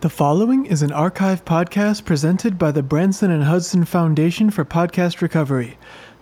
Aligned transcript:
The 0.00 0.08
following 0.08 0.64
is 0.64 0.80
an 0.80 0.92
archive 0.92 1.44
podcast 1.44 2.06
presented 2.06 2.58
by 2.58 2.72
the 2.72 2.82
Branson 2.82 3.30
and 3.30 3.44
Hudson 3.44 3.84
Foundation 3.84 4.48
for 4.48 4.64
Podcast 4.64 5.20
Recovery. 5.20 5.76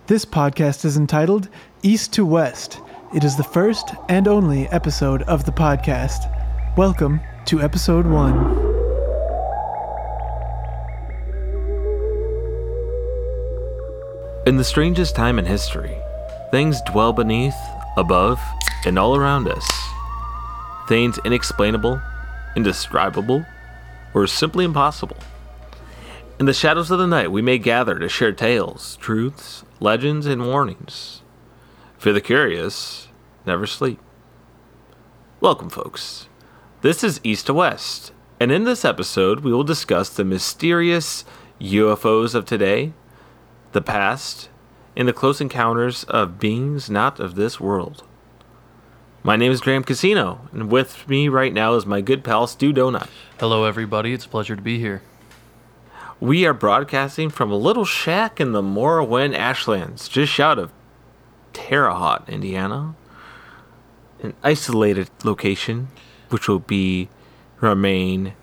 This 0.07 0.25
podcast 0.25 0.83
is 0.83 0.97
entitled 0.97 1.47
East 1.81 2.11
to 2.15 2.25
West. 2.25 2.81
It 3.15 3.23
is 3.23 3.37
the 3.37 3.43
first 3.45 3.91
and 4.09 4.27
only 4.27 4.67
episode 4.67 5.21
of 5.21 5.45
the 5.45 5.53
podcast. 5.53 6.29
Welcome 6.75 7.21
to 7.45 7.61
episode 7.61 8.05
one. 8.05 8.35
In 14.45 14.57
the 14.57 14.65
strangest 14.65 15.15
time 15.15 15.39
in 15.39 15.45
history, 15.45 15.97
things 16.51 16.81
dwell 16.81 17.13
beneath, 17.13 17.55
above, 17.95 18.41
and 18.85 18.99
all 18.99 19.15
around 19.15 19.47
us. 19.47 19.65
Things 20.89 21.17
inexplainable, 21.23 22.01
indescribable, 22.57 23.45
or 24.13 24.27
simply 24.27 24.65
impossible. 24.65 25.17
In 26.39 26.45
the 26.45 26.53
shadows 26.53 26.89
of 26.89 26.99
the 26.99 27.07
night, 27.07 27.31
we 27.31 27.41
may 27.41 27.57
gather 27.57 27.99
to 27.99 28.07
share 28.07 28.31
tales, 28.31 28.95
truths, 28.97 29.63
legends, 29.79 30.25
and 30.25 30.47
warnings. 30.47 31.21
For 31.97 32.13
the 32.13 32.21
curious, 32.21 33.09
never 33.45 33.67
sleep. 33.67 33.99
Welcome, 35.41 35.69
folks. 35.69 36.29
This 36.81 37.03
is 37.03 37.19
East 37.23 37.47
to 37.47 37.53
West, 37.53 38.13
and 38.39 38.53
in 38.53 38.63
this 38.63 38.85
episode, 38.85 39.41
we 39.41 39.51
will 39.51 39.65
discuss 39.65 40.09
the 40.09 40.23
mysterious 40.23 41.25
UFOs 41.59 42.33
of 42.35 42.45
today, 42.45 42.93
the 43.73 43.81
past, 43.81 44.49
and 44.95 45.07
the 45.07 45.13
close 45.13 45.41
encounters 45.41 46.05
of 46.05 46.39
beings 46.39 46.89
not 46.89 47.19
of 47.19 47.35
this 47.35 47.59
world. 47.59 48.03
My 49.21 49.35
name 49.35 49.51
is 49.51 49.59
Graham 49.61 49.83
Casino, 49.83 50.47
and 50.53 50.71
with 50.71 51.07
me 51.07 51.27
right 51.27 51.53
now 51.53 51.75
is 51.75 51.85
my 51.85 51.99
good 52.01 52.23
pal 52.23 52.47
Stu 52.47 52.71
Donut. 52.71 53.09
Hello, 53.39 53.65
everybody. 53.65 54.13
It's 54.13 54.25
a 54.25 54.29
pleasure 54.29 54.55
to 54.55 54.61
be 54.61 54.79
here. 54.79 55.01
We 56.21 56.45
are 56.45 56.53
broadcasting 56.53 57.29
from 57.29 57.51
a 57.51 57.57
little 57.57 57.85
shack 57.85 58.39
in 58.39 58.53
the 58.53 58.61
Morrowind 58.61 59.35
Ashlands, 59.37 60.07
just 60.07 60.31
short 60.31 60.57
of 60.57 60.71
Terre 61.53 61.91
Haute, 61.91 62.29
Indiana. 62.29 62.95
An 64.21 64.33
isolated 64.43 65.09
location, 65.23 65.89
which 66.29 66.47
will 66.47 66.59
be 66.59 67.09
remain 67.61 68.33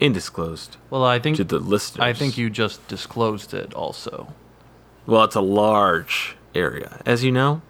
indisclosed 0.00 0.76
Well, 0.90 1.04
I 1.04 1.18
think 1.18 1.36
to 1.36 1.44
the 1.44 1.58
listeners. 1.58 2.02
I 2.02 2.12
think 2.12 2.36
you 2.36 2.50
just 2.50 2.86
disclosed 2.88 3.54
it. 3.54 3.72
Also, 3.74 4.34
Well, 5.06 5.24
it's 5.24 5.36
a 5.36 5.40
large 5.40 6.36
area, 6.54 7.00
as 7.06 7.24
you 7.24 7.30
know. 7.30 7.62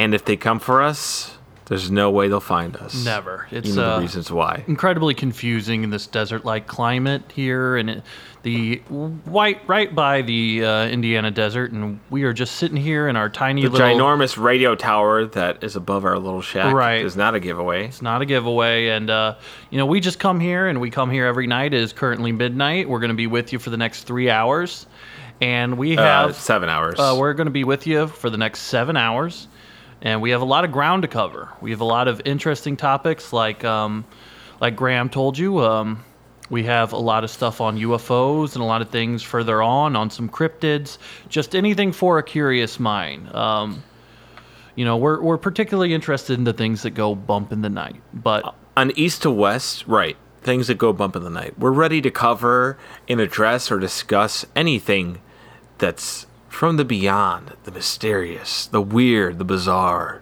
And 0.00 0.14
if 0.14 0.24
they 0.24 0.36
come 0.36 0.60
for 0.60 0.80
us, 0.80 1.36
there's 1.66 1.90
no 1.90 2.10
way 2.10 2.26
they'll 2.28 2.40
find 2.40 2.74
us. 2.76 3.04
never. 3.04 3.46
It's 3.50 3.68
You 3.68 3.74
know 3.76 3.82
uh, 3.84 3.96
the 3.96 4.00
reasons 4.02 4.32
why. 4.32 4.64
incredibly 4.66 5.12
confusing 5.14 5.84
in 5.84 5.90
this 5.90 6.06
desert-like 6.06 6.66
climate 6.66 7.22
here, 7.34 7.76
and 7.76 7.90
it, 7.90 8.02
the 8.42 8.78
white 9.26 9.60
right 9.68 9.94
by 9.94 10.22
the 10.22 10.64
uh, 10.64 10.86
Indiana 10.88 11.30
desert, 11.30 11.70
and 11.72 12.00
we 12.08 12.22
are 12.22 12.32
just 12.32 12.56
sitting 12.56 12.78
here 12.78 13.08
in 13.08 13.14
our 13.14 13.28
tiny 13.28 13.62
The 13.62 13.68
little. 13.68 13.86
ginormous 13.86 14.42
radio 14.42 14.74
tower 14.74 15.26
that 15.26 15.62
is 15.62 15.76
above 15.76 16.06
our 16.06 16.18
little 16.18 16.40
shack 16.40 16.72
Right. 16.74 17.04
is 17.04 17.14
not 17.14 17.34
a 17.34 17.40
giveaway. 17.40 17.84
It's 17.88 18.00
not 18.02 18.22
a 18.22 18.24
giveaway, 18.26 18.88
and 18.88 19.10
uh, 19.10 19.34
you 19.68 19.76
know 19.76 19.84
we 19.86 20.00
just 20.00 20.18
come 20.18 20.40
here, 20.40 20.66
and 20.66 20.80
we 20.80 20.88
come 20.90 21.10
here 21.10 21.26
every 21.26 21.46
night. 21.46 21.74
It 21.74 21.82
is 21.82 21.92
currently 21.92 22.32
midnight. 22.32 22.88
We're 22.88 23.00
going 23.00 23.10
to 23.10 23.14
be 23.14 23.26
with 23.26 23.52
you 23.52 23.58
for 23.58 23.68
the 23.68 23.76
next 23.76 24.04
three 24.04 24.30
hours, 24.30 24.86
and 25.42 25.76
we 25.76 25.96
Uh, 25.98 26.02
have 26.02 26.34
seven 26.36 26.68
hours. 26.70 26.98
Uh, 26.98 27.14
we're 27.18 27.34
going 27.34 27.46
to 27.48 27.50
be 27.52 27.64
with 27.64 27.86
you 27.86 28.06
for 28.08 28.30
the 28.30 28.38
next 28.38 28.60
seven 28.62 28.96
hours, 28.96 29.46
and 30.02 30.22
we 30.22 30.30
have 30.30 30.40
a 30.40 30.46
lot 30.46 30.64
of 30.64 30.72
ground 30.72 31.02
to 31.02 31.08
cover. 31.08 31.50
We 31.60 31.70
have 31.70 31.80
a 31.80 31.86
lot 31.86 32.08
of 32.08 32.22
interesting 32.24 32.76
topics, 32.76 33.32
like 33.32 33.64
um, 33.64 34.04
like 34.60 34.76
Graham 34.76 35.08
told 35.08 35.38
you. 35.38 35.60
Um, 35.60 36.04
we 36.48 36.64
have 36.64 36.92
a 36.92 36.98
lot 36.98 37.22
of 37.22 37.30
stuff 37.30 37.60
on 37.60 37.78
UFOs 37.78 38.54
and 38.54 38.62
a 38.62 38.66
lot 38.66 38.82
of 38.82 38.90
things 38.90 39.22
further 39.22 39.62
on 39.62 39.94
on 39.96 40.10
some 40.10 40.28
cryptids. 40.28 40.98
Just 41.28 41.54
anything 41.54 41.92
for 41.92 42.18
a 42.18 42.22
curious 42.22 42.80
mind. 42.80 43.32
Um, 43.34 43.82
you 44.74 44.84
know, 44.84 44.96
we're 44.96 45.20
we're 45.20 45.38
particularly 45.38 45.94
interested 45.94 46.38
in 46.38 46.44
the 46.44 46.52
things 46.52 46.82
that 46.82 46.90
go 46.90 47.14
bump 47.14 47.52
in 47.52 47.62
the 47.62 47.70
night, 47.70 48.00
but. 48.12 48.54
On 48.76 48.92
east 48.96 49.22
to 49.22 49.30
west, 49.30 49.86
right. 49.86 50.16
Things 50.42 50.68
that 50.68 50.78
go 50.78 50.92
bump 50.92 51.16
in 51.16 51.22
the 51.22 51.30
night. 51.30 51.58
We're 51.58 51.72
ready 51.72 52.00
to 52.00 52.10
cover 52.10 52.78
and 53.08 53.20
address 53.20 53.70
or 53.70 53.78
discuss 53.78 54.46
anything 54.56 55.20
that's 55.76 56.26
from 56.50 56.76
the 56.76 56.84
beyond, 56.84 57.56
the 57.64 57.70
mysterious, 57.70 58.66
the 58.66 58.82
weird, 58.82 59.38
the 59.38 59.44
bizarre. 59.44 60.20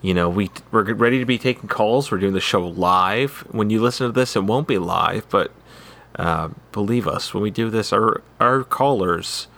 You 0.00 0.14
know, 0.14 0.30
we 0.30 0.50
we're 0.70 0.94
ready 0.94 1.18
to 1.18 1.26
be 1.26 1.36
taking 1.36 1.68
calls. 1.68 2.10
We're 2.10 2.18
doing 2.18 2.32
the 2.32 2.40
show 2.40 2.66
live. 2.66 3.44
When 3.50 3.68
you 3.68 3.82
listen 3.82 4.06
to 4.06 4.12
this, 4.12 4.34
it 4.34 4.44
won't 4.44 4.66
be 4.66 4.78
live, 4.78 5.28
but 5.28 5.52
uh, 6.16 6.50
believe 6.70 7.06
us, 7.06 7.34
when 7.34 7.42
we 7.42 7.50
do 7.50 7.68
this, 7.68 7.92
our 7.92 8.22
our 8.40 8.64
callers 8.64 9.48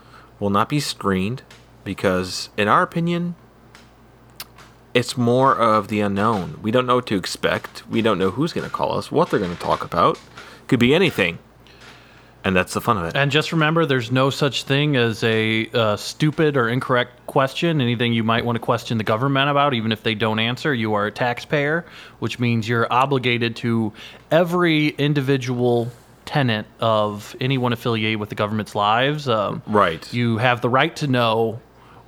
will 0.40 0.50
not 0.50 0.68
be 0.68 0.80
screened 0.80 1.42
because, 1.84 2.48
in 2.56 2.66
our 2.66 2.82
opinion, 2.82 3.36
it's 4.94 5.16
more 5.16 5.54
of 5.56 5.88
the 5.88 6.00
unknown. 6.00 6.58
We 6.62 6.70
don't 6.70 6.86
know 6.86 6.96
what 6.96 7.06
to 7.06 7.16
expect. 7.16 7.86
We 7.88 8.02
don't 8.02 8.18
know 8.18 8.30
who's 8.30 8.52
going 8.52 8.68
to 8.68 8.74
call 8.74 8.98
us, 8.98 9.12
what 9.12 9.30
they're 9.30 9.40
going 9.40 9.54
to 9.54 9.62
talk 9.62 9.84
about. 9.84 10.18
Could 10.66 10.80
be 10.80 10.94
anything, 10.94 11.38
and 12.44 12.54
that's 12.54 12.74
the 12.74 12.80
fun 12.80 12.98
of 12.98 13.04
it. 13.04 13.16
And 13.16 13.30
just 13.30 13.52
remember, 13.52 13.86
there's 13.86 14.12
no 14.12 14.28
such 14.28 14.64
thing 14.64 14.96
as 14.96 15.24
a 15.24 15.68
uh, 15.72 15.96
stupid 15.96 16.56
or 16.56 16.68
incorrect 16.68 17.26
question. 17.26 17.80
Anything 17.80 18.12
you 18.12 18.22
might 18.22 18.44
want 18.44 18.56
to 18.56 18.60
question 18.60 18.98
the 18.98 19.04
government 19.04 19.48
about, 19.48 19.72
even 19.72 19.92
if 19.92 20.02
they 20.02 20.14
don't 20.14 20.38
answer, 20.38 20.74
you 20.74 20.92
are 20.92 21.06
a 21.06 21.10
taxpayer, 21.10 21.86
which 22.18 22.38
means 22.38 22.68
you're 22.68 22.90
obligated 22.92 23.56
to 23.56 23.92
every 24.30 24.88
individual 24.88 25.90
tenant 26.26 26.66
of 26.80 27.34
anyone 27.40 27.72
affiliated 27.72 28.20
with 28.20 28.28
the 28.28 28.34
government's 28.34 28.74
lives. 28.74 29.26
Um, 29.28 29.62
Right. 29.66 30.12
You 30.12 30.36
have 30.38 30.60
the 30.60 30.68
right 30.68 30.94
to 30.96 31.06
know 31.06 31.60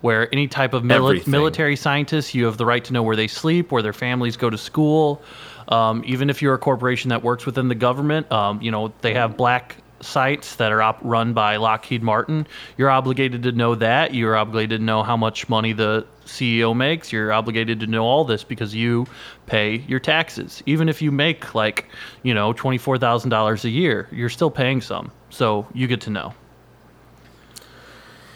where 0.02 0.28
any 0.32 0.48
type 0.48 0.74
of 0.74 0.82
mili- 0.82 1.26
military 1.26 1.76
scientist, 1.76 2.34
you 2.34 2.44
have 2.44 2.58
the 2.58 2.66
right 2.66 2.84
to 2.84 2.92
know 2.92 3.02
where 3.02 3.16
they 3.16 3.26
sleep, 3.26 3.72
where 3.72 3.82
their 3.82 3.94
families 3.94 4.36
go 4.36 4.50
to 4.50 4.58
school. 4.58 5.22
Um, 5.68 6.02
even 6.06 6.30
if 6.30 6.42
you're 6.42 6.54
a 6.54 6.58
corporation 6.58 7.08
that 7.08 7.22
works 7.22 7.46
within 7.46 7.68
the 7.68 7.74
government, 7.74 8.30
um, 8.30 8.60
you 8.62 8.70
know, 8.70 8.92
they 9.00 9.14
have 9.14 9.36
black 9.36 9.76
sites 10.00 10.56
that 10.56 10.72
are 10.72 10.82
op- 10.82 10.98
run 11.02 11.32
by 11.32 11.56
Lockheed 11.56 12.02
Martin. 12.02 12.46
You're 12.76 12.90
obligated 12.90 13.42
to 13.44 13.52
know 13.52 13.74
that. 13.76 14.14
You're 14.14 14.36
obligated 14.36 14.80
to 14.80 14.84
know 14.84 15.02
how 15.02 15.16
much 15.16 15.48
money 15.48 15.72
the 15.72 16.06
CEO 16.24 16.76
makes. 16.76 17.12
You're 17.12 17.32
obligated 17.32 17.80
to 17.80 17.86
know 17.86 18.04
all 18.04 18.24
this 18.24 18.44
because 18.44 18.74
you 18.74 19.06
pay 19.46 19.76
your 19.88 20.00
taxes. 20.00 20.62
Even 20.66 20.88
if 20.88 21.00
you 21.00 21.10
make 21.10 21.54
like, 21.54 21.86
you 22.22 22.34
know, 22.34 22.52
$24,000 22.52 23.64
a 23.64 23.70
year, 23.70 24.08
you're 24.12 24.28
still 24.28 24.50
paying 24.50 24.80
some. 24.80 25.10
So 25.30 25.66
you 25.72 25.86
get 25.86 26.00
to 26.02 26.10
know. 26.10 26.34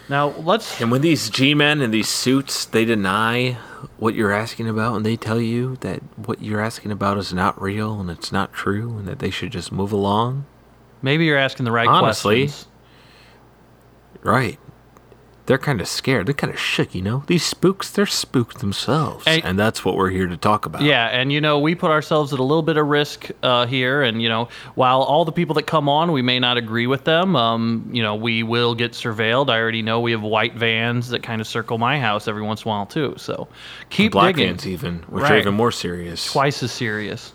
Now, 0.09 0.29
let's 0.39 0.81
And 0.81 0.91
when 0.91 0.99
these 0.99 1.29
G 1.29 1.53
men 1.53 1.81
in 1.81 1.91
these 1.91 2.09
suits, 2.09 2.65
they 2.65 2.83
deny 2.83 3.57
what 3.97 4.13
you're 4.13 4.33
asking 4.33 4.67
about, 4.67 4.95
and 4.95 5.05
they 5.05 5.15
tell 5.15 5.39
you 5.39 5.77
that 5.77 6.01
what 6.17 6.41
you're 6.41 6.59
asking 6.59 6.91
about 6.91 7.17
is 7.17 7.33
not 7.33 7.59
real 7.61 7.97
and 7.99 8.09
it's 8.09 8.29
not 8.29 8.51
true, 8.51 8.97
and 8.97 9.07
that 9.07 9.19
they 9.19 9.29
should 9.29 9.51
just 9.51 9.71
move 9.71 9.93
along. 9.93 10.45
Maybe 11.01 11.25
you're 11.25 11.37
asking 11.37 11.65
the 11.65 11.71
right 11.71 11.87
Honestly, 11.87 12.45
questions. 12.47 12.67
Right. 14.23 14.59
They're 15.47 15.57
kind 15.57 15.81
of 15.81 15.87
scared. 15.87 16.27
They're 16.27 16.33
kind 16.35 16.53
of 16.53 16.59
shook, 16.59 16.93
you 16.95 17.01
know? 17.01 17.23
These 17.27 17.43
spooks, 17.43 17.89
they're 17.89 18.05
spooked 18.05 18.59
themselves. 18.59 19.25
Hey- 19.25 19.41
and 19.43 19.57
that's 19.59 19.83
what 19.83 19.97
we're 19.97 20.11
here 20.11 20.27
to 20.27 20.37
talk 20.37 20.65
about. 20.67 20.83
Yeah, 20.83 21.07
and 21.07 21.33
you 21.33 21.41
know, 21.41 21.59
we 21.59 21.73
put 21.75 21.89
ourselves 21.91 22.31
at 22.31 22.39
a 22.39 22.43
little 22.43 22.61
bit 22.61 22.77
of 22.77 22.85
risk 22.87 23.29
uh, 23.41 23.65
here, 23.65 24.03
and 24.03 24.21
you 24.21 24.29
know, 24.29 24.47
while 24.75 25.01
all 25.01 25.25
the 25.25 25.31
people 25.31 25.55
that 25.55 25.63
come 25.63 25.89
on, 25.89 26.11
we 26.11 26.21
may 26.21 26.39
not 26.39 26.57
agree 26.57 26.85
with 26.87 27.03
them. 27.05 27.35
Um, 27.35 27.89
you 27.91 28.03
know, 28.03 28.15
we 28.15 28.43
will 28.43 28.75
get 28.75 28.91
surveilled. 28.93 29.49
I 29.49 29.57
already 29.59 29.81
know 29.81 29.99
we 29.99 30.11
have 30.11 30.21
white 30.21 30.53
vans 30.53 31.09
that 31.09 31.23
kind 31.23 31.41
of 31.41 31.47
circle 31.47 31.77
my 31.79 31.99
house 31.99 32.27
every 32.27 32.43
once 32.43 32.61
in 32.63 32.67
a 32.67 32.69
while 32.69 32.85
too. 32.85 33.15
So 33.17 33.47
keep 33.89 34.11
Black 34.13 34.35
digging. 34.35 34.51
fans, 34.51 34.67
even, 34.67 34.99
which 35.09 35.25
are 35.25 35.37
even 35.37 35.55
more 35.55 35.71
serious. 35.71 36.31
Twice 36.31 36.61
as 36.63 36.71
serious. 36.71 37.33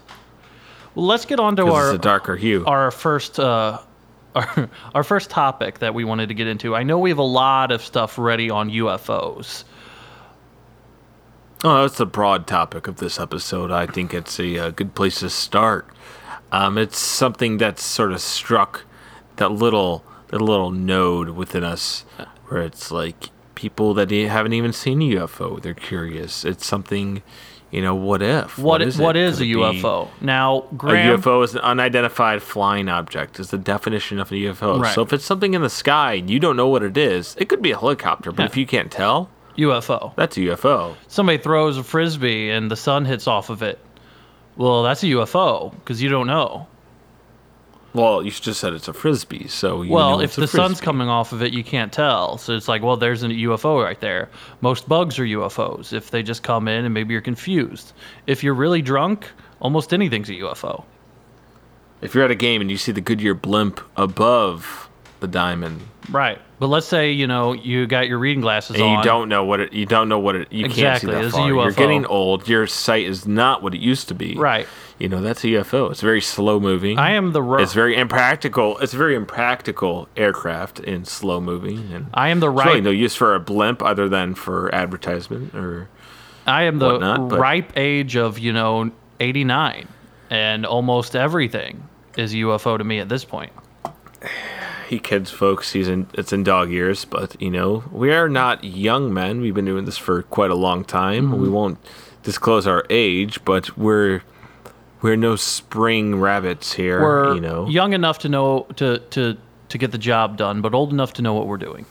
Well, 0.97 1.07
let's 1.07 1.25
get 1.27 1.39
on 1.39 1.55
to 1.57 1.67
our 1.67 1.91
it's 1.91 1.99
a 1.99 1.99
darker 1.99 2.37
hue. 2.37 2.65
our 2.67 2.91
first 2.91 3.39
uh, 3.39 3.79
our, 4.35 4.69
our 4.95 5.05
first 5.05 5.31
topic 5.31 5.79
that 5.79 5.95
we 5.95 6.05
wanted 6.05 6.31
to 6.31 6.35
get 6.35 6.47
into. 6.49 6.75
I 6.75 6.83
know 6.83 6.99
we 6.99 7.11
have 7.11 7.19
a 7.19 7.23
lot 7.23 7.71
of 7.71 7.83
stuff 7.83 8.19
ready 8.19 8.51
on 8.51 8.71
UFOs. 8.71 9.65
Oh, 11.63 11.83
that's 11.83 11.99
the 11.99 12.07
broad 12.07 12.47
topic 12.47 12.87
of 12.89 12.97
this 12.97 13.21
episode. 13.21 13.71
I 13.71 13.87
think 13.87 14.13
it's 14.13 14.41
a, 14.41 14.59
uh 14.59 14.71
good 14.71 14.95
place 14.95 15.21
to 15.21 15.31
start. 15.31 15.87
Um, 16.51 16.79
it's 16.79 16.99
something 16.99 17.59
that's 17.59 17.85
sort 17.85 18.13
of 18.13 18.21
struck 18.21 18.85
that 19.37 19.53
little 19.53 20.05
that 20.29 20.41
little 20.41 20.71
node 20.71 21.31
within 21.31 21.63
us, 21.63 22.05
where 22.47 22.63
it's 22.63 22.91
like 22.91 23.31
people 23.55 23.95
that 23.95 24.11
haven't 24.11 24.53
even 24.53 24.73
seen 24.73 25.03
a 25.03 25.17
UFO, 25.17 25.61
they're 25.61 25.75
curious. 25.75 26.45
It's 26.45 26.65
something, 26.65 27.23
you 27.77 27.83
know, 27.83 27.95
what 27.95 28.23
if? 28.23 28.57
What 28.59 28.81
is 28.81 28.95
is, 28.95 29.01
what 29.01 29.17
is 29.19 29.39
a 29.39 29.45
UFO? 29.45 30.09
Now, 30.23 30.61
A 30.73 30.77
UFO 30.77 31.45
is 31.45 31.55
an 31.55 31.61
unidentified 31.61 32.43
flying 32.43 32.89
object. 32.89 33.39
Is 33.39 33.51
the 33.51 33.59
definition 33.59 34.19
of 34.19 34.33
a 34.33 34.35
UFO. 34.35 34.81
Right. 34.81 34.95
So 34.95 35.03
if 35.03 35.13
it's 35.13 35.27
something 35.27 35.53
in 35.53 35.61
the 35.61 35.69
sky 35.69 36.15
and 36.15 36.31
you 36.31 36.41
don't 36.41 36.57
know 36.57 36.69
what 36.69 36.83
it 36.83 36.97
is, 36.97 37.37
it 37.39 37.51
could 37.51 37.61
be 37.61 37.73
a 37.73 37.79
helicopter. 37.79 38.33
But 38.33 38.45
Yeah. 38.45 38.47
if 38.47 38.57
you 38.57 38.67
can't 38.67 38.91
tell, 38.91 39.29
UFO. 39.59 40.15
that's 40.17 40.39
a 40.39 40.41
UFO. 40.41 40.95
Somebody 41.07 41.37
throws 41.37 41.77
a 41.77 41.83
frisbee 41.83 42.49
and 42.49 42.71
the 42.71 42.77
sun 42.77 43.05
hits 43.05 43.27
off 43.27 43.51
of 43.51 43.63
it. 43.63 43.79
Well, 44.57 44.83
that's 44.83 45.03
a 45.03 45.09
UFO 45.09 45.73
because 45.81 46.03
you 46.03 46.09
don't 46.09 46.27
know. 46.27 46.67
Well, 47.95 48.23
you 48.23 48.31
just 48.31 48.61
said 48.61 48.75
it's 48.75 48.89
a 48.89 48.93
frisbee, 48.93 49.49
so 49.49 49.81
you 49.83 49.91
Well, 49.93 50.19
know 50.19 50.21
if 50.21 50.31
it's 50.31 50.39
a 50.39 50.41
the 50.43 50.47
sun's 50.49 50.81
coming 50.83 51.09
off 51.09 51.33
of 51.33 51.43
it, 51.43 51.53
you 51.55 51.65
can't 51.65 51.93
tell. 51.93 52.37
So 52.37 52.55
it's 52.55 52.69
like, 52.69 52.83
well, 52.83 52.97
there's 52.99 53.23
a 53.23 53.29
UFO 53.29 53.83
right 53.83 53.99
there. 54.01 54.29
Most 54.61 54.87
bugs 54.89 55.19
are 55.19 55.25
UFOs 55.25 55.93
if 55.95 56.11
they 56.11 56.23
just 56.23 56.43
come 56.43 56.69
in 56.69 56.85
and 56.85 56.93
maybe 56.93 57.13
you're 57.13 57.23
confused. 57.23 57.95
If 58.27 58.45
you're 58.45 58.55
really 58.55 58.83
drunk, 58.83 59.31
almost 59.61 59.95
anything's 59.95 60.29
a 60.29 60.35
UFO. 60.35 60.85
if 62.03 62.15
you're 62.15 62.25
at 62.25 62.31
a 62.31 62.35
game 62.35 62.61
and 62.61 62.71
you 62.71 62.77
see 62.77 62.93
the 62.93 63.01
Goodyear 63.01 63.35
blimp 63.35 63.81
above 63.97 64.91
the 65.21 65.27
diamond, 65.29 65.81
Right. 66.11 66.39
But 66.61 66.69
let's 66.69 66.87
say, 66.87 67.11
you 67.11 67.27
know, 67.27 67.53
you 67.53 67.87
got 67.87 68.07
your 68.07 68.19
reading 68.19 68.41
glasses 68.41 68.77
and 68.77 68.85
on. 68.85 68.99
you 68.99 69.03
don't 69.05 69.29
know 69.29 69.45
what 69.45 69.59
it, 69.61 69.73
you 69.73 69.85
don't 69.85 70.09
know 70.09 70.19
what 70.21 70.37
it, 70.37 70.53
you 70.53 70.69
can't 70.69 71.01
see 71.01 71.07
that 71.09 71.25
it's 71.25 71.35
a 71.35 71.39
far. 71.39 71.49
You're 71.49 71.73
getting 71.73 72.07
old. 72.07 72.49
Your 72.49 72.67
sight 72.67 73.05
is 73.07 73.27
not 73.27 73.63
what 73.63 73.75
it 73.75 73.81
used 73.81 74.09
to 74.09 74.15
be. 74.15 74.37
Right. 74.37 74.69
You 74.99 75.09
know 75.11 75.21
that's 75.21 75.45
a 75.45 75.49
UFO. 75.49 75.91
It's 75.91 76.01
very 76.01 76.21
slow 76.23 76.59
moving. 76.59 76.99
I 76.99 77.11
am 77.13 77.33
the 77.33 77.43
ro- 77.43 77.63
It's 77.63 77.75
very 77.75 77.97
impractical. 77.97 78.79
It's 78.79 78.95
a 78.95 78.97
very 78.97 79.15
impractical 79.15 80.09
aircraft 80.17 80.79
and 80.81 81.07
slow 81.07 81.41
moving, 81.41 81.93
and 81.93 82.07
I 82.15 82.29
am 82.31 82.41
the 82.41 82.47
there's 82.51 82.65
really 82.65 82.75
right 82.77 82.83
no 82.85 82.91
use 82.91 83.15
for 83.15 83.35
a 83.35 83.41
blimp 83.41 83.83
other 83.83 84.09
than 84.09 84.35
for 84.35 84.75
advertisement 84.75 85.55
or. 85.55 85.89
I 86.47 86.63
am 86.63 86.79
the 86.79 86.93
whatnot, 86.93 87.29
but- 87.29 87.41
ripe 87.41 87.73
age 87.77 88.17
of, 88.17 88.39
you 88.39 88.53
know, 88.53 88.91
89 89.21 89.89
and 90.31 90.65
almost 90.65 91.17
everything 91.17 91.89
is 92.17 92.33
UFO 92.35 92.79
to 92.79 92.85
me 92.85 92.99
at 93.01 93.09
this 93.09 93.25
point. 93.25 93.53
he 94.89 94.99
kids 94.99 95.31
folks 95.31 95.73
he's 95.73 95.89
in 95.89 96.07
it's 96.15 96.33
in 96.33 96.43
dog 96.45 96.71
years 96.71 97.05
but 97.05 97.41
you 97.43 97.51
know 97.51 97.83
we 97.93 98.13
are 98.13 98.29
not 98.29 98.63
young 98.65 99.13
men 99.13 99.41
we've 99.41 99.55
been 99.55 99.65
doing 99.65 99.85
this 99.85 99.99
for 99.99 100.23
quite 100.23 100.51
a 100.51 100.55
long 100.55 100.85
time 100.85 101.27
Mm-hmm. 101.31 101.43
we 101.43 101.49
won't 101.49 101.79
disclose 102.23 102.67
our 102.67 102.85
age 102.91 103.45
but 103.45 103.77
we're 103.77 104.23
we're 105.03 105.17
no 105.17 105.37
spring 105.37 106.19
rabbits 106.21 106.73
here 106.73 107.01
We're 107.01 107.35
you 107.35 107.41
know 107.41 107.69
young 107.69 107.93
enough 107.93 108.19
to 108.21 108.29
know 108.29 108.67
to 108.77 108.99
to 109.11 109.37
to 109.69 109.79
get 109.79 109.91
the 109.93 109.99
job 109.99 110.37
done, 110.37 110.61
but 110.61 110.75
old 110.75 110.93
enough 110.93 111.13
to 111.15 111.23
know 111.23 111.35
what 111.35 111.47
we're 111.49 111.57
doing. 111.57 111.87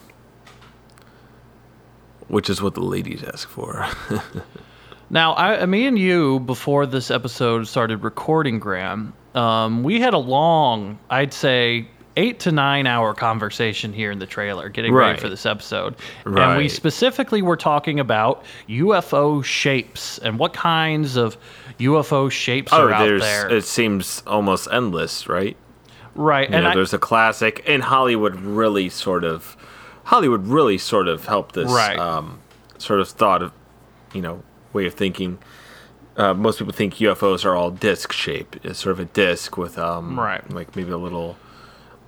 which 2.27 2.49
is 2.49 2.61
what 2.61 2.73
the 2.73 2.81
ladies 2.81 3.23
ask 3.23 3.47
for 3.49 3.87
Now, 5.07 5.35
I, 5.35 5.63
me 5.67 5.85
and 5.85 5.99
you, 5.99 6.39
before 6.39 6.87
this 6.87 7.11
episode 7.11 7.67
started 7.67 7.97
recording, 8.03 8.57
Graham, 8.57 9.13
um, 9.35 9.83
we 9.83 9.99
had 9.99 10.15
a 10.15 10.17
long, 10.17 10.97
I'd 11.11 11.31
say, 11.31 11.87
eight 12.17 12.39
to 12.39 12.51
nine 12.51 12.87
hour 12.87 13.13
conversation 13.13 13.93
here 13.93 14.09
in 14.09 14.17
the 14.17 14.25
trailer 14.25 14.67
getting 14.67 14.91
ready 14.91 15.19
for 15.19 15.29
this 15.29 15.45
episode. 15.45 15.95
And 16.25 16.33
we 16.35 16.41
Right. 16.41 16.71
specifically 16.71 17.43
were 17.43 17.55
talking 17.55 17.99
about 17.99 18.45
UFO 18.67 19.43
shapes 19.43 20.17
and 20.17 20.39
what 20.39 20.53
kinds 20.53 21.17
of 21.17 21.37
UFO 21.79 22.31
shapes 22.31 22.71
oh 22.73 22.87
are 22.87 22.91
out 22.93 23.19
there. 23.19 23.49
it 23.49 23.63
seems 23.65 24.23
almost 24.25 24.67
endless 24.71 25.27
right 25.27 25.57
right. 26.15 26.49
you 26.49 26.55
and 26.55 26.63
know 26.63 26.69
I, 26.71 26.75
there's 26.75 26.93
a 26.93 26.97
classic 26.99 27.63
and 27.67 27.83
hollywood 27.83 28.35
really 28.39 28.87
sort 28.89 29.23
of 29.23 29.57
hollywood 30.05 30.47
really 30.47 30.77
sort 30.77 31.07
of 31.07 31.25
helped 31.25 31.55
this 31.55 31.69
Right. 31.71 31.97
um, 31.99 32.39
sort 32.77 32.99
of 33.01 33.09
thought 33.09 33.41
of 33.41 33.51
you 34.13 34.21
know 34.21 34.43
way 34.73 34.85
of 34.85 34.93
thinking 34.93 35.39
uh, 36.17 36.33
most 36.33 36.59
people 36.59 36.71
think 36.73 36.93
UFOs 36.95 37.43
are 37.43 37.57
all 37.57 37.69
disc 37.71 38.13
shape. 38.13 38.55
It's 38.63 38.79
sort 38.79 38.93
of 38.93 39.01
a 39.01 39.05
disc 39.05 39.57
with 39.57 39.77
um, 39.77 40.17
Right. 40.17 40.49
like 40.49 40.73
maybe 40.73 40.91
a 40.91 40.97
little 40.97 41.35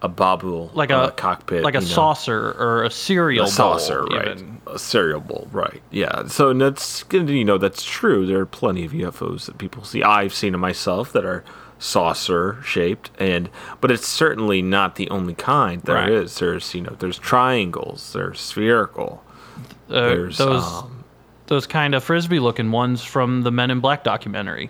a 0.01 0.07
bobble, 0.07 0.71
like 0.73 0.91
uh, 0.91 1.07
a 1.09 1.11
cockpit, 1.11 1.63
like 1.63 1.75
a 1.75 1.79
you 1.79 1.87
know. 1.87 1.93
saucer 1.93 2.51
or 2.51 2.83
a 2.83 2.91
cereal 2.91 3.45
a 3.45 3.49
saucer, 3.49 4.05
bowl, 4.05 4.17
right? 4.17 4.37
even. 4.37 4.61
A 4.67 4.77
cereal 4.77 5.19
bowl, 5.19 5.47
right? 5.51 5.81
Yeah. 5.91 6.27
So 6.27 6.49
and 6.49 6.61
that's 6.61 7.03
you 7.11 7.43
know 7.43 7.57
that's 7.57 7.83
true. 7.83 8.25
There 8.25 8.39
are 8.39 8.45
plenty 8.45 8.85
of 8.85 8.91
UFOs 8.91 9.45
that 9.45 9.57
people 9.57 9.83
see. 9.83 10.03
I've 10.03 10.33
seen 10.33 10.51
them 10.51 10.61
myself 10.61 11.11
that 11.13 11.25
are 11.25 11.43
saucer 11.79 12.61
shaped, 12.63 13.11
and 13.19 13.49
but 13.81 13.91
it's 13.91 14.07
certainly 14.07 14.61
not 14.61 14.95
the 14.95 15.09
only 15.09 15.33
kind 15.33 15.81
there 15.83 16.09
is. 16.11 16.41
Right. 16.41 16.47
There's 16.47 16.75
you 16.75 16.81
know 16.81 16.95
there's 16.99 17.17
triangles. 17.17 18.13
There's 18.13 18.39
spherical. 18.39 19.23
Uh, 19.89 20.01
There's 20.01 20.37
those 20.37 20.63
um, 20.63 21.05
those 21.47 21.65
kind 21.65 21.95
of 21.95 22.03
frisbee 22.03 22.39
looking 22.39 22.71
ones 22.71 23.03
from 23.03 23.43
the 23.43 23.51
Men 23.51 23.71
in 23.71 23.79
Black 23.79 24.03
documentary. 24.03 24.69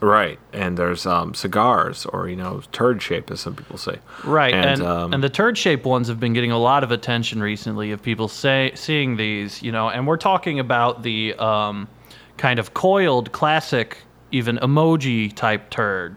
Right, 0.00 0.38
and 0.52 0.76
there's 0.76 1.06
um, 1.06 1.34
cigars 1.34 2.06
or 2.06 2.28
you 2.28 2.36
know 2.36 2.62
turd 2.72 3.02
shape, 3.02 3.30
as 3.30 3.40
some 3.40 3.54
people 3.54 3.78
say. 3.78 3.98
Right, 4.24 4.54
and 4.54 4.64
And, 4.82 4.82
and, 4.82 5.14
um, 5.14 5.20
the 5.20 5.28
turd 5.28 5.56
shape 5.58 5.84
ones 5.84 6.08
have 6.08 6.20
been 6.20 6.32
getting 6.32 6.50
a 6.50 6.58
lot 6.58 6.84
of 6.84 6.90
attention 6.90 7.40
recently 7.40 7.90
of 7.92 8.02
people 8.02 8.28
say 8.28 8.72
seeing 8.74 9.16
these, 9.16 9.62
you 9.62 9.72
know, 9.72 9.88
and 9.88 10.06
we're 10.06 10.16
talking 10.16 10.58
about 10.60 11.02
the 11.02 11.34
um, 11.34 11.88
kind 12.36 12.58
of 12.58 12.74
coiled 12.74 13.32
classic, 13.32 13.98
even 14.30 14.56
emoji 14.58 15.34
type 15.34 15.70
turd 15.70 16.16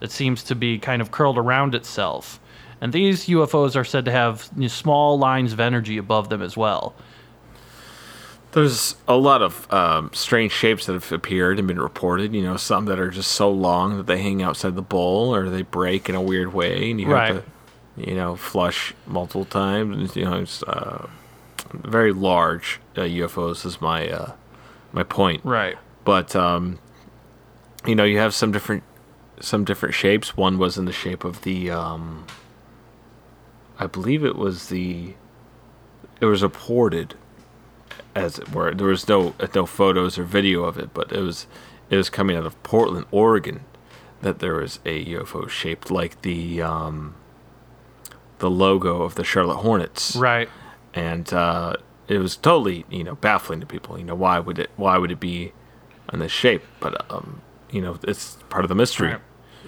that 0.00 0.10
seems 0.10 0.42
to 0.44 0.54
be 0.54 0.78
kind 0.78 1.02
of 1.02 1.10
curled 1.10 1.38
around 1.38 1.74
itself. 1.74 2.40
And 2.80 2.92
these 2.92 3.26
UFOs 3.26 3.74
are 3.74 3.84
said 3.84 4.04
to 4.04 4.10
have 4.10 4.50
you 4.54 4.62
know, 4.62 4.68
small 4.68 5.18
lines 5.18 5.52
of 5.52 5.60
energy 5.60 5.96
above 5.96 6.28
them 6.28 6.42
as 6.42 6.56
well. 6.56 6.94
There's 8.56 8.96
a 9.06 9.16
lot 9.16 9.42
of 9.42 9.70
um, 9.70 10.10
strange 10.14 10.50
shapes 10.50 10.86
that 10.86 10.94
have 10.94 11.12
appeared 11.12 11.58
and 11.58 11.68
been 11.68 11.78
reported. 11.78 12.34
You 12.34 12.40
know, 12.42 12.56
some 12.56 12.86
that 12.86 12.98
are 12.98 13.10
just 13.10 13.32
so 13.32 13.50
long 13.50 13.98
that 13.98 14.06
they 14.06 14.22
hang 14.22 14.42
outside 14.42 14.76
the 14.76 14.80
bowl 14.82 15.34
or 15.34 15.50
they 15.50 15.60
break 15.60 16.08
in 16.08 16.14
a 16.14 16.22
weird 16.22 16.54
way, 16.54 16.90
and 16.90 16.98
you 16.98 17.06
Right. 17.06 17.34
have 17.34 17.44
to, 17.44 18.10
you 18.10 18.14
know, 18.14 18.34
flush 18.34 18.94
multiple 19.06 19.44
times. 19.44 19.94
And, 19.94 20.16
you 20.16 20.24
know, 20.24 20.40
it's 20.40 20.62
uh, 20.62 21.06
very 21.74 22.14
large 22.14 22.80
uh, 22.96 23.02
UFOs 23.02 23.66
is 23.66 23.78
my 23.82 24.08
uh, 24.08 24.32
my 24.90 25.02
point. 25.02 25.42
Right. 25.44 25.76
But 26.06 26.34
um, 26.34 26.78
you 27.86 27.94
know, 27.94 28.04
you 28.04 28.16
have 28.20 28.32
some 28.32 28.52
different 28.52 28.84
some 29.38 29.64
different 29.66 29.94
shapes. 29.94 30.34
One 30.34 30.56
was 30.56 30.78
in 30.78 30.86
the 30.86 30.92
shape 30.92 31.24
of 31.24 31.42
the, 31.42 31.70
um, 31.70 32.24
I 33.78 33.86
believe 33.86 34.24
it 34.24 34.36
was 34.36 34.70
the, 34.70 35.12
it 36.22 36.24
was 36.24 36.42
reported, 36.42 37.16
as 38.16 38.38
it 38.38 38.52
were. 38.52 38.74
There 38.74 38.88
was 38.88 39.08
no 39.08 39.34
no 39.54 39.66
photos 39.66 40.18
or 40.18 40.24
video 40.24 40.64
of 40.64 40.78
it, 40.78 40.92
but 40.94 41.12
it 41.12 41.20
was 41.20 41.46
it 41.90 41.96
was 41.96 42.10
coming 42.10 42.36
out 42.36 42.46
of 42.46 42.60
Portland, 42.62 43.06
Oregon, 43.12 43.60
that 44.22 44.38
there 44.40 44.54
was 44.54 44.80
a 44.84 45.04
UFO 45.14 45.48
shaped 45.48 45.90
like 45.90 46.22
the 46.22 46.60
um, 46.62 47.14
the 48.38 48.50
logo 48.50 49.02
of 49.02 49.14
the 49.14 49.24
Charlotte 49.24 49.56
Hornets 49.58 50.16
Right. 50.16 50.48
and 50.94 51.32
uh, 51.32 51.74
it 52.08 52.18
was 52.18 52.36
totally 52.36 52.84
you 52.90 53.04
know 53.04 53.14
baffling 53.16 53.60
to 53.60 53.66
people. 53.66 53.98
You 53.98 54.04
know 54.04 54.14
why 54.14 54.38
would 54.38 54.58
it 54.58 54.70
why 54.76 54.98
would 54.98 55.10
it 55.10 55.20
be 55.20 55.52
in 56.12 56.18
this 56.18 56.32
shape? 56.32 56.62
But 56.80 57.08
um, 57.10 57.40
you 57.70 57.80
know 57.80 57.98
it's 58.02 58.36
part 58.48 58.64
of 58.64 58.68
the 58.68 58.74
mystery. 58.74 59.08
Right. 59.12 59.20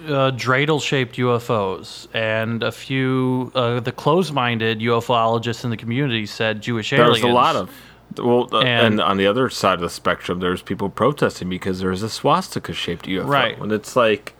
uh, 0.07 0.31
dreidel-shaped 0.31 1.15
UFOs, 1.17 2.07
and 2.13 2.63
a 2.63 2.71
few 2.71 3.51
uh, 3.55 3.79
the 3.81 3.91
closed-minded 3.91 4.79
UFOologists 4.79 5.63
in 5.65 5.69
the 5.71 5.77
community 5.77 6.25
said 6.25 6.61
Jewish 6.61 6.93
aliens. 6.93 7.21
was 7.21 7.23
a 7.23 7.27
lot 7.27 7.55
of 7.57 7.69
well, 8.17 8.47
uh, 8.51 8.59
and, 8.61 8.85
And- 8.93 9.01
on 9.01 9.17
the 9.17 9.27
other 9.27 9.49
side 9.49 9.75
of 9.75 9.81
the 9.81 9.89
spectrum, 9.89 10.39
there's 10.39 10.61
people 10.61 10.89
protesting 10.89 11.49
because 11.49 11.79
there's 11.79 12.03
a 12.03 12.09
swastika 12.09 12.73
shaped 12.73 13.05
UFO, 13.07 13.27
Right. 13.27 13.59
And 13.59 13.71
it's 13.71 13.95
like, 13.95 14.33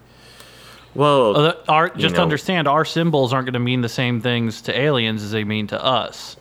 well, 0.96 1.38
Uh, 1.38 1.54
our, 1.68 1.90
just 1.90 2.16
know. 2.16 2.24
understand, 2.24 2.68
our 2.68 2.84
symbols 2.86 3.32
aren't 3.34 3.46
going 3.46 3.54
to 3.54 3.60
mean 3.60 3.82
the 3.82 3.90
same 3.90 4.22
things 4.22 4.62
to 4.64 4.78
aliens 4.78 5.24
as 5.24 5.32
they 5.32 5.44
mean 5.44 5.68
to 5.68 5.84
us. 5.84 6.36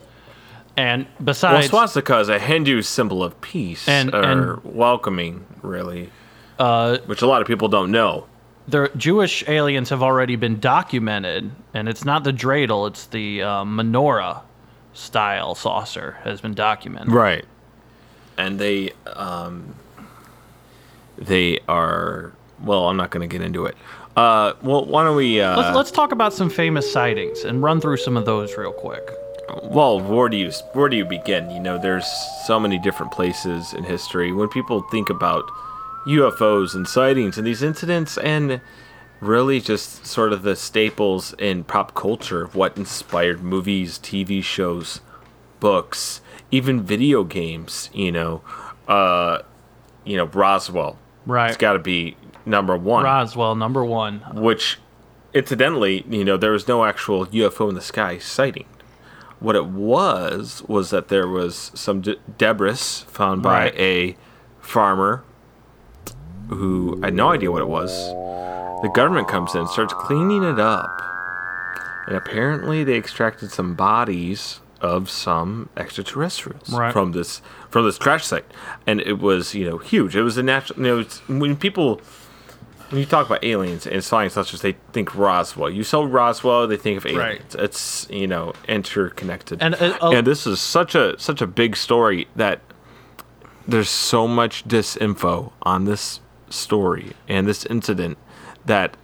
And 0.75 1.07
besides, 1.23 1.71
well, 1.71 1.81
swastika 1.87 2.19
is 2.19 2.29
a 2.29 2.39
Hindu 2.39 2.81
symbol 2.81 3.23
of 3.23 3.39
peace 3.41 3.87
And- 3.87 4.13
or 4.13 4.21
and- 4.23 4.59
welcoming, 4.63 5.45
really, 5.61 6.09
uh, 6.57 6.97
which 7.05 7.21
a 7.21 7.27
lot 7.27 7.41
of 7.41 7.47
people 7.47 7.67
don't 7.67 7.91
know. 7.91 8.25
the 8.67 8.91
Jewish 8.95 9.43
aliens 9.47 9.89
have 9.89 10.03
already 10.03 10.35
been 10.35 10.59
documented, 10.59 11.49
and 11.73 11.89
it's 11.89 12.05
not 12.05 12.23
the 12.23 12.31
dreidel; 12.31 12.87
it's 12.87 13.07
the 13.07 13.41
uh, 13.41 13.63
menorah 13.63 14.41
style 14.93 15.55
saucer 15.55 16.17
has 16.23 16.41
been 16.41 16.53
documented. 16.53 17.11
Right. 17.11 17.45
And 18.37 18.59
they 18.59 18.91
um 19.07 19.75
they 21.17 21.59
are 21.67 22.31
well, 22.63 22.87
I'm 22.89 22.97
not 22.97 23.09
going 23.09 23.27
to 23.27 23.37
get 23.37 23.43
into 23.45 23.65
it. 23.65 23.75
Uh 24.15 24.53
well, 24.61 24.85
why 24.85 25.03
don't 25.03 25.15
we 25.15 25.41
uh 25.41 25.57
Let's, 25.57 25.75
let's 25.75 25.91
talk 25.91 26.11
about 26.11 26.33
some 26.33 26.49
famous 26.49 26.91
sightings 26.91 27.43
and 27.43 27.61
run 27.61 27.79
through 27.81 27.97
some 27.97 28.17
of 28.17 28.25
those 28.25 28.55
real 28.57 28.73
quick. 28.73 29.09
well, 29.63 29.99
where 29.99 30.29
do 30.29 30.37
you 30.37 30.51
where 30.73 30.89
do 30.89 30.97
you 30.97 31.05
begin? 31.05 31.49
You 31.51 31.59
know, 31.59 31.77
there's 31.77 32.05
so 32.45 32.59
many 32.59 32.79
different 32.79 33.11
places 33.11 33.73
in 33.73 33.83
history 33.83 34.31
when 34.31 34.47
people 34.49 34.81
think 34.91 35.09
about 35.09 35.43
UFOs 36.07 36.75
and 36.75 36.87
sightings 36.87 37.37
and 37.37 37.45
these 37.45 37.61
incidents 37.61 38.17
and 38.17 38.61
really 39.19 39.59
just 39.59 40.05
sort 40.05 40.31
of 40.33 40.43
the 40.43 40.55
staples 40.55 41.33
in 41.37 41.63
pop 41.63 41.93
culture 41.93 42.43
of 42.43 42.55
what 42.55 42.77
inspired 42.77 43.41
movies, 43.43 43.99
TV 43.99 44.43
shows, 44.43 45.01
books, 45.59 46.21
even 46.51 46.81
video 46.81 47.23
games, 47.23 47.89
you 47.93 48.11
know. 48.11 48.41
Uh 48.87 49.39
you 50.05 50.17
know, 50.17 50.25
Roswell. 50.25 50.97
Right. 51.25 51.49
It's 51.49 51.57
got 51.57 51.73
to 51.73 51.79
be 51.79 52.15
number 52.45 52.75
1 52.75 53.03
Roswell, 53.03 53.55
number 53.55 53.83
one. 53.85 54.21
which 54.33 54.79
incidentally, 55.33 56.03
you 56.09 56.23
know, 56.25 56.37
there 56.37 56.51
was 56.53 56.67
no 56.67 56.85
actual 56.85 57.27
UFO 57.27 57.69
in 57.69 57.75
the 57.75 57.81
sky 57.81 58.17
sighting. 58.17 58.65
What 59.39 59.55
it 59.55 59.65
was 59.67 60.63
was 60.67 60.89
that 60.89 61.09
there 61.09 61.27
was 61.27 61.71
some 61.75 62.01
de- 62.01 62.15
debris 62.37 62.75
found 63.07 63.43
by 63.43 63.65
Right. 63.65 63.75
a 63.77 64.17
farmer 64.59 65.23
who 66.49 66.99
had 67.01 67.13
no 67.13 67.31
idea 67.31 67.51
what 67.51 67.61
it 67.61 67.67
was. 67.67 67.91
The 68.81 68.89
government 68.93 69.27
comes 69.27 69.55
in, 69.55 69.67
starts 69.67 69.93
cleaning 69.93 70.43
it 70.43 70.59
up, 70.59 71.01
and 72.07 72.15
apparently 72.15 72.83
they 72.83 72.95
extracted 72.95 73.51
some 73.51 73.75
bodies 73.75 74.61
of 74.81 75.09
some 75.09 75.67
extraterrestrials 75.75 76.69
Right. 76.69 76.93
from 76.93 77.11
this 77.11 77.41
from 77.69 77.85
this 77.85 77.97
trash 77.97 78.25
site, 78.25 78.45
and 78.87 79.01
it 79.01 79.19
was 79.19 79.53
you 79.53 79.69
know 79.69 79.77
huge. 79.77 80.15
It 80.15 80.23
was 80.23 80.37
a 80.37 80.43
natural. 80.43 80.79
You 80.79 80.85
know, 80.85 80.99
it's, 80.99 81.19
when 81.27 81.55
people 81.57 82.01
when 82.89 82.99
you 82.99 83.05
talk 83.05 83.25
about 83.27 83.43
aliens 83.43 83.85
and 83.85 84.03
flying 84.03 84.29
saucers, 84.29 84.61
they 84.61 84.75
think 84.93 85.13
Roswell. 85.15 85.69
You 85.69 85.83
saw 85.83 86.03
Roswell, 86.03 86.65
they 86.67 86.77
think 86.77 86.97
of 86.97 87.05
aliens. 87.05 87.55
It's 87.55 88.07
you 88.09 88.27
know 88.27 88.53
interconnected. 88.67 89.61
And, 89.61 89.75
uh, 89.75 89.97
uh, 90.01 90.11
and 90.11 90.25
this 90.25 90.47
is 90.47 90.59
such 90.59 90.95
a 90.95 91.19
such 91.19 91.41
a 91.41 91.47
big 91.47 91.75
story 91.75 92.27
that 92.35 92.61
there's 93.67 93.89
so 93.89 94.27
much 94.27 94.67
disinfo 94.67 95.51
on 95.61 95.85
this 95.85 96.21
story 96.49 97.13
and 97.27 97.47
this 97.47 97.65
incident 97.65 98.17
that 98.65 98.97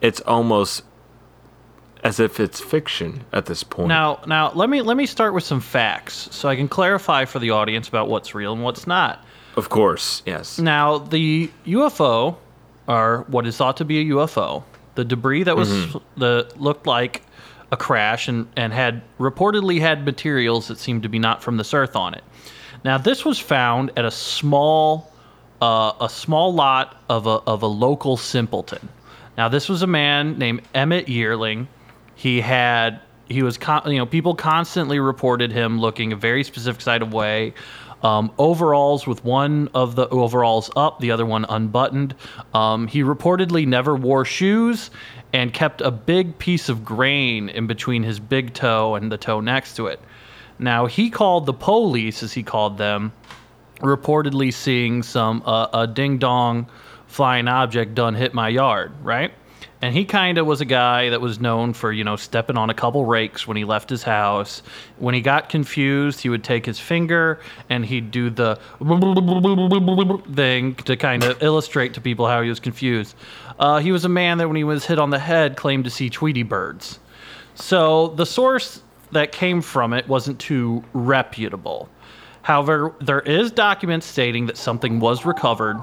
it's 0.00 0.20
almost 0.20 0.82
as 2.04 2.20
if 2.20 2.38
it's 2.38 2.60
fiction 2.60 3.24
at 3.32 3.46
this 3.46 3.62
point. 3.62 3.88
Now, 3.88 4.20
now 4.26 4.52
let 4.52 4.70
me 4.70 4.82
let 4.82 4.96
me 4.96 5.06
start 5.06 5.34
with 5.34 5.44
some 5.44 5.60
facts 5.60 6.28
so 6.30 6.48
I 6.48 6.56
can 6.56 6.68
clarify 6.68 7.24
for 7.24 7.38
the 7.38 7.50
audience 7.50 7.88
about 7.88 8.08
what's 8.08 8.34
real 8.34 8.52
and 8.52 8.62
what's 8.62 8.86
not. 8.86 9.24
of 9.56 9.68
course, 9.70 10.22
yes. 10.26 10.58
Now, 10.58 10.98
the 10.98 11.50
UFO, 11.66 12.36
or 12.86 13.24
what 13.28 13.46
is 13.46 13.56
thought 13.56 13.78
to 13.78 13.84
be 13.84 14.00
a 14.00 14.14
UFO, 14.14 14.62
the 14.94 15.04
debris 15.04 15.44
that 15.44 15.56
was 15.56 15.70
mm-hmm. 15.70 15.98
the 16.20 16.52
looked 16.56 16.86
like 16.86 17.22
a 17.72 17.76
crash 17.76 18.28
and, 18.28 18.46
and 18.56 18.72
had 18.72 19.02
reportedly 19.18 19.80
had 19.80 20.04
materials 20.04 20.68
that 20.68 20.78
seemed 20.78 21.02
to 21.02 21.08
be 21.08 21.18
not 21.18 21.42
from 21.42 21.56
this 21.56 21.74
earth 21.74 21.96
on 21.96 22.14
it. 22.14 22.22
Now, 22.84 22.98
this 22.98 23.24
was 23.24 23.38
found 23.38 23.90
at 23.96 24.04
a 24.04 24.10
small 24.10 25.10
uh, 25.60 25.92
a 26.00 26.08
small 26.08 26.52
lot 26.52 27.02
of 27.08 27.26
a 27.26 27.40
of 27.46 27.62
a 27.62 27.66
local 27.66 28.16
simpleton. 28.16 28.88
Now, 29.36 29.48
this 29.48 29.68
was 29.68 29.82
a 29.82 29.86
man 29.86 30.38
named 30.38 30.62
Emmett 30.74 31.08
Yearling. 31.08 31.68
He 32.14 32.40
had 32.40 33.00
he 33.28 33.42
was 33.42 33.58
con- 33.58 33.90
you 33.90 33.98
know 33.98 34.06
people 34.06 34.34
constantly 34.34 34.98
reported 34.98 35.52
him 35.52 35.80
looking 35.80 36.12
a 36.12 36.16
very 36.16 36.44
specific 36.44 36.80
side 36.80 37.02
of 37.02 37.12
way. 37.12 37.54
Um, 38.02 38.30
overalls 38.38 39.06
with 39.06 39.24
one 39.24 39.68
of 39.74 39.96
the 39.96 40.06
overalls 40.10 40.70
up, 40.76 41.00
the 41.00 41.10
other 41.10 41.24
one 41.24 41.46
unbuttoned. 41.48 42.14
Um, 42.52 42.86
he 42.86 43.02
reportedly 43.02 43.66
never 43.66 43.96
wore 43.96 44.24
shoes 44.24 44.90
and 45.32 45.52
kept 45.52 45.80
a 45.80 45.90
big 45.90 46.38
piece 46.38 46.68
of 46.68 46.84
grain 46.84 47.48
in 47.48 47.66
between 47.66 48.02
his 48.02 48.20
big 48.20 48.52
toe 48.52 48.94
and 48.94 49.10
the 49.10 49.16
toe 49.16 49.40
next 49.40 49.76
to 49.76 49.86
it. 49.86 49.98
Now 50.58 50.86
he 50.86 51.10
called 51.10 51.46
the 51.46 51.54
police, 51.54 52.22
as 52.22 52.32
he 52.32 52.42
called 52.42 52.78
them, 52.78 53.12
reportedly 53.80 54.52
seeing 54.52 55.02
some 55.02 55.42
uh, 55.44 55.68
a 55.72 55.86
ding 55.86 56.18
dong 56.18 56.66
flying 57.06 57.48
object 57.48 57.94
done 57.94 58.14
hit 58.14 58.34
my 58.34 58.48
yard, 58.48 58.92
right? 59.02 59.32
And 59.82 59.94
he 59.94 60.06
kind 60.06 60.38
of 60.38 60.46
was 60.46 60.62
a 60.62 60.64
guy 60.64 61.10
that 61.10 61.20
was 61.20 61.38
known 61.38 61.74
for, 61.74 61.92
you 61.92 62.02
know, 62.02 62.16
stepping 62.16 62.56
on 62.56 62.70
a 62.70 62.74
couple 62.74 63.04
rakes 63.04 63.46
when 63.46 63.58
he 63.58 63.64
left 63.64 63.90
his 63.90 64.02
house. 64.02 64.62
When 64.98 65.14
he 65.14 65.20
got 65.20 65.50
confused, 65.50 66.20
he 66.20 66.30
would 66.30 66.42
take 66.42 66.64
his 66.64 66.80
finger 66.80 67.40
and 67.68 67.84
he'd 67.84 68.10
do 68.10 68.30
the 68.30 68.58
thing 70.34 70.74
to 70.76 70.96
kind 70.96 71.24
of 71.24 71.42
illustrate 71.42 71.94
to 71.94 72.00
people 72.00 72.26
how 72.26 72.40
he 72.40 72.48
was 72.48 72.58
confused. 72.58 73.14
Uh, 73.58 73.78
he 73.78 73.92
was 73.92 74.04
a 74.04 74.08
man 74.08 74.38
that 74.38 74.48
when 74.48 74.56
he 74.56 74.64
was 74.64 74.86
hit 74.86 74.98
on 74.98 75.10
the 75.10 75.18
head 75.18 75.56
claimed 75.56 75.84
to 75.84 75.90
see 75.90 76.08
Tweety 76.08 76.42
birds. 76.42 76.98
So 77.54 78.08
the 78.08 78.26
source 78.26 78.82
that 79.12 79.30
came 79.30 79.60
from 79.60 79.92
it 79.92 80.08
wasn't 80.08 80.38
too 80.40 80.82
reputable. 80.94 81.88
However, 82.46 82.94
there 83.00 83.22
is 83.22 83.50
documents 83.50 84.06
stating 84.06 84.46
that 84.46 84.56
something 84.56 85.00
was 85.00 85.26
recovered 85.26 85.82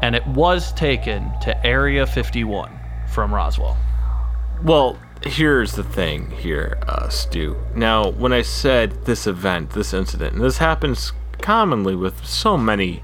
and 0.00 0.16
it 0.16 0.26
was 0.28 0.72
taken 0.72 1.30
to 1.42 1.66
Area 1.66 2.06
51 2.06 2.72
from 3.12 3.34
Roswell. 3.34 3.76
Well, 4.64 4.98
here's 5.22 5.72
the 5.72 5.84
thing 5.84 6.30
here, 6.30 6.78
uh, 6.88 7.10
Stu. 7.10 7.54
Now, 7.74 8.12
when 8.12 8.32
I 8.32 8.40
said 8.40 9.04
this 9.04 9.26
event, 9.26 9.72
this 9.72 9.92
incident, 9.92 10.36
and 10.36 10.42
this 10.42 10.56
happens 10.56 11.12
commonly 11.42 11.94
with 11.94 12.24
so 12.24 12.56
many 12.56 13.02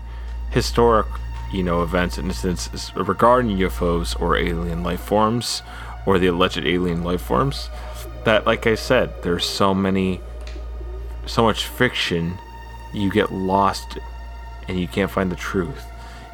historic, 0.50 1.06
you 1.52 1.62
know, 1.62 1.82
events 1.82 2.16
and 2.16 2.28
incidents 2.28 2.96
regarding 2.96 3.58
UFOs 3.58 4.18
or 4.18 4.38
alien 4.38 4.82
life 4.82 5.00
forms 5.00 5.62
or 6.06 6.18
the 6.18 6.28
alleged 6.28 6.64
alien 6.64 7.04
life 7.04 7.20
forms, 7.20 7.68
that, 8.24 8.46
like 8.46 8.66
I 8.66 8.74
said, 8.74 9.22
there's 9.22 9.44
so 9.44 9.74
many, 9.74 10.22
so 11.26 11.42
much 11.42 11.66
fiction, 11.66 12.38
you 12.94 13.10
get 13.10 13.32
lost 13.32 13.98
and 14.68 14.78
you 14.78 14.88
can't 14.88 15.10
find 15.10 15.30
the 15.30 15.36
truth. 15.36 15.84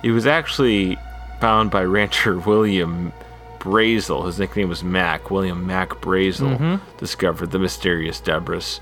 It 0.03 0.13
was 0.13 0.27
actually 0.27 0.99
found 1.41 1.71
by 1.71 1.85
rancher 1.85 2.39
William 2.47 3.13
Brazel. 3.59 4.27
His 4.27 4.39
nickname 4.39 4.69
was 4.69 4.83
Mac. 4.83 5.31
William 5.31 5.67
Mac 5.67 5.91
Brazel 5.91 6.81
discovered 6.99 7.51
the 7.51 7.59
mysterious 7.59 8.21
debris 8.21 8.79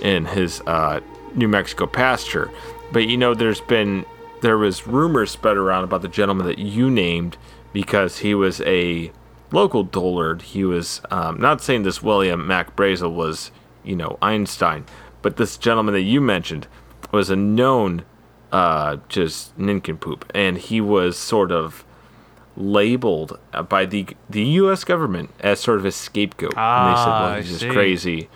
in 0.00 0.24
his 0.24 0.60
uh, 0.66 1.00
New 1.34 1.48
Mexico 1.48 1.86
pasture. 1.86 2.50
But 2.92 3.06
you 3.08 3.16
know, 3.16 3.34
there's 3.34 3.60
been 3.60 4.04
there 4.40 4.58
was 4.58 4.86
rumors 4.86 5.30
spread 5.30 5.56
around 5.56 5.84
about 5.84 6.02
the 6.02 6.08
gentleman 6.08 6.46
that 6.46 6.58
you 6.58 6.90
named 6.90 7.36
because 7.72 8.18
he 8.18 8.34
was 8.34 8.60
a 8.62 9.12
local 9.52 9.84
dullard. 9.84 10.42
He 10.42 10.64
was 10.64 11.00
um, 11.10 11.40
not 11.40 11.62
saying 11.62 11.84
this 11.84 12.02
William 12.02 12.46
Mac 12.46 12.74
Brazel 12.74 13.14
was 13.14 13.50
you 13.84 13.96
know 13.96 14.18
Einstein, 14.20 14.84
but 15.20 15.36
this 15.36 15.56
gentleman 15.56 15.94
that 15.94 16.02
you 16.02 16.20
mentioned 16.20 16.66
was 17.12 17.30
a 17.30 17.36
known 17.36 18.04
uh, 18.50 18.96
just 19.08 19.56
nincompoop, 19.58 20.30
and 20.34 20.58
he 20.58 20.80
was 20.80 21.16
sort 21.16 21.52
of 21.52 21.84
labeled 22.56 23.38
uh, 23.52 23.62
by 23.62 23.84
the 23.86 24.06
the 24.28 24.42
U.S. 24.42 24.84
government 24.84 25.30
as 25.40 25.60
sort 25.60 25.78
of 25.78 25.84
a 25.84 25.92
scapegoat. 25.92 26.54
and 26.56 26.92
they 26.92 26.98
said, 26.98 27.08
Ah, 27.08 27.20
"Well, 27.22 27.32
I 27.34 27.36
he's 27.40 27.48
just 27.48 27.60
see. 27.60 27.70
crazy," 27.70 28.28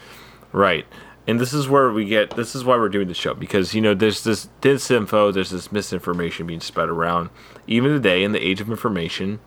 right? 0.52 0.86
And 1.28 1.40
this 1.40 1.52
is 1.52 1.68
where 1.68 1.90
we 1.90 2.04
get. 2.04 2.36
This 2.36 2.54
is 2.54 2.64
why 2.64 2.76
we're 2.76 2.88
doing 2.88 3.08
the 3.08 3.14
show 3.14 3.34
because 3.34 3.74
you 3.74 3.80
know 3.80 3.94
there's 3.94 4.22
this 4.24 4.48
disinfo, 4.62 5.32
there's 5.34 5.50
this 5.50 5.72
misinformation 5.72 6.46
being 6.46 6.60
spread 6.60 6.88
around, 6.88 7.30
even 7.66 7.90
today 7.92 8.22
in 8.22 8.32
the 8.32 8.40
age 8.46 8.60
of 8.60 8.70
information. 8.70 9.40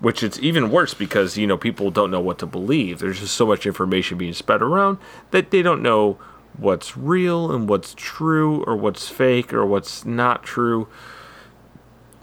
Which 0.00 0.22
it's 0.22 0.38
even 0.38 0.70
worse 0.70 0.94
because 0.94 1.36
you 1.36 1.46
know 1.46 1.58
people 1.58 1.90
don't 1.90 2.10
know 2.10 2.20
what 2.22 2.38
to 2.38 2.46
believe. 2.46 3.00
There's 3.00 3.20
just 3.20 3.34
so 3.34 3.44
much 3.46 3.66
information 3.66 4.16
being 4.16 4.32
spread 4.32 4.62
around 4.62 4.96
that 5.30 5.50
they 5.50 5.60
don't 5.60 5.82
know 5.82 6.18
what's 6.56 6.96
real 6.96 7.50
and 7.52 7.68
what's 7.68 7.94
true 7.96 8.62
or 8.64 8.76
what's 8.76 9.08
fake 9.08 9.52
or 9.52 9.64
what's 9.66 10.04
not 10.04 10.42
true. 10.42 10.88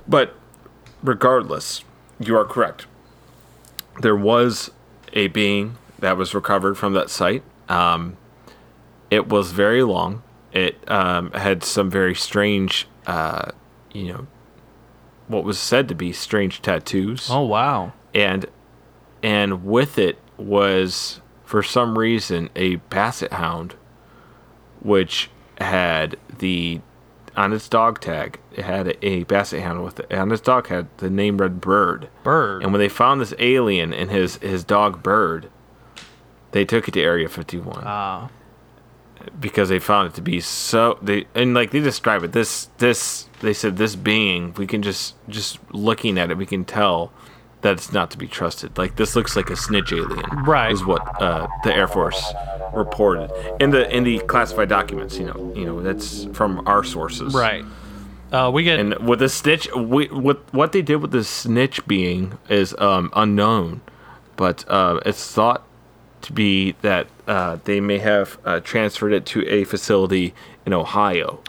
But 0.07 0.36
regardless, 1.03 1.84
you 2.19 2.38
are 2.38 2.46
correct. 2.46 2.86
There 4.01 4.15
was 4.15 4.72
a 5.13 5.27
being 5.27 5.77
that 6.00 6.17
was 6.17 6.34
recovered 6.36 6.75
from 6.77 6.93
that 6.93 7.10
site. 7.10 7.43
Um, 7.67 8.17
it 9.10 9.27
was 9.29 9.51
very 9.51 9.84
long. 9.84 10.22
It 10.51 10.77
um, 10.89 11.31
had 11.31 11.63
some 11.63 11.89
very 11.89 12.15
strange, 12.15 12.88
uh, 13.05 13.51
you 13.93 14.13
know, 14.13 14.27
what 15.27 15.43
was 15.43 15.60
said 15.60 15.88
to 15.89 15.96
be 15.96 16.13
strange 16.13 16.62
tattoos 16.62 17.27
Oh, 17.29 17.41
wow. 17.41 17.91
and 18.13 18.46
and 19.22 19.65
with 19.65 19.98
it 19.98 20.17
was 20.38 21.19
for 21.43 21.62
some 21.63 21.98
reason 21.98 22.50
a 22.55 22.75
basset 22.75 23.34
hound 23.34 23.75
which 24.81 25.29
had 25.60 26.15
the 26.38 26.79
on 27.36 27.53
its 27.53 27.69
dog 27.69 28.00
tag 28.01 28.39
it 28.55 28.65
had 28.65 28.98
a, 29.03 29.24
basset 29.25 29.62
hound 29.62 29.84
with 29.84 30.00
it 30.00 30.12
on 30.13 30.31
its 30.31 30.41
dog 30.41 30.67
had 30.67 30.88
the 30.98 31.10
name 31.10 31.38
red 31.38 31.62
bird 31.62 32.10
Bird. 32.24 32.63
and 32.63 32.72
when 32.72 32.79
they 32.79 32.89
found 32.89 33.22
this 33.22 33.34
alien 33.39 33.93
and 33.93 34.10
his 34.10 34.38
his 34.38 34.63
dog 34.63 35.03
bird 35.03 35.50
they 36.51 36.65
took 36.65 36.88
it 36.88 36.91
to 36.93 37.01
area 37.01 37.29
51 37.29 37.84
Ah. 37.86 38.29
because 39.39 39.69
they 39.69 39.77
found 39.79 40.07
it 40.10 40.15
to 40.15 40.22
be 40.22 40.39
so 40.39 40.98
they 41.01 41.25
and 41.36 41.53
like 41.53 41.72
they 41.72 41.79
describe 41.79 42.24
it 42.24 42.31
this 42.31 42.69
this 42.79 43.29
they 43.41 43.53
said 43.53 43.77
this 43.77 43.96
being 43.96 44.53
we 44.55 44.65
can 44.65 44.81
just 44.81 45.15
just 45.29 45.60
looking 45.72 46.17
at 46.17 46.31
it 46.31 46.38
we 46.38 46.46
can 46.46 46.65
tell 46.65 47.12
that 47.68 47.74
it's 47.74 47.92
not 47.92 48.10
to 48.12 48.18
be 48.18 48.28
trusted 48.28 48.78
like 48.78 48.96
this 48.96 49.14
looks 49.16 49.36
like 49.36 49.50
a 49.50 49.56
snitch 49.58 49.92
alien 49.92 50.24
Right. 50.46 50.72
is 50.72 50.86
what 50.86 51.02
uh, 51.22 51.48
the 51.66 51.76
air 51.76 51.88
force 51.88 52.22
reported 52.74 53.30
in 53.60 53.72
the 53.72 53.94
in 53.96 54.04
the 54.06 54.20
classified 54.20 54.70
documents 54.70 55.18
you 55.18 55.26
know 55.26 55.54
you 55.54 55.66
know 55.66 55.82
that's 55.82 56.26
from 56.34 56.66
our 56.66 56.84
sources 56.84 57.34
right. 57.34 57.66
Uh, 58.32 58.50
we 58.54 58.64
get 58.64 58.80
and 58.80 58.94
with 59.08 59.20
the 59.20 59.30
snitch 59.30 59.70
we, 59.76 60.08
with 60.08 60.38
what 60.54 60.72
they 60.72 60.82
did 60.82 60.98
with 60.98 61.12
the 61.12 61.24
snitch 61.24 61.86
being 61.88 62.38
is 62.50 62.74
um, 62.78 63.10
unknown 63.16 63.82
but 64.38 64.64
uh, 64.70 65.00
it's 65.06 65.32
thought 65.34 65.64
to 66.22 66.32
be 66.34 66.74
that 66.82 67.08
uh, 67.28 67.58
they 67.66 67.80
may 67.80 67.98
have 68.00 68.38
uh, 68.46 68.60
transferred 68.62 69.14
it 69.14 69.26
to 69.26 69.46
a 69.48 69.64
facility 69.64 70.34
in 70.66 70.74
Ohio, 70.74 71.40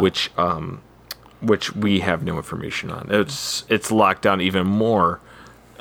which 0.00 0.30
um, 0.38 0.80
which 1.40 1.74
we 1.74 2.00
have 2.00 2.22
no 2.24 2.36
information 2.36 2.90
on. 2.90 3.08
It's 3.10 3.64
it's 3.68 3.90
locked 3.90 4.22
down 4.22 4.40
even 4.40 4.66
more 4.66 5.20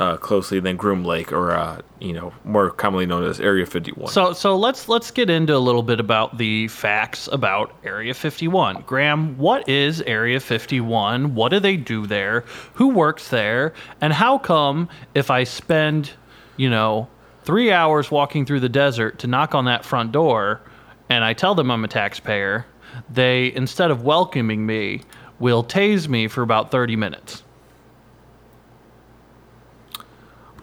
uh, 0.02 0.18
closely 0.18 0.60
than 0.60 0.78
Groom 0.78 1.06
Lake, 1.06 1.32
or 1.32 1.52
uh, 1.52 1.80
you 2.00 2.12
know, 2.12 2.34
more 2.44 2.72
commonly 2.72 3.06
known 3.06 3.24
as 3.24 3.40
Area 3.40 3.68
51. 3.68 4.12
So 4.12 4.34
so 4.34 4.58
let's 4.58 4.90
let's 4.90 5.12
get 5.12 5.30
into 5.30 5.56
a 5.56 5.60
little 5.60 5.84
bit 5.84 6.00
about 6.00 6.40
the 6.40 6.68
facts 6.70 7.30
about 7.32 7.76
Area 7.84 8.16
51. 8.16 8.82
Graham, 8.88 9.38
what 9.38 9.70
is 9.70 10.02
Area 10.02 10.40
51? 10.40 11.36
What 11.36 11.50
do 11.50 11.60
they 11.60 11.78
do 11.78 12.08
there? 12.08 12.44
Who 12.74 12.90
works 12.90 13.30
there? 13.30 13.74
And 14.02 14.12
how 14.12 14.40
come 14.40 14.90
if 15.14 15.30
I 15.30 15.44
spend, 15.44 16.10
you 16.58 16.72
know, 16.72 17.08
3 17.44 17.72
hours 17.72 18.10
walking 18.10 18.44
through 18.44 18.62
the 18.62 18.70
desert 18.70 19.20
to 19.20 19.28
knock 19.28 19.54
on 19.54 19.66
that 19.66 19.86
front 19.86 20.12
door 20.12 20.62
and 21.10 21.24
I 21.24 21.34
tell 21.34 21.54
them 21.54 21.70
I'm 21.70 21.84
a 21.84 21.88
taxpayer, 21.88 22.66
they 23.08 23.54
instead 23.54 23.92
of 23.92 24.04
welcoming 24.04 24.66
me 24.66 25.02
will 25.38 25.64
tase 25.64 26.08
me 26.08 26.28
for 26.28 26.42
about 26.42 26.72
30 26.72 26.96
minutes. 26.96 27.44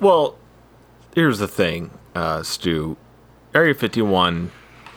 Well, 0.01 0.37
here's 1.13 1.41
the 1.41 1.49
thing, 1.49 1.91
uh, 2.15 2.45
Stu. 2.45 2.97
Area 3.53 3.75
51 3.75 4.53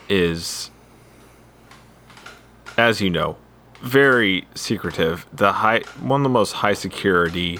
is, 0.08 0.70
as 2.78 3.00
you 3.00 3.10
know, 3.10 3.36
very 3.80 4.46
secretive. 4.54 5.26
The 5.32 5.54
high, 5.54 5.80
one 6.00 6.20
of 6.20 6.22
the 6.22 6.28
most 6.28 6.52
high 6.52 6.74
security 6.74 7.58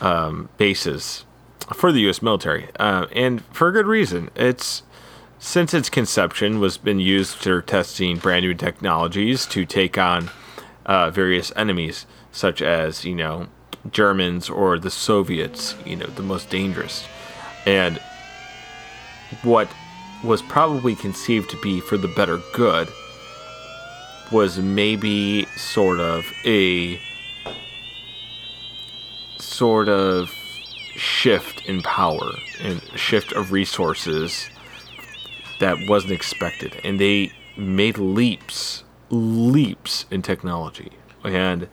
um, 0.00 0.48
bases 0.56 1.24
for 1.72 1.90
the 1.90 2.00
U.S. 2.02 2.22
military, 2.22 2.68
uh, 2.78 3.06
and 3.10 3.44
for 3.46 3.68
a 3.68 3.72
good 3.72 3.86
reason. 3.86 4.30
It's 4.36 4.84
since 5.40 5.74
its 5.74 5.90
conception 5.90 6.60
was 6.60 6.78
been 6.78 7.00
used 7.00 7.34
for 7.36 7.60
testing 7.60 8.18
brand 8.18 8.44
new 8.44 8.54
technologies 8.54 9.46
to 9.46 9.66
take 9.66 9.98
on 9.98 10.30
uh, 10.86 11.10
various 11.10 11.52
enemies, 11.56 12.06
such 12.30 12.62
as 12.62 13.04
you 13.04 13.16
know 13.16 13.48
Germans 13.90 14.48
or 14.48 14.78
the 14.78 14.90
Soviets, 14.90 15.74
you 15.84 15.96
know, 15.96 16.06
the 16.06 16.22
most 16.22 16.50
dangerous. 16.50 17.06
And 17.66 18.00
what 19.42 19.68
was 20.22 20.42
probably 20.42 20.94
conceived 20.94 21.50
to 21.50 21.60
be 21.60 21.80
for 21.80 21.96
the 21.96 22.08
better 22.08 22.40
good 22.52 22.88
was 24.32 24.58
maybe 24.58 25.46
sort 25.56 26.00
of 26.00 26.24
a 26.44 26.98
sort 29.38 29.88
of 29.88 30.30
shift 30.96 31.64
in 31.66 31.82
power 31.82 32.30
and 32.60 32.80
shift 32.96 33.32
of 33.32 33.52
resources 33.52 34.48
that 35.60 35.76
wasn't 35.88 36.12
expected 36.12 36.80
and 36.84 36.98
they 36.98 37.30
made 37.56 37.98
leaps 37.98 38.84
leaps 39.10 40.06
in 40.10 40.22
technology 40.22 40.90
and 41.24 41.68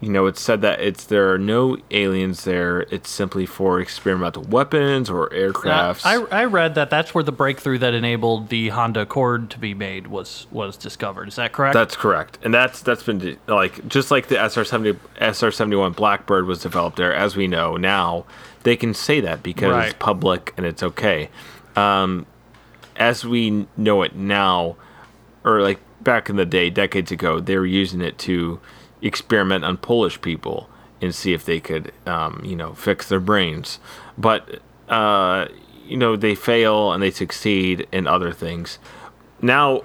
you 0.00 0.08
know, 0.08 0.24
it's 0.26 0.40
said 0.40 0.62
that 0.62 0.80
it's 0.80 1.04
there 1.04 1.30
are 1.32 1.38
no 1.38 1.76
aliens 1.90 2.44
there. 2.44 2.80
It's 2.90 3.10
simply 3.10 3.44
for 3.44 3.80
experimental 3.80 4.42
weapons 4.44 5.10
or 5.10 5.28
aircrafts. 5.28 6.06
I, 6.06 6.14
I 6.40 6.44
read 6.46 6.74
that 6.76 6.88
that's 6.88 7.14
where 7.14 7.22
the 7.22 7.32
breakthrough 7.32 7.76
that 7.78 7.92
enabled 7.92 8.48
the 8.48 8.70
Honda 8.70 9.02
Accord 9.02 9.50
to 9.50 9.58
be 9.58 9.74
made 9.74 10.06
was 10.06 10.46
was 10.50 10.78
discovered. 10.78 11.28
Is 11.28 11.36
that 11.36 11.52
correct? 11.52 11.74
That's 11.74 11.96
correct, 11.96 12.38
and 12.42 12.54
that's 12.54 12.80
that's 12.80 13.02
been 13.02 13.38
like 13.46 13.86
just 13.88 14.10
like 14.10 14.28
the 14.28 14.36
SR 14.36 14.64
seventy 14.64 14.98
SR 15.20 15.50
seventy 15.50 15.76
one 15.76 15.92
Blackbird 15.92 16.46
was 16.46 16.60
developed 16.62 16.96
there. 16.96 17.12
As 17.12 17.36
we 17.36 17.46
know 17.46 17.76
now, 17.76 18.24
they 18.62 18.76
can 18.76 18.94
say 18.94 19.20
that 19.20 19.42
because 19.42 19.70
Right. 19.72 19.88
it's 19.88 19.96
public 19.98 20.54
and 20.56 20.64
it's 20.64 20.82
okay. 20.82 21.28
Um, 21.76 22.24
as 22.96 23.24
we 23.26 23.66
know 23.76 24.00
it 24.02 24.14
now, 24.16 24.76
or 25.44 25.60
like 25.60 25.78
back 26.02 26.30
in 26.30 26.36
the 26.36 26.46
day, 26.46 26.70
decades 26.70 27.12
ago, 27.12 27.38
they 27.38 27.56
were 27.58 27.66
using 27.66 28.00
it 28.00 28.16
to 28.18 28.60
experiment 29.02 29.64
on 29.64 29.76
Polish 29.76 30.20
people 30.20 30.68
and 31.00 31.14
see 31.14 31.32
if 31.32 31.44
they 31.44 31.60
could, 31.60 31.92
um, 32.06 32.42
you 32.44 32.56
know, 32.56 32.74
fix 32.74 33.08
their 33.08 33.20
brains. 33.20 33.78
But 34.18 34.60
uh, 34.88 35.46
you 35.86 35.96
know, 35.96 36.16
they 36.16 36.34
fail 36.34 36.92
and 36.92 37.02
they 37.02 37.10
succeed 37.10 37.86
in 37.90 38.06
other 38.06 38.32
things. 38.32 38.78
Now, 39.40 39.82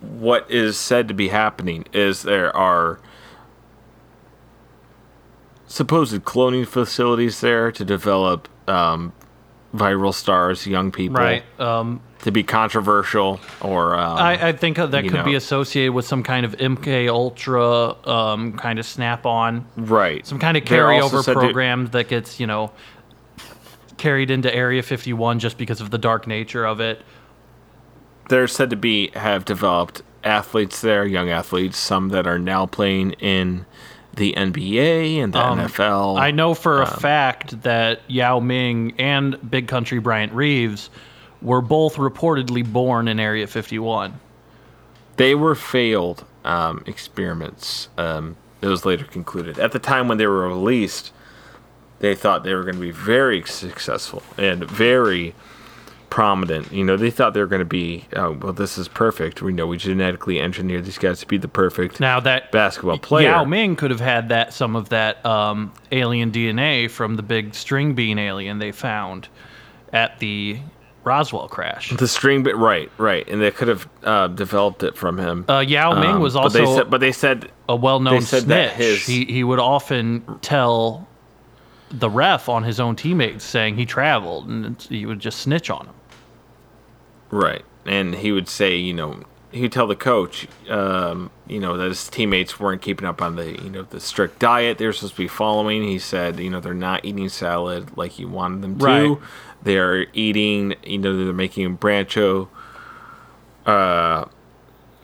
what 0.00 0.50
is 0.50 0.78
said 0.78 1.08
to 1.08 1.14
be 1.14 1.28
happening 1.28 1.84
is 1.92 2.22
there 2.22 2.54
are 2.56 3.00
supposed 5.66 6.24
cloning 6.24 6.66
facilities 6.66 7.40
there 7.40 7.70
to 7.70 7.84
develop 7.84 8.48
um, 8.68 9.12
viral 9.74 10.12
stars, 10.12 10.66
young 10.66 10.90
people, 10.90 11.16
right. 11.16 11.44
Um, 11.60 12.02
to 12.22 12.30
be 12.30 12.42
controversial 12.42 13.40
or 13.62 13.94
um, 13.98 14.18
I, 14.18 14.48
I 14.48 14.52
think 14.52 14.76
that 14.76 15.08
could 15.08 15.24
be 15.24 15.34
associated 15.34 15.92
with 15.92 16.06
some 16.06 16.22
kind 16.22 16.44
of 16.44 16.56
MK 16.56 17.08
Ultra 17.08 18.06
um, 18.06 18.52
kind 18.54 18.78
of 18.78 18.86
snap 18.86 19.24
on, 19.26 19.66
right 19.76 20.26
some 20.26 20.38
kind 20.38 20.56
of 20.56 20.64
carryover 20.64 21.22
said 21.22 21.34
to- 21.34 21.40
program 21.40 21.86
that 21.88 22.08
gets 22.08 22.38
you 22.38 22.46
know 22.46 22.72
carried 23.96 24.30
into 24.30 24.54
Area 24.54 24.82
51 24.82 25.38
just 25.38 25.58
because 25.58 25.80
of 25.80 25.90
the 25.90 25.98
dark 25.98 26.26
nature 26.26 26.64
of 26.64 26.80
it. 26.80 27.02
they're 28.28 28.48
said 28.48 28.70
to 28.70 28.76
be 28.76 29.10
have 29.14 29.44
developed 29.44 30.02
athletes 30.24 30.80
there, 30.80 31.06
young 31.06 31.30
athletes, 31.30 31.78
some 31.78 32.10
that 32.10 32.26
are 32.26 32.38
now 32.38 32.66
playing 32.66 33.12
in 33.12 33.64
the 34.14 34.34
NBA 34.34 35.16
and 35.16 35.32
the 35.32 35.38
NFL. 35.38 36.16
Um, 36.16 36.22
I 36.22 36.30
know 36.30 36.52
for 36.54 36.82
a 36.82 36.86
fact 36.86 37.62
that 37.62 38.00
Yao 38.08 38.40
Ming 38.40 38.92
and 38.98 39.38
Big 39.50 39.68
Country 39.68 39.98
Bryant 39.98 40.32
Reeves 40.32 40.90
were 41.42 41.60
both 41.60 41.96
reportedly 41.96 42.70
born 42.70 43.08
in 43.08 43.18
Area 43.20 43.46
51. 43.46 44.18
they 45.16 45.34
were 45.34 45.54
failed 45.54 46.24
um, 46.44 46.82
experiments. 46.86 47.88
Um, 47.98 48.36
it 48.62 48.66
was 48.66 48.84
later 48.84 49.04
concluded. 49.04 49.58
At 49.58 49.72
the 49.72 49.78
time 49.78 50.08
when 50.08 50.18
they 50.18 50.26
were 50.26 50.48
released, 50.48 51.12
they 52.00 52.14
thought 52.14 52.44
they 52.44 52.54
were 52.54 52.62
going 52.62 52.74
to 52.76 52.80
be 52.80 52.90
very 52.90 53.42
successful 53.44 54.22
and 54.38 54.64
very 54.64 55.34
prominent. 56.08 56.72
You 56.72 56.84
know, 56.84 56.96
they 56.96 57.10
thought 57.10 57.34
they 57.34 57.40
were 57.40 57.46
going 57.46 57.60
to 57.60 57.64
be, 57.64 58.06
oh, 58.16 58.32
well, 58.32 58.52
this 58.52 58.76
is 58.78 58.88
perfect. 58.88 59.42
We 59.42 59.52
know 59.52 59.66
we 59.66 59.76
genetically 59.76 60.40
engineered 60.40 60.84
these 60.84 60.98
guys 60.98 61.20
to 61.20 61.26
be 61.26 61.36
the 61.38 61.48
perfect 61.48 62.00
Now 62.00 62.18
that 62.20 62.50
basketball 62.52 62.98
player. 62.98 63.28
Yao 63.28 63.44
Ming 63.44 63.76
could 63.76 63.90
have 63.90 64.00
had 64.00 64.28
that 64.30 64.52
some 64.52 64.74
of 64.76 64.88
that 64.88 65.24
um, 65.24 65.72
alien 65.92 66.32
DNA 66.32 66.90
from 66.90 67.16
the 67.16 67.22
big 67.22 67.54
string 67.54 67.94
bean 67.94 68.18
alien 68.18 68.58
they 68.58 68.72
found 68.72 69.28
at 69.92 70.18
the 70.18 70.58
Roswell 71.04 71.48
crash. 71.48 71.90
The 71.90 72.06
string 72.08 72.42
bit, 72.42 72.56
right, 72.56 72.90
right, 72.98 73.26
and 73.28 73.40
they 73.40 73.50
could 73.50 73.68
have 73.68 73.88
uh, 74.04 74.26
developed 74.28 74.82
it 74.82 74.96
from 74.96 75.16
him. 75.18 75.44
Uh, 75.48 75.60
Yao 75.60 75.98
Ming 75.98 76.10
Um, 76.10 76.20
was 76.20 76.34
but 76.34 76.40
also 76.40 76.58
they 76.58 76.66
said, 76.76 76.90
but 76.90 77.00
they 77.00 77.12
said 77.12 77.50
a 77.68 77.74
well-known 77.76 78.14
they 78.14 78.20
said 78.20 78.42
snitch. 78.42 78.70
that 78.70 78.72
his- 78.76 79.06
He 79.06 79.24
he 79.24 79.42
would 79.44 79.58
often 79.58 80.22
tell 80.42 81.08
the 81.90 82.10
ref 82.10 82.48
on 82.48 82.62
his 82.64 82.78
own 82.78 82.94
teammates 82.96 83.44
saying 83.44 83.76
he 83.76 83.84
traveled, 83.86 84.48
and 84.48 84.80
he 84.88 85.06
would 85.06 85.18
just 85.20 85.40
snitch 85.40 85.70
on 85.70 85.86
him. 85.86 85.94
right, 87.30 87.64
and 87.86 88.14
he 88.16 88.32
would 88.32 88.48
say, 88.48 88.76
you 88.76 88.92
know, 88.92 89.20
he 89.52 89.62
would 89.62 89.72
tell 89.72 89.86
the 89.88 89.96
coach, 89.96 90.46
um, 90.68 91.30
you 91.48 91.58
know, 91.58 91.76
that 91.76 91.88
his 91.88 92.08
teammates 92.08 92.60
weren't 92.60 92.82
keeping 92.82 93.06
up 93.06 93.20
on 93.20 93.34
the, 93.36 93.52
you 93.60 93.70
know, 93.70 93.82
the 93.82 93.98
strict 94.00 94.38
diet 94.38 94.78
they 94.78 94.86
were 94.86 94.92
supposed 94.92 95.14
to 95.14 95.22
be 95.22 95.26
following. 95.28 95.82
He 95.82 95.98
said, 95.98 96.38
you 96.38 96.50
know, 96.50 96.60
they're 96.60 96.72
not 96.74 97.04
eating 97.04 97.28
salad 97.28 97.96
like 97.96 98.12
he 98.12 98.24
wanted 98.24 98.62
them 98.62 98.78
to. 98.78 98.84
Right. 98.84 99.18
They 99.62 99.78
are 99.78 100.06
eating, 100.12 100.74
you 100.84 100.98
know, 100.98 101.24
they're 101.24 101.32
making 101.34 101.78
brancho. 101.78 102.48
Uh, 103.66 104.24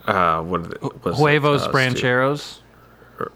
uh, 0.07 0.43
what 0.43 0.61
are 0.61 0.67
the, 0.69 0.87
it, 0.87 1.15
Huevos 1.15 1.67
Brancheros. 1.69 2.61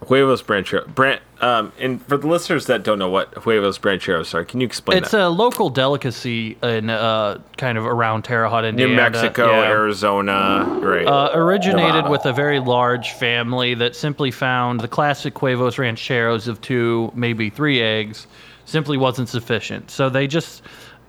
Huevos 0.07 0.43
Brancheros. 0.43 0.95
Brant, 0.95 1.23
um, 1.41 1.73
and 1.79 2.05
for 2.07 2.19
the 2.19 2.27
listeners 2.27 2.67
that 2.67 2.83
don't 2.83 2.99
know 2.99 3.09
what 3.09 3.33
Huevos 3.35 3.79
Brancheros 3.79 4.35
are, 4.35 4.45
can 4.45 4.61
you 4.61 4.67
explain 4.67 4.99
It's 4.99 5.13
that? 5.13 5.23
a 5.23 5.29
local 5.29 5.71
delicacy 5.71 6.59
in 6.63 6.91
uh, 6.91 7.39
kind 7.57 7.79
of 7.79 7.87
around 7.87 8.23
Terre 8.23 8.49
Haute, 8.49 8.75
New 8.75 8.89
Mexico, 8.89 9.51
Yeah. 9.51 9.71
Arizona, 9.71 10.67
right? 10.83 11.07
Uh, 11.07 11.31
originated 11.33 12.09
with 12.11 12.27
a 12.27 12.33
very 12.33 12.61
large 12.61 13.13
family 13.13 13.75
that 13.75 13.97
simply 13.97 14.31
found 14.31 14.81
the 14.81 14.89
classic 14.89 15.39
Huevos 15.39 15.79
Rancheros 15.79 16.47
of 16.47 16.61
two, 16.61 17.11
maybe 17.15 17.49
three 17.49 17.81
eggs, 17.81 18.27
simply 18.67 18.99
wasn't 18.99 19.31
sufficient. 19.31 19.91
So 19.91 20.11
they 20.11 20.27
just, 20.27 20.63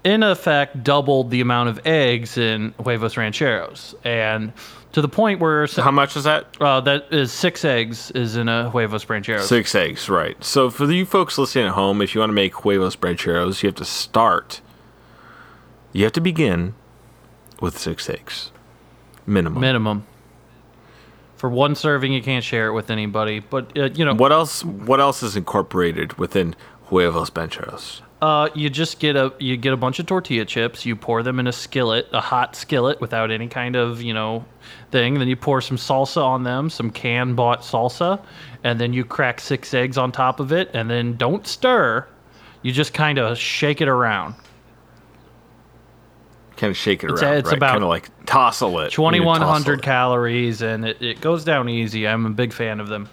in 0.03 0.23
effect, 0.23 0.83
doubled 0.83 1.29
the 1.29 1.41
amount 1.41 1.69
of 1.69 1.85
eggs 1.85 2.37
in 2.37 2.73
Huevos 2.81 3.17
Rancheros. 3.17 3.93
And 4.03 4.51
to 4.93 5.01
the 5.01 5.07
point 5.07 5.39
where 5.39 5.67
How 5.67 5.91
much 5.91 6.15
is 6.17 6.23
that? 6.25 6.47
uh, 6.59 6.81
that 6.81 7.07
is 7.11 7.31
six 7.31 7.63
eggs 7.63 8.11
is 8.11 8.35
in 8.35 8.49
a 8.49 8.69
Huevos 8.69 9.09
Rancheros. 9.09 9.47
Six 9.47 9.73
eggs, 9.75 10.09
right. 10.09 10.41
So 10.43 10.69
for 10.69 10.91
you 10.91 11.05
folks 11.05 11.37
listening 11.37 11.67
at 11.67 11.73
home, 11.73 12.01
if 12.01 12.13
you 12.15 12.19
want 12.19 12.29
to 12.29 12.35
make 12.35 12.53
Huevos 12.55 12.97
rancheros, 13.01 13.63
you 13.63 13.67
have 13.67 13.75
to 13.75 13.85
start. 13.85 14.61
You 15.93 16.03
have 16.03 16.13
to 16.13 16.21
begin 16.21 16.73
with 17.59 17.77
six 17.77 18.09
eggs, 18.09 18.51
minimum. 19.25 19.61
minimum. 19.61 20.05
For 21.35 21.49
one 21.49 21.73
serving, 21.75 22.13
you 22.13 22.21
can't 22.21 22.43
share 22.43 22.67
it 22.67 22.73
with 22.73 22.89
anybody. 22.91 23.39
But 23.39 23.77
uh, 23.77 23.85
you 23.93 24.05
know, 24.05 24.13
What 24.13 24.31
else? 24.31 24.63
What 24.63 24.99
else 24.99 25.23
is 25.23 25.35
incorporated 25.35 26.13
within 26.17 26.55
Huevos 26.91 27.29
Brancheros? 27.31 28.01
Uh, 28.21 28.49
you 28.53 28.69
just 28.69 28.99
get 28.99 29.15
a 29.15 29.33
you 29.39 29.57
get 29.57 29.73
a 29.73 29.77
bunch 29.77 29.97
of 29.97 30.05
tortilla 30.05 30.45
chips. 30.45 30.85
You 30.85 30.95
pour 30.95 31.23
them 31.23 31.39
in 31.39 31.47
a 31.47 31.51
skillet, 31.51 32.07
a 32.13 32.21
hot 32.21 32.55
skillet, 32.55 33.01
without 33.01 33.31
any 33.31 33.47
kind 33.47 33.75
of 33.75 34.01
you 34.03 34.13
know 34.13 34.45
thing. 34.91 35.15
Then 35.17 35.27
you 35.27 35.35
pour 35.35 35.59
some 35.61 35.77
salsa 35.77 36.23
on 36.23 36.43
them, 36.43 36.69
some 36.69 36.91
can 36.91 37.33
bought 37.33 37.61
salsa, 37.61 38.21
and 38.63 38.79
then 38.79 38.93
you 38.93 39.03
crack 39.03 39.39
six 39.41 39.73
eggs 39.73 39.97
on 39.97 40.11
top 40.11 40.39
of 40.39 40.51
it, 40.51 40.69
and 40.75 40.87
then 40.87 41.15
don't 41.17 41.47
stir. 41.47 42.07
You 42.61 42.71
just 42.71 42.93
kind 42.93 43.17
of 43.17 43.39
shake 43.39 43.81
it 43.81 43.87
around. 43.87 44.35
Kind 46.57 46.69
of 46.69 46.77
shake 46.77 47.03
it 47.03 47.07
It's- 47.09 47.23
around, 47.23 47.37
it's 47.37 47.47
right? 47.47 47.57
about 47.57 47.71
kind 47.71 47.83
of 47.83 47.89
like 47.89 48.09
tossle 48.27 48.85
it. 48.85 48.91
2100 48.91 49.81
calories 49.81 50.61
and 50.61 50.85
it, 50.85 51.01
it 51.01 51.21
goes 51.21 51.43
down 51.43 51.69
easy. 51.69 52.07
I'm 52.07 52.27
a 52.27 52.29
big 52.29 52.53
fan 52.53 52.79
of 52.79 52.87
them. 52.87 53.09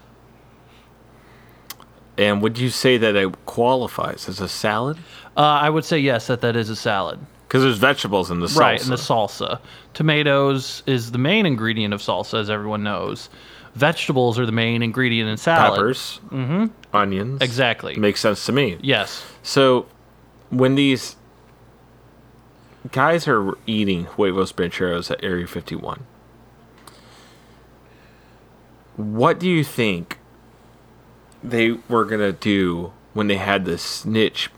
And 2.18 2.42
would 2.42 2.59
you 2.59 2.68
say 2.68 2.98
that 2.98 3.14
it 3.14 3.46
qualifies 3.46 4.28
as 4.28 4.40
a 4.40 4.48
salad? 4.48 4.98
Uh, 5.37 5.42
I 5.42 5.70
would 5.70 5.85
say 5.85 5.98
yes, 5.98 6.26
that 6.26 6.40
that 6.40 6.57
is 6.57 6.68
a 6.68 6.76
salad. 6.76 7.20
Because 7.46 7.62
there's 7.62 7.78
vegetables 7.78 8.31
in 8.31 8.40
the 8.40 8.46
salsa. 8.46 8.59
Right, 8.59 8.83
and 8.83 8.90
the 8.90 8.96
salsa. 8.96 9.61
Tomatoes 9.94 10.83
is 10.87 11.12
the 11.12 11.18
main 11.18 11.46
ingredient 11.46 11.94
of 11.94 12.00
salsa, 12.00 12.40
as 12.40 12.50
everyone 12.50 12.83
knows. 12.83 13.31
Vegetables 13.74 14.38
are 14.38 14.44
the 14.44 14.52
main 14.52 14.83
ingredient 14.83 15.31
in 15.31 15.37
salad. 15.37 15.76
Peppers, 15.78 16.20
mm-hmm. 16.31 16.66
onions. 16.94 17.40
Exactly. 17.40 17.94
Makes 17.96 18.20
sense 18.20 18.44
to 18.46 18.52
me. 18.52 18.76
Yes. 18.83 19.24
So, 19.44 19.87
when 20.50 20.74
these 20.74 21.16
guys 22.90 23.28
are 23.28 23.57
eating 23.66 24.07
huevos 24.07 24.52
rancheros 24.59 25.11
at 25.11 25.22
Area 25.22 25.46
51, 25.46 26.04
what 28.96 29.38
do 29.38 29.48
you 29.48 29.62
think 29.62 30.18
they 31.42 31.72
were 31.88 32.05
gonna 32.05 32.33
do 32.33 32.92
when 33.14 33.27
they 33.29 33.37
had 33.37 33.64
this 33.64 33.83
snitch, 33.83 34.51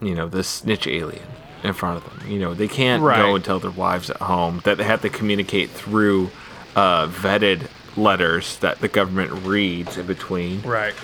you 0.00 0.14
know, 0.14 0.28
this 0.28 0.48
snitch 0.48 0.86
alien 0.86 1.26
in 1.62 1.72
front 1.72 1.98
of 1.98 2.04
them? 2.04 2.30
You 2.30 2.38
know, 2.38 2.54
they 2.54 2.68
can't 2.68 3.02
Right. 3.02 3.16
go 3.16 3.34
and 3.34 3.44
tell 3.44 3.58
their 3.58 3.70
wives 3.70 4.10
at 4.10 4.18
home 4.18 4.60
that 4.64 4.78
they 4.78 4.84
have 4.84 5.02
to 5.02 5.08
communicate 5.08 5.70
through 5.70 6.30
uh, 6.74 7.06
vetted 7.08 7.66
letters 7.96 8.56
that 8.58 8.80
the 8.80 8.88
government 8.88 9.30
reads 9.44 9.98
in 9.98 10.06
between. 10.06 10.62
Right. 10.62 10.94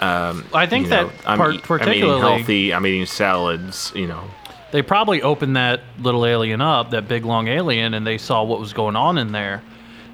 Um, 0.00 0.44
I 0.52 0.66
think 0.66 0.88
that 0.88 1.06
know, 1.06 1.12
I'm, 1.24 1.38
part, 1.38 1.54
eat- 1.54 1.60
I'm 1.60 1.66
particularly 1.66 1.98
eating 2.20 2.20
healthy. 2.38 2.74
I'm 2.74 2.84
eating 2.86 3.06
salads. 3.06 3.92
You 3.94 4.08
know, 4.08 4.24
they 4.72 4.82
probably 4.82 5.22
opened 5.22 5.56
that 5.56 5.80
little 6.00 6.26
alien 6.26 6.60
up, 6.60 6.90
that 6.90 7.06
big 7.06 7.24
long 7.24 7.46
alien, 7.46 7.94
and 7.94 8.04
they 8.04 8.18
saw 8.18 8.42
what 8.42 8.58
was 8.58 8.72
going 8.72 8.96
on 8.96 9.18
in 9.18 9.30
there. 9.30 9.62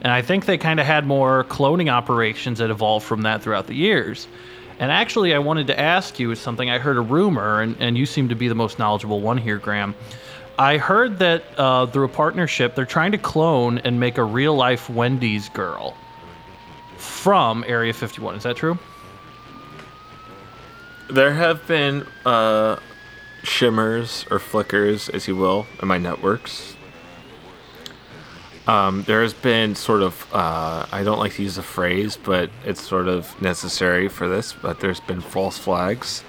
And 0.03 0.13
I 0.13 0.23
think 0.23 0.47
they 0.47 0.59
kind 0.59 0.81
of 0.81 0.87
had 0.87 1.07
more 1.07 1.45
cloning 1.45 1.91
operations 1.91 2.59
that 2.59 2.71
evolved 2.71 3.07
from 3.07 3.23
that 3.23 3.43
throughout 3.43 3.67
the 3.67 3.75
years. 3.75 4.27
And 4.79 4.91
actually, 4.91 5.35
I 5.35 5.39
wanted 5.39 5.67
to 5.67 5.79
ask 5.79 6.19
you 6.19 6.35
something. 6.35 6.71
I 6.71 6.79
heard 6.79 6.97
a 6.97 7.03
rumor, 7.03 7.61
and, 7.61 7.77
and 7.81 7.99
you 7.99 8.07
seem 8.07 8.31
to 8.31 8.35
be 8.35 8.49
the 8.49 8.55
most 8.55 8.79
knowledgeable 8.79 9.21
one 9.21 9.37
here, 9.37 9.59
Graham. 9.59 9.95
I 10.59 10.79
heard 10.79 11.19
that 11.19 11.45
uh, 11.59 11.87
through 11.87 12.07
a 12.07 12.09
partnership, 12.09 12.75
they're 12.75 12.87
trying 12.87 13.13
to 13.13 13.19
clone 13.19 13.79
and 13.79 14.01
make 14.01 14.19
a 14.19 14.25
real 14.25 14.55
life 14.55 14.89
Wendy's 14.89 15.49
girl 15.51 15.97
from 16.97 17.65
Area 17.67 17.93
51. 17.93 18.37
Is 18.37 18.43
that 18.45 18.57
true? 18.57 18.79
there 21.11 21.35
have 21.35 21.67
been 21.67 22.07
uh, 22.25 22.77
shimmers 23.43 24.25
or 24.31 24.39
flickers, 24.39 25.09
as 25.09 25.27
you 25.29 25.37
will, 25.37 25.67
in 25.83 25.89
my 25.89 25.99
networks. 25.99 26.77
Um, 28.71 29.03
there 29.03 29.23
has 29.23 29.35
been 29.35 29.75
sort 29.75 30.01
of, 30.01 30.27
uh, 30.33 30.87
I 30.93 31.03
don't 31.03 31.19
like 31.19 31.35
to 31.35 31.43
use 31.43 31.57
the 31.57 31.63
phrase, 31.63 32.17
but 32.17 32.51
it's 32.65 32.81
sort 32.81 33.09
of 33.09 33.41
necessary 33.43 34.07
for 34.09 34.29
this, 34.29 34.53
but 34.53 34.79
there's 34.79 35.01
been 35.01 35.21
false 35.21 35.59
flags 35.59 36.23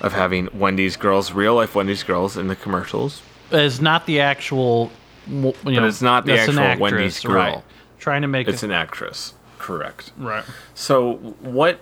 of 0.00 0.12
having 0.12 0.48
Wendy's 0.52 0.96
girls, 0.96 1.30
real 1.32 1.54
life 1.54 1.76
Wendy's 1.76 2.02
girls 2.02 2.36
in 2.36 2.48
the 2.48 2.56
commercials. 2.56 3.22
Is 3.52 3.80
not 3.80 4.06
the 4.06 4.18
actual. 4.20 4.90
You 5.28 5.52
know, 5.64 5.86
it's 5.86 6.02
not 6.02 6.26
the 6.26 6.38
actual 6.38 6.58
actress, 6.58 6.80
Wendy's 6.80 7.20
girl. 7.20 7.34
Right. 7.34 7.64
Trying 8.00 8.22
to 8.22 8.28
make 8.28 8.48
It's 8.48 8.62
it. 8.64 8.66
an 8.66 8.72
actress. 8.72 9.34
Correct. 9.58 10.12
Right. 10.16 10.44
So 10.74 11.14
what 11.40 11.78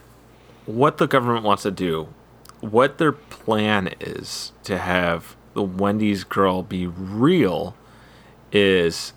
what 0.66 0.98
the 0.98 1.06
government 1.06 1.44
wants 1.44 1.62
to 1.62 1.70
do, 1.70 2.08
what 2.60 2.98
their 2.98 3.12
plan 3.12 3.94
is 4.00 4.52
to 4.64 4.76
have 4.78 5.34
the 5.54 5.62
Wendy's 5.62 6.24
girl 6.24 6.62
be 6.62 6.86
real 6.86 7.74
is 8.52 9.14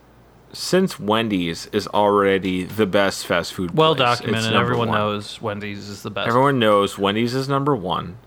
since 0.57 0.99
Wendy's 0.99 1.67
is 1.67 1.87
already 1.89 2.63
the 2.63 2.87
best 2.87 3.25
fast 3.27 3.53
food 3.53 3.77
Well 3.77 3.95
place, 3.95 4.19
documented. 4.19 4.53
Everyone 4.53 4.89
one. 4.89 4.97
knows 4.97 5.39
Wendy's 5.41 5.87
is 5.87 6.01
the 6.01 6.09
best. 6.09 6.27
Everyone 6.27 6.57
knows 6.57 6.97
Wendy's 6.97 7.35
is 7.35 7.47
number 7.47 7.75
one. 7.75 8.17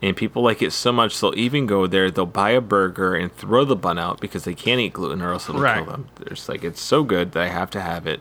And 0.00 0.16
people 0.16 0.42
like 0.42 0.62
it 0.62 0.72
so 0.72 0.92
much 0.92 1.20
they'll 1.20 1.36
even 1.36 1.66
go 1.66 1.86
there, 1.86 2.10
they'll 2.10 2.24
buy 2.24 2.50
a 2.50 2.60
burger 2.60 3.14
and 3.14 3.34
throw 3.34 3.64
the 3.64 3.76
bun 3.76 3.98
out 3.98 4.20
because 4.20 4.44
they 4.44 4.54
can't 4.54 4.80
eat 4.80 4.92
gluten 4.94 5.20
or 5.20 5.32
else 5.32 5.48
it'll 5.48 5.60
Right. 5.60 5.76
kill 5.84 5.92
them. 5.92 6.08
There's 6.16 6.48
like 6.48 6.64
it's 6.64 6.80
so 6.80 7.02
good 7.02 7.32
that 7.32 7.42
I 7.42 7.48
have 7.48 7.70
to 7.72 7.80
have 7.80 8.06
it. 8.06 8.20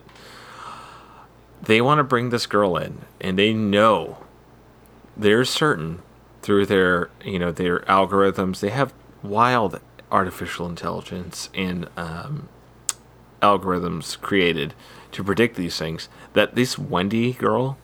They 1.61 1.79
want 1.81 1.99
to 1.99 2.03
bring 2.03 2.29
this 2.29 2.45
girl 2.47 2.75
in 2.77 2.99
and 3.21 3.37
they 3.39 3.53
know 3.53 4.17
they're 5.15 5.45
certain 5.45 6.01
through 6.41 6.65
their 6.65 7.09
you 7.23 7.39
know 7.39 7.51
their 7.51 7.79
algorithms 7.81 8.59
they 8.59 8.69
have 8.69 8.93
wild 9.23 9.79
artificial 10.11 10.67
intelligence 10.67 11.49
and 11.53 11.89
um, 11.97 12.47
algorithms 13.41 14.19
created 14.19 14.73
to 15.11 15.23
predict 15.23 15.55
these 15.55 15.77
things 15.77 16.09
that 16.33 16.55
this 16.55 16.77
wendy 16.77 17.33
girl 17.33 17.77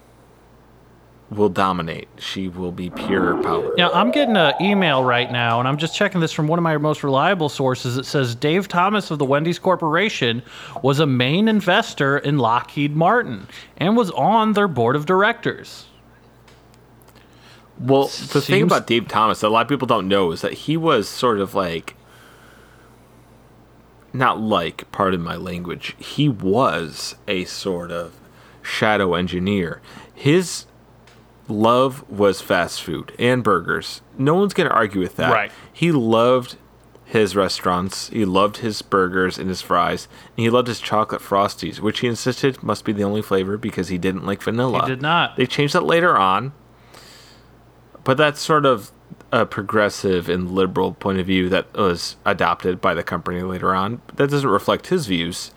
will 1.29 1.49
dominate 1.49 2.07
she 2.19 2.47
will 2.47 2.71
be 2.71 2.89
pure 2.91 3.41
power 3.41 3.73
Now, 3.75 3.91
I'm 3.91 4.11
getting 4.11 4.37
an 4.37 4.53
email 4.61 5.03
right 5.03 5.31
now, 5.31 5.57
and 5.59 5.67
I'm 5.67 5.77
just 5.77 5.95
checking 5.95 6.21
this 6.21 6.31
from 6.31 6.47
one 6.47 6.59
of 6.59 6.63
my 6.63 6.77
most 6.77 7.03
reliable 7.03 7.49
sources. 7.49 7.97
It 7.97 8.05
says 8.05 8.35
Dave 8.35 8.67
Thomas 8.67 9.09
of 9.09 9.17
the 9.17 9.25
Wendy's 9.25 9.57
Corporation 9.57 10.43
was 10.83 10.99
a 10.99 11.07
main 11.07 11.47
investor 11.47 12.19
in 12.19 12.37
Lockheed 12.37 12.95
Martin 12.95 13.47
and 13.77 13.97
was 13.97 14.11
on 14.11 14.53
their 14.53 14.67
board 14.67 14.95
of 14.95 15.05
directors. 15.07 15.85
well 17.79 18.03
the 18.05 18.39
thing 18.41 18.61
about 18.63 18.85
dave 18.85 19.07
thomas 19.07 19.39
that 19.41 19.47
a 19.47 19.49
lot 19.49 19.61
of 19.63 19.67
people 19.67 19.87
don't 19.87 20.07
know 20.07 20.31
is 20.31 20.41
that 20.41 20.53
he 20.53 20.77
was 20.77 21.09
sort 21.09 21.39
of 21.39 21.55
like 21.55 21.95
not 24.13 24.39
like 24.39 24.89
pardon 24.91 25.21
my 25.21 25.35
language 25.35 25.95
he 25.97 26.29
was 26.29 27.15
a 27.27 27.43
sort 27.45 27.91
of 27.91 28.13
shadow 28.61 29.15
engineer. 29.15 29.81
His 30.13 30.65
love 31.47 32.09
was 32.09 32.39
fast 32.39 32.81
food 32.81 33.13
and 33.19 33.43
burgers. 33.43 34.01
No 34.17 34.35
one's 34.35 34.53
going 34.53 34.69
to 34.69 34.75
argue 34.75 35.01
with 35.01 35.17
that. 35.17 35.31
Right. 35.33 35.51
he 35.71 35.91
loved 35.91 36.55
his 37.05 37.35
restaurants 37.35 38.07
he 38.09 38.25
loved 38.25 38.57
his 38.57 38.81
burgers 38.81 39.37
and 39.37 39.47
his 39.49 39.61
fries 39.61 40.07
and 40.35 40.43
he 40.43 40.49
loved 40.49 40.67
his 40.67 40.79
chocolate 40.79 41.21
frosties 41.21 41.79
which 41.79 41.99
he 41.99 42.07
insisted 42.07 42.63
must 42.63 42.85
be 42.85 42.93
the 42.93 43.03
only 43.03 43.21
flavor 43.21 43.55
because 43.57 43.89
he 43.89 43.97
didn't 43.97 44.25
like 44.25 44.41
vanilla. 44.41 44.81
He 44.81 44.87
did 44.87 45.01
not. 45.01 45.35
they 45.35 45.45
changed 45.45 45.75
that 45.75 45.83
later 45.83 46.17
on. 46.17 46.53
But 48.03 48.17
that's 48.17 48.39
sort 48.41 48.65
of 48.65 48.91
a 49.33 49.47
progressive 49.47 50.29
and 50.29 50.51
liberal 50.51 50.93
point 50.93 51.19
of 51.19 51.25
view 51.25 51.49
that 51.49 51.73
was 51.73 52.17
adopted 52.23 52.79
by 52.79 52.93
the 52.93 53.01
company 53.01 53.41
later 53.41 53.73
on. 53.73 53.99
That 54.13 54.29
doesn't 54.29 54.49
reflect 54.49 54.87
his 54.87 55.07
views. 55.07 55.49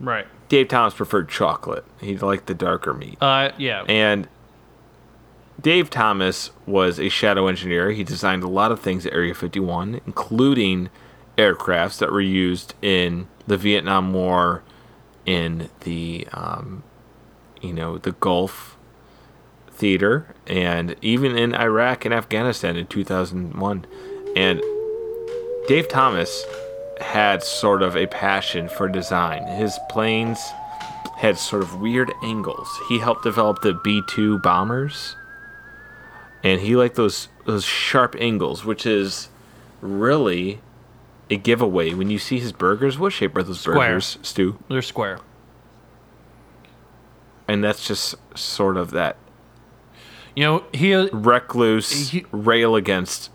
Right. 0.00 0.26
Dave 0.48 0.66
Thomas 0.66 0.92
preferred 0.92 1.28
chocolate. 1.28 1.84
He 2.00 2.18
liked 2.18 2.46
the 2.46 2.54
darker 2.54 2.92
meat. 2.92 3.16
Uh, 3.20 3.52
yeah. 3.58 3.84
And 3.88 4.26
Dave 5.60 5.88
Thomas 5.88 6.50
was 6.66 6.98
a 6.98 7.08
shadow 7.08 7.46
engineer. 7.46 7.92
He 7.92 8.02
designed 8.02 8.42
a 8.42 8.48
lot 8.48 8.72
of 8.72 8.80
things 8.80 9.06
at 9.06 9.12
Area 9.12 9.34
51, 9.34 10.00
including 10.04 10.90
aircrafts 11.38 11.98
that 11.98 12.10
were 12.10 12.20
used 12.20 12.74
in 12.82 13.28
the 13.46 13.56
Vietnam 13.56 14.12
War, 14.12 14.64
in 15.24 15.68
the, 15.80 16.26
um, 16.32 16.82
you 17.62 17.72
know, 17.72 17.98
the 17.98 18.12
Gulf 18.12 18.75
theater, 19.76 20.34
and 20.46 20.96
even 21.02 21.36
in 21.36 21.54
Iraq 21.54 22.04
and 22.04 22.14
Afghanistan 22.14 22.76
in 22.76 22.86
2001. 22.86 23.86
And 24.34 24.62
Dave 25.68 25.88
Thomas 25.88 26.44
had 27.00 27.42
sort 27.42 27.82
of 27.82 27.96
a 27.96 28.06
passion 28.06 28.68
for 28.68 28.88
design. 28.88 29.46
His 29.46 29.78
planes 29.90 30.40
had 31.16 31.38
sort 31.38 31.62
of 31.62 31.80
weird 31.80 32.12
angles. 32.22 32.68
He 32.88 32.98
helped 32.98 33.22
develop 33.22 33.62
the 33.62 33.74
B 33.84 34.02
2 34.08 34.38
bombers. 34.38 35.16
And 36.44 36.60
he 36.60 36.76
liked 36.76 36.94
those 36.96 37.28
those 37.44 37.64
sharp 37.64 38.14
angles, 38.18 38.64
which 38.64 38.86
is 38.86 39.28
really 39.80 40.60
a 41.30 41.36
giveaway 41.36 41.94
when 41.94 42.10
you 42.10 42.18
see 42.18 42.38
his 42.38 42.52
burgers. 42.52 42.98
What 42.98 43.12
shape 43.12 43.36
are 43.36 43.42
those 43.42 43.60
Square. 43.60 43.76
burgers, 43.76 44.18
Stu? 44.22 44.58
They're 44.68 44.82
square. 44.82 45.18
And 47.48 47.62
that's 47.62 47.86
just 47.86 48.16
sort 48.36 48.76
of 48.76 48.90
that 48.90 49.16
You 50.36 50.44
know, 50.44 50.64
he 50.72 50.94
uh, 50.94 51.08
recluse, 51.12 52.10
He- 52.10 52.24
rail 52.30 52.76
against 52.76 53.30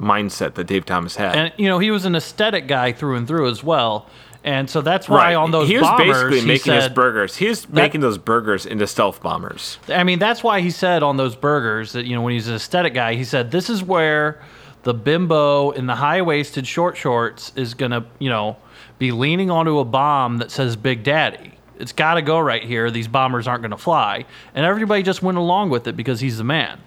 mindset 0.00 0.54
that 0.54 0.64
Dave 0.66 0.84
Thomas 0.84 1.16
had. 1.16 1.34
and 1.34 1.52
you 1.56 1.68
know 1.68 1.78
he 1.78 1.90
was 1.90 2.04
an 2.04 2.14
aesthetic 2.14 2.68
guy 2.68 2.92
through 2.92 3.16
and 3.16 3.26
through 3.26 3.48
as 3.48 3.64
well, 3.64 4.06
and 4.44 4.68
so 4.68 4.82
that's 4.82 5.08
why 5.08 5.34
on 5.34 5.50
those 5.52 5.68
he 5.68 5.76
was 5.76 5.84
bombers 5.84 6.06
basically 6.08 6.40
he 6.40 6.46
making 6.46 6.74
his 6.74 6.88
burgers. 6.90 7.36
He 7.36 7.48
was 7.48 7.68
making 7.70 8.02
those 8.02 8.18
burgers 8.18 8.66
into 8.66 8.86
stealth 8.86 9.22
bombers. 9.22 9.78
I 9.88 10.04
mean, 10.04 10.18
that's 10.18 10.44
why 10.44 10.60
he 10.60 10.70
said 10.70 11.02
on 11.02 11.16
those 11.16 11.34
burgers 11.34 11.92
that, 11.92 12.04
you 12.04 12.14
know, 12.14 12.20
when 12.20 12.34
he's 12.34 12.46
an 12.46 12.54
aesthetic 12.56 12.92
guy, 12.92 13.14
he 13.14 13.24
said, 13.24 13.50
this 13.50 13.70
is 13.70 13.82
where 13.82 14.40
the 14.82 14.92
bimbo 14.94 15.70
in 15.70 15.86
the 15.86 15.96
high 15.96 16.20
waisted 16.22 16.66
short 16.66 16.96
shorts 16.96 17.52
is 17.56 17.72
going 17.74 17.90
to, 17.90 18.04
you 18.18 18.28
know, 18.28 18.58
be 18.98 19.10
leaning 19.12 19.50
onto 19.50 19.78
a 19.78 19.84
bomb 19.84 20.36
that 20.36 20.50
says 20.50 20.76
Big 20.76 21.02
Daddy. 21.02 21.55
It's 21.78 21.92
got 21.92 22.14
to 22.14 22.22
go 22.22 22.38
right 22.38 22.62
here. 22.62 22.90
These 22.90 23.08
bombers 23.08 23.46
aren't 23.46 23.62
going 23.62 23.70
to 23.70 23.76
fly. 23.76 24.24
And 24.54 24.64
everybody 24.64 25.02
just 25.02 25.22
went 25.22 25.38
along 25.38 25.70
with 25.70 25.86
it 25.86 25.96
because 25.96 26.20
he's 26.20 26.38
the 26.38 26.44
man. 26.44 26.80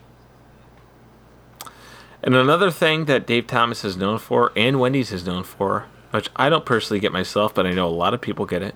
And 2.21 2.35
another 2.35 2.69
thing 2.69 3.05
that 3.05 3.25
Dave 3.25 3.47
Thomas 3.47 3.85
is 3.85 3.95
known 3.95 4.19
for, 4.19 4.51
and 4.55 4.79
Wendy's 4.79 5.11
is 5.11 5.25
known 5.25 5.43
for, 5.43 5.85
which 6.11 6.29
I 6.35 6.49
don't 6.49 6.65
personally 6.65 6.99
get 6.99 7.13
myself, 7.13 7.55
but 7.55 7.65
I 7.65 7.71
know 7.71 7.87
a 7.87 7.89
lot 7.89 8.13
of 8.13 8.19
people 8.19 8.45
get 8.45 8.61
it. 8.61 8.75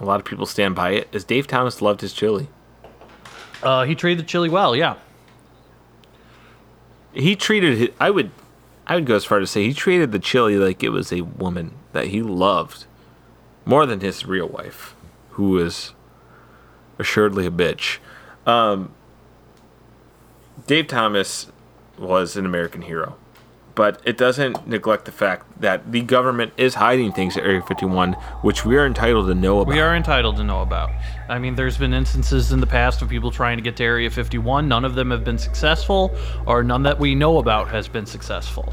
A 0.00 0.04
lot 0.04 0.20
of 0.20 0.26
people 0.26 0.46
stand 0.46 0.74
by 0.74 0.90
it. 0.90 1.08
Is 1.12 1.24
Dave 1.24 1.46
Thomas 1.46 1.82
loved 1.82 2.00
his 2.00 2.12
chili? 2.12 2.48
Uh, 3.62 3.84
he 3.84 3.94
treated 3.94 4.24
the 4.24 4.28
chili 4.28 4.48
well, 4.48 4.74
yeah. 4.74 4.96
He 7.12 7.36
treated 7.36 7.80
it. 7.80 7.94
I 8.00 8.10
would, 8.10 8.30
I 8.86 8.94
would 8.94 9.06
go 9.06 9.16
as 9.16 9.24
far 9.24 9.38
to 9.38 9.46
say 9.46 9.64
he 9.64 9.74
treated 9.74 10.12
the 10.12 10.18
chili 10.18 10.56
like 10.56 10.82
it 10.82 10.90
was 10.90 11.12
a 11.12 11.22
woman 11.22 11.72
that 11.92 12.06
he 12.06 12.22
loved, 12.22 12.86
more 13.64 13.84
than 13.86 14.00
his 14.00 14.26
real 14.26 14.48
wife, 14.48 14.94
who 15.36 15.50
was 15.50 15.92
assuredly 16.98 17.44
a 17.44 17.50
bitch. 17.50 17.98
Um, 18.46 18.94
Dave 20.66 20.86
Thomas 20.86 21.52
was 21.98 22.36
an 22.36 22.46
American 22.46 22.80
hero, 22.80 23.18
but 23.74 24.00
it 24.02 24.16
doesn't 24.16 24.66
neglect 24.66 25.04
the 25.04 25.12
fact 25.12 25.60
that 25.60 25.92
the 25.92 26.00
government 26.00 26.54
is 26.56 26.76
hiding 26.76 27.12
things 27.12 27.36
at 27.36 27.44
Area 27.44 27.60
51, 27.60 28.14
which 28.40 28.64
we 28.64 28.78
are 28.78 28.86
entitled 28.86 29.26
to 29.26 29.34
know 29.34 29.60
about. 29.60 29.74
We 29.74 29.80
are 29.80 29.94
entitled 29.94 30.36
to 30.38 30.44
know 30.44 30.62
about. 30.62 30.90
I 31.28 31.38
mean, 31.38 31.54
there's 31.54 31.76
been 31.76 31.92
instances 31.92 32.50
in 32.52 32.60
the 32.60 32.66
past 32.66 33.02
of 33.02 33.10
people 33.10 33.30
trying 33.30 33.58
to 33.58 33.62
get 33.62 33.76
to 33.76 33.84
Area 33.84 34.10
51. 34.10 34.66
None 34.66 34.86
of 34.86 34.94
them 34.94 35.10
have 35.10 35.22
been 35.22 35.38
successful, 35.38 36.16
or 36.46 36.64
none 36.64 36.82
that 36.84 36.98
we 36.98 37.14
know 37.14 37.36
about 37.36 37.68
has 37.68 37.88
been 37.88 38.06
successful. 38.06 38.72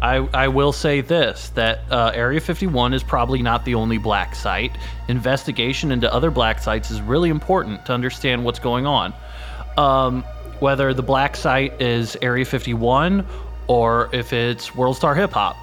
I, 0.00 0.16
I 0.32 0.48
will 0.48 0.72
say 0.72 1.00
this 1.00 1.48
that 1.50 1.80
uh, 1.90 2.12
Area 2.14 2.40
51 2.40 2.94
is 2.94 3.02
probably 3.02 3.42
not 3.42 3.64
the 3.64 3.74
only 3.74 3.98
black 3.98 4.34
site. 4.34 4.72
Investigation 5.08 5.90
into 5.90 6.12
other 6.12 6.30
black 6.30 6.60
sites 6.60 6.90
is 6.90 7.00
really 7.00 7.30
important 7.30 7.84
to 7.86 7.92
understand 7.92 8.44
what's 8.44 8.58
going 8.58 8.86
on. 8.86 9.12
Um, 9.76 10.22
whether 10.60 10.92
the 10.94 11.02
black 11.02 11.36
site 11.36 11.80
is 11.80 12.16
Area 12.22 12.44
51 12.44 13.26
or 13.66 14.08
if 14.12 14.32
it's 14.32 14.74
World 14.74 14.96
Star 14.96 15.14
Hip 15.14 15.32
Hop, 15.32 15.56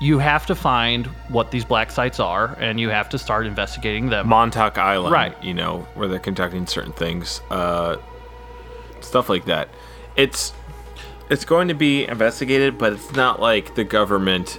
you 0.00 0.18
have 0.18 0.46
to 0.46 0.54
find 0.54 1.06
what 1.28 1.50
these 1.50 1.64
black 1.64 1.90
sites 1.90 2.20
are 2.20 2.56
and 2.60 2.78
you 2.78 2.88
have 2.88 3.08
to 3.10 3.18
start 3.18 3.46
investigating 3.46 4.08
them. 4.10 4.28
Montauk 4.28 4.78
Island, 4.78 5.12
Right. 5.12 5.42
You 5.42 5.54
know 5.54 5.86
where 5.94 6.08
they're 6.08 6.18
conducting 6.18 6.66
certain 6.66 6.92
things, 6.92 7.40
uh, 7.50 7.96
stuff 9.00 9.28
like 9.28 9.46
that. 9.46 9.68
It's 10.16 10.52
it's 11.30 11.44
going 11.44 11.68
to 11.68 11.74
be 11.74 12.04
investigated, 12.06 12.78
but 12.78 12.92
it's 12.94 13.12
not 13.12 13.40
like 13.40 13.74
the 13.74 13.84
government. 13.84 14.58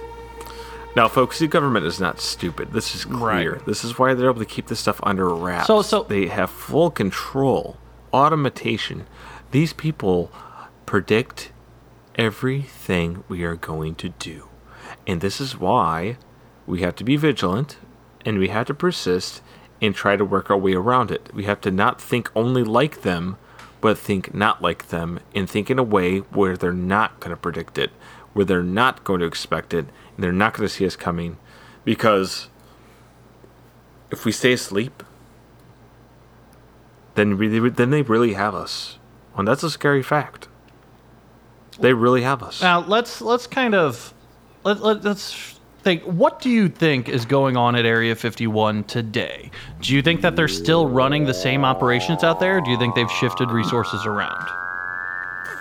Now, 0.96 1.06
folks, 1.08 1.38
the 1.38 1.46
government 1.46 1.86
is 1.86 2.00
not 2.00 2.20
stupid. 2.20 2.72
This 2.72 2.94
is 2.94 3.04
clear. 3.04 3.52
Right. 3.54 3.66
This 3.66 3.84
is 3.84 3.98
why 3.98 4.14
they're 4.14 4.28
able 4.30 4.40
to 4.40 4.44
keep 4.46 4.66
this 4.66 4.80
stuff 4.80 5.00
under 5.04 5.28
wraps. 5.28 5.66
So- 5.68 5.82
so- 5.82 6.02
they 6.08 6.26
have 6.26 6.50
full 6.50 6.90
control, 6.90 7.76
automation. 8.12 9.06
These 9.52 9.72
people 9.72 10.32
predict 10.86 11.52
everything 12.16 13.22
we 13.28 13.44
are 13.44 13.56
going 13.56 13.94
to 13.96 14.08
do, 14.18 14.48
and 15.06 15.20
this 15.20 15.40
is 15.40 15.58
why 15.58 16.16
we 16.66 16.80
have 16.82 16.94
to 16.96 17.04
be 17.04 17.16
vigilant 17.16 17.76
and 18.26 18.38
we 18.38 18.48
have 18.48 18.66
to 18.66 18.74
persist 18.74 19.40
and 19.80 19.94
try 19.94 20.14
to 20.16 20.24
work 20.24 20.50
our 20.50 20.56
way 20.58 20.74
around 20.74 21.10
it. 21.10 21.30
We 21.32 21.44
have 21.44 21.60
to 21.62 21.70
not 21.70 22.00
think 22.00 22.30
only 22.36 22.62
like 22.62 23.02
them, 23.02 23.36
but 23.80 23.98
think 23.98 24.34
not 24.34 24.62
like 24.62 24.88
them 24.88 25.20
and 25.34 25.48
think 25.48 25.70
in 25.70 25.78
a 25.78 25.82
way 25.82 26.18
where 26.18 26.56
they're 26.56 26.72
not 26.72 27.20
going 27.20 27.30
to 27.30 27.36
predict 27.36 27.78
it, 27.78 27.90
where 28.32 28.44
they're 28.44 28.62
not 28.62 29.04
going 29.04 29.20
to 29.20 29.26
expect 29.26 29.72
it, 29.72 29.86
and 30.14 30.24
they're 30.24 30.32
not 30.32 30.54
going 30.54 30.68
to 30.68 30.74
see 30.74 30.86
us 30.86 30.96
coming. 30.96 31.38
Because 31.84 32.48
if 34.10 34.24
we 34.24 34.32
stay 34.32 34.52
asleep, 34.52 35.02
then 37.14 37.38
we, 37.38 37.48
then 37.70 37.90
they 37.90 38.02
really 38.02 38.34
have 38.34 38.54
us. 38.54 38.98
And 39.36 39.48
that's 39.48 39.62
a 39.62 39.70
scary 39.70 40.02
fact. 40.02 40.48
They 41.78 41.94
really 41.94 42.22
have 42.22 42.42
us. 42.42 42.60
Now 42.60 42.80
let's 42.80 43.22
let's 43.22 43.46
kind 43.46 43.74
of 43.74 44.12
let, 44.64 44.80
let, 44.80 45.02
let's 45.02 45.59
think. 45.80 46.02
What 46.04 46.40
do 46.40 46.50
you 46.50 46.68
think 46.68 47.08
is 47.08 47.24
going 47.24 47.56
on 47.56 47.74
at 47.74 47.84
Area 47.84 48.14
51 48.14 48.84
today? 48.84 49.50
Do 49.80 49.94
you 49.94 50.02
think 50.02 50.20
that 50.20 50.36
they're 50.36 50.48
still 50.48 50.88
running 50.88 51.24
the 51.24 51.34
same 51.34 51.64
operations 51.64 52.22
out 52.22 52.40
there? 52.40 52.60
Do 52.60 52.70
you 52.70 52.78
think 52.78 52.94
they've 52.94 53.10
shifted 53.10 53.50
resources 53.50 54.06
around? 54.06 54.46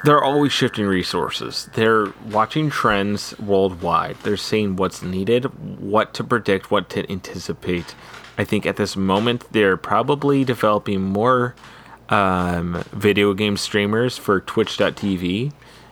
They're 0.04 0.24
always 0.24 0.54
shifting 0.54 0.86
resources. 0.86 1.70
They're 1.74 2.08
watching 2.32 2.70
trends 2.70 3.38
worldwide. 3.40 4.18
They're 4.24 4.38
seeing 4.38 4.78
what's 4.78 5.02
needed, 5.02 5.46
what 5.80 6.14
to 6.14 6.24
predict, 6.24 6.72
what 6.72 6.90
to 6.92 7.10
anticipate. 7.12 7.96
I 8.38 8.46
think 8.46 8.66
at 8.66 8.78
this 8.78 8.96
moment 8.96 9.52
they're 9.52 9.76
probably 9.76 10.46
developing 10.46 11.02
more 11.02 11.54
um, 12.08 12.84
video 12.94 13.34
game 13.34 13.58
streamers 13.58 14.18
for 14.18 14.40
Twitch.tv. 14.40 15.52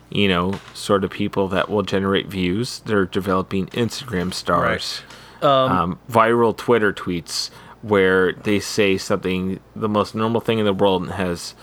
You 0.10 0.28
know, 0.30 0.60
sort 0.74 1.04
of 1.04 1.10
people 1.12 1.48
that 1.50 1.70
will 1.70 1.84
generate 1.84 2.28
views. 2.28 2.80
They're 2.86 3.06
developing 3.06 3.68
Instagram 3.68 4.34
stars, 4.34 5.02
um, 5.42 6.00
viral 6.10 6.56
Twitter 6.56 6.94
tweets 6.94 7.50
where 7.82 8.32
they 8.34 8.60
say 8.60 8.98
something, 8.98 9.60
the 9.76 9.90
most 9.90 10.16
normal 10.16 10.42
thing 10.42 10.60
in 10.60 10.66
the 10.66 10.74
world, 10.74 11.04
and 11.04 11.12
has 11.12 11.54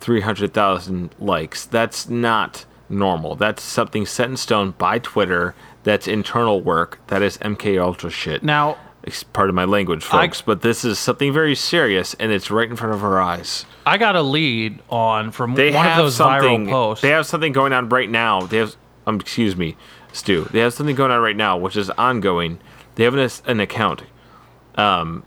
300,000 0.00 1.14
likes. 1.18 1.64
That's 1.64 2.08
not 2.08 2.64
normal. 2.88 3.34
That's 3.34 3.62
something 3.62 4.06
set 4.06 4.28
in 4.28 4.36
stone 4.36 4.72
by 4.78 4.98
Twitter. 4.98 5.54
That's 5.82 6.06
internal 6.06 6.60
work. 6.60 7.00
That 7.08 7.22
is 7.22 7.38
MK 7.38 7.78
Ultra 7.82 8.10
shit. 8.10 8.42
Now, 8.42 8.76
It's 9.06 9.22
part 9.22 9.50
of 9.50 9.54
my 9.54 9.66
language, 9.66 10.02
I- 10.40 10.46
but 10.46 10.62
this 10.62 10.82
is 10.82 10.98
something 10.98 11.30
very 11.30 11.54
serious, 11.54 12.14
and 12.18 12.32
it's 12.32 12.50
right 12.50 12.70
in 12.70 12.74
front 12.74 12.94
of 12.94 13.04
our 13.04 13.20
eyes. 13.20 13.66
I 13.86 13.98
got 13.98 14.16
a 14.16 14.22
lead 14.22 14.80
on 14.90 15.30
from 15.30 15.54
They 15.54 15.72
one 15.72 15.86
of 15.86 15.96
those 15.96 16.16
something. 16.16 16.66
viral 16.66 16.70
posts. 16.70 17.02
They 17.02 17.10
have 17.10 17.26
something 17.26 17.52
going 17.52 17.72
on 17.72 17.88
right 17.88 18.08
now. 18.08 18.42
They 18.42 18.58
have, 18.58 18.76
um, 19.06 19.20
excuse 19.20 19.56
me, 19.56 19.76
Stu. 20.12 20.44
They 20.52 20.60
have 20.60 20.72
something 20.74 20.96
going 20.96 21.10
on 21.10 21.20
right 21.20 21.36
now, 21.36 21.56
which 21.56 21.76
is 21.76 21.90
ongoing. 21.90 22.58
They 22.94 23.04
have 23.04 23.14
an, 23.14 23.30
an 23.46 23.60
account, 23.60 24.02
um, 24.76 25.24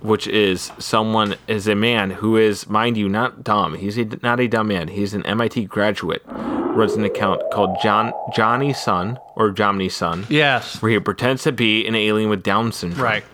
which 0.00 0.28
is 0.28 0.70
someone 0.78 1.34
is 1.48 1.66
a 1.66 1.74
man 1.74 2.10
who 2.10 2.36
is, 2.36 2.68
mind 2.68 2.96
you, 2.96 3.08
not 3.08 3.42
dumb. 3.42 3.74
He's 3.74 3.98
a, 3.98 4.04
not 4.22 4.38
a 4.38 4.46
dumb 4.46 4.68
man. 4.68 4.88
He's 4.88 5.14
an 5.14 5.24
MIT 5.26 5.64
graduate. 5.64 6.22
Runs 6.26 6.92
an 6.94 7.04
account 7.04 7.42
called 7.50 7.78
John 7.82 8.12
Jonny 8.36 8.72
Sun 8.72 9.18
or 9.34 9.50
Jomny 9.52 9.90
Sun 9.90 10.26
yes. 10.28 10.80
where 10.80 10.92
he 10.92 11.00
pretends 11.00 11.42
to 11.42 11.50
be 11.50 11.84
an 11.86 11.96
alien 11.96 12.30
with 12.30 12.44
Down 12.44 12.70
syndrome. 12.70 13.02
Right. 13.02 13.24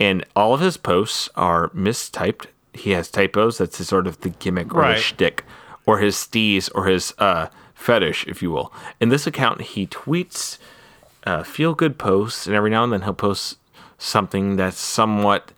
And 0.00 0.24
all 0.34 0.54
of 0.54 0.60
his 0.60 0.78
posts 0.78 1.28
are 1.34 1.68
mistyped. 1.70 2.46
He 2.76 2.90
has 2.92 3.10
typos. 3.10 3.58
That's 3.58 3.78
his 3.78 3.88
sort 3.88 4.06
of 4.06 4.20
the 4.20 4.28
gimmick 4.30 4.74
or 4.74 4.80
Right. 4.82 4.94
his 4.94 5.02
shtick 5.04 5.44
or 5.86 5.98
his 5.98 6.16
steez 6.16 6.70
or 6.74 6.86
his 6.86 7.12
uh, 7.18 7.46
fetish, 7.74 8.26
if 8.26 8.42
you 8.42 8.50
will. 8.50 8.72
In 9.00 9.08
this 9.08 9.26
account, 9.26 9.60
he 9.62 9.86
tweets 9.86 10.58
uh, 11.26 11.42
feel 11.42 11.74
good 11.74 11.98
posts, 11.98 12.46
and 12.46 12.54
every 12.54 12.70
now 12.70 12.84
and 12.84 12.92
then 12.92 13.02
he'll 13.02 13.12
post 13.12 13.58
something 13.98 14.56
that's 14.56 14.78
somewhat 14.78 15.50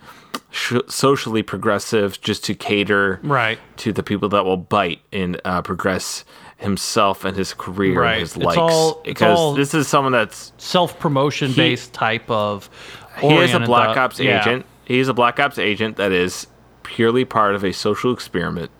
sh- 0.50 0.76
socially 0.86 1.42
progressive 1.42 2.18
just 2.22 2.42
to 2.44 2.54
cater 2.54 3.20
Right. 3.22 3.58
to 3.78 3.92
the 3.92 4.02
people 4.02 4.28
that 4.30 4.44
will 4.46 4.56
bite 4.56 5.00
and 5.12 5.38
uh, 5.44 5.60
progress 5.60 6.24
himself 6.56 7.24
and 7.24 7.36
his 7.36 7.52
career 7.52 8.00
Right. 8.00 8.12
and 8.12 8.20
his 8.20 8.36
It's 8.36 8.44
likes. 8.44 8.56
all- 8.58 8.90
it's 8.90 9.00
because 9.04 9.38
all- 9.38 9.54
this 9.54 9.74
is 9.74 9.86
someone 9.88 10.12
that's 10.12 10.52
Self 10.58 10.98
promotion 10.98 11.52
based 11.52 11.92
type 11.92 12.28
of. 12.30 12.70
he 13.20 13.36
is 13.36 13.52
a 13.54 13.60
black 13.60 13.96
ops 13.96 14.20
agent. 14.20 14.64
He's 14.84 15.08
a 15.08 15.14
black 15.14 15.38
ops 15.38 15.58
agent 15.58 15.96
that 15.96 16.12
is 16.12 16.46
purely 16.88 17.24
part 17.24 17.54
of 17.54 17.62
a 17.62 17.72
social 17.72 18.12
experiment 18.12 18.70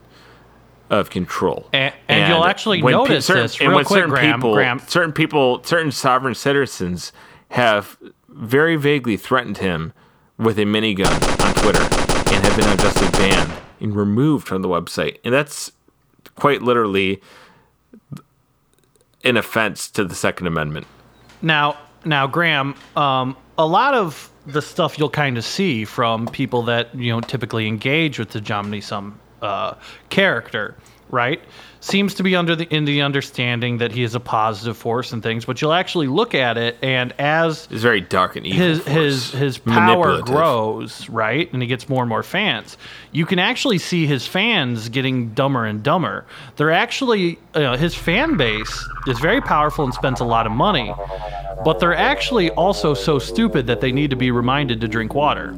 of 0.90 1.10
control. 1.10 1.68
And- 1.74 1.92
and 2.08 2.32
you'll 2.32 2.46
actually 2.46 2.80
notice 2.80 3.26
certain- 3.26 3.42
this 3.42 3.60
and 3.60 3.68
real 3.68 3.76
when 3.76 3.84
quick, 3.84 3.98
certain 3.98 4.10
Graham- 4.10 4.40
people, 4.40 4.54
Graham. 4.54 4.78
certain 4.86 5.12
people, 5.12 5.62
certain 5.62 5.92
sovereign 5.92 6.34
citizens 6.34 7.12
have 7.50 7.98
very 8.28 8.76
vaguely 8.76 9.16
threatened 9.18 9.58
him 9.58 9.92
with 10.38 10.58
a 10.58 10.62
minigun 10.64 11.12
on 11.44 11.54
Twitter 11.54 11.82
and 11.82 12.44
have 12.44 12.56
been 12.56 12.68
unjustly 12.68 13.08
banned 13.10 13.52
and 13.80 13.94
removed 13.94 14.48
from 14.48 14.62
the 14.62 14.68
website. 14.68 15.18
And 15.24 15.34
that's 15.34 15.72
quite 16.36 16.62
literally 16.62 17.20
an 19.24 19.36
offense 19.36 19.88
to 19.90 20.04
the 20.04 20.14
Second 20.14 20.46
Amendment. 20.46 20.86
Now, 21.42 21.76
now, 22.04 22.26
Graham, 22.26 22.74
um, 22.96 23.36
a 23.58 23.66
lot 23.66 23.92
of 23.94 24.30
the 24.46 24.62
stuff 24.62 24.98
you'll 24.98 25.10
kind 25.10 25.36
of 25.36 25.44
see 25.44 25.84
from 25.84 26.26
people 26.28 26.62
that 26.62 26.94
you 26.94 27.12
know 27.12 27.20
typically 27.20 27.66
engage 27.66 28.18
with 28.18 28.30
the 28.30 28.40
Jomny 28.40 28.82
Sun 28.82 29.18
uh, 29.42 29.74
character, 30.08 30.76
right, 31.10 31.40
seems 31.80 32.14
to 32.14 32.22
be 32.22 32.34
under 32.34 32.56
the 32.56 32.64
in 32.74 32.84
the 32.84 33.02
understanding 33.02 33.78
that 33.78 33.92
he 33.92 34.02
is 34.02 34.14
a 34.14 34.20
positive 34.20 34.76
force 34.76 35.12
and 35.12 35.22
things. 35.22 35.44
But 35.44 35.60
you'll 35.62 35.72
actually 35.72 36.08
look 36.08 36.34
at 36.34 36.58
it, 36.58 36.76
and 36.82 37.12
as 37.18 37.68
It's 37.70 37.82
very 37.82 38.00
dark 38.00 38.36
and 38.36 38.46
evil. 38.46 38.58
his 38.58 38.78
force. 38.80 38.92
his 38.92 39.30
his 39.32 39.58
power 39.58 40.20
grows, 40.22 41.08
right, 41.08 41.52
and 41.52 41.62
he 41.62 41.68
gets 41.68 41.88
more 41.88 42.02
and 42.02 42.08
more 42.08 42.22
fans. 42.22 42.76
You 43.12 43.26
can 43.26 43.38
actually 43.38 43.78
see 43.78 44.06
his 44.06 44.26
fans 44.26 44.88
getting 44.88 45.30
dumber 45.30 45.64
and 45.64 45.82
dumber. 45.82 46.26
They're 46.56 46.70
actually 46.72 47.38
uh, 47.54 47.76
his 47.76 47.94
fan 47.94 48.36
base 48.36 48.88
is 49.06 49.18
very 49.18 49.40
powerful 49.40 49.84
and 49.84 49.94
spends 49.94 50.20
a 50.20 50.24
lot 50.24 50.46
of 50.46 50.52
money, 50.52 50.94
but 51.64 51.78
they're 51.80 51.94
actually 51.94 52.50
also 52.50 52.94
so 52.94 53.18
stupid 53.18 53.66
that 53.66 53.80
they 53.80 53.92
need 53.92 54.10
to 54.10 54.16
be 54.16 54.30
reminded 54.30 54.80
to 54.80 54.88
drink 54.88 55.14
water. 55.14 55.54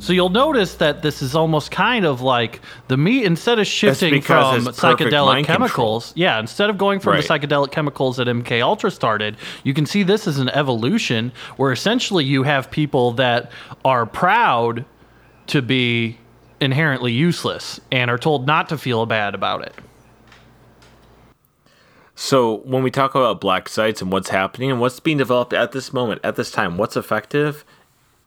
So 0.00 0.12
you'll 0.12 0.28
notice 0.28 0.74
that 0.76 1.02
this 1.02 1.22
is 1.22 1.34
almost 1.34 1.70
kind 1.70 2.04
of 2.04 2.20
like 2.20 2.60
the 2.86 2.96
meat 2.96 3.24
instead 3.24 3.58
of 3.58 3.66
shifting 3.66 4.22
from 4.22 4.64
psychedelic 4.66 5.44
chemicals. 5.44 6.12
Yeah, 6.14 6.38
instead 6.38 6.70
of 6.70 6.78
going 6.78 7.00
from 7.00 7.14
Right. 7.14 7.22
the 7.26 7.28
psychedelic 7.28 7.72
chemicals 7.72 8.16
that 8.18 8.28
MK 8.28 8.62
Ultra 8.62 8.90
started, 8.92 9.36
you 9.64 9.74
can 9.74 9.86
see 9.86 10.04
this 10.04 10.26
as 10.28 10.38
an 10.38 10.50
evolution 10.50 11.32
where 11.56 11.72
essentially 11.72 12.24
you 12.24 12.44
have 12.44 12.70
people 12.70 13.12
that 13.12 13.50
are 13.84 14.06
proud 14.06 14.84
to 15.48 15.62
be 15.62 16.18
inherently 16.60 17.12
useless 17.12 17.80
and 17.90 18.10
are 18.10 18.18
told 18.18 18.46
not 18.46 18.68
to 18.68 18.78
feel 18.78 19.04
bad 19.06 19.34
about 19.34 19.62
it. 19.62 19.74
So 22.14 22.56
when 22.64 22.82
we 22.82 22.90
talk 22.90 23.14
about 23.14 23.40
black 23.40 23.68
sites 23.68 24.02
and 24.02 24.10
what's 24.10 24.30
happening 24.30 24.70
and 24.70 24.80
what's 24.80 24.98
being 24.98 25.18
developed 25.18 25.52
at 25.52 25.70
this 25.72 25.92
moment, 25.92 26.20
at 26.24 26.34
this 26.36 26.50
time, 26.50 26.76
what's 26.76 26.96
effective? 26.96 27.64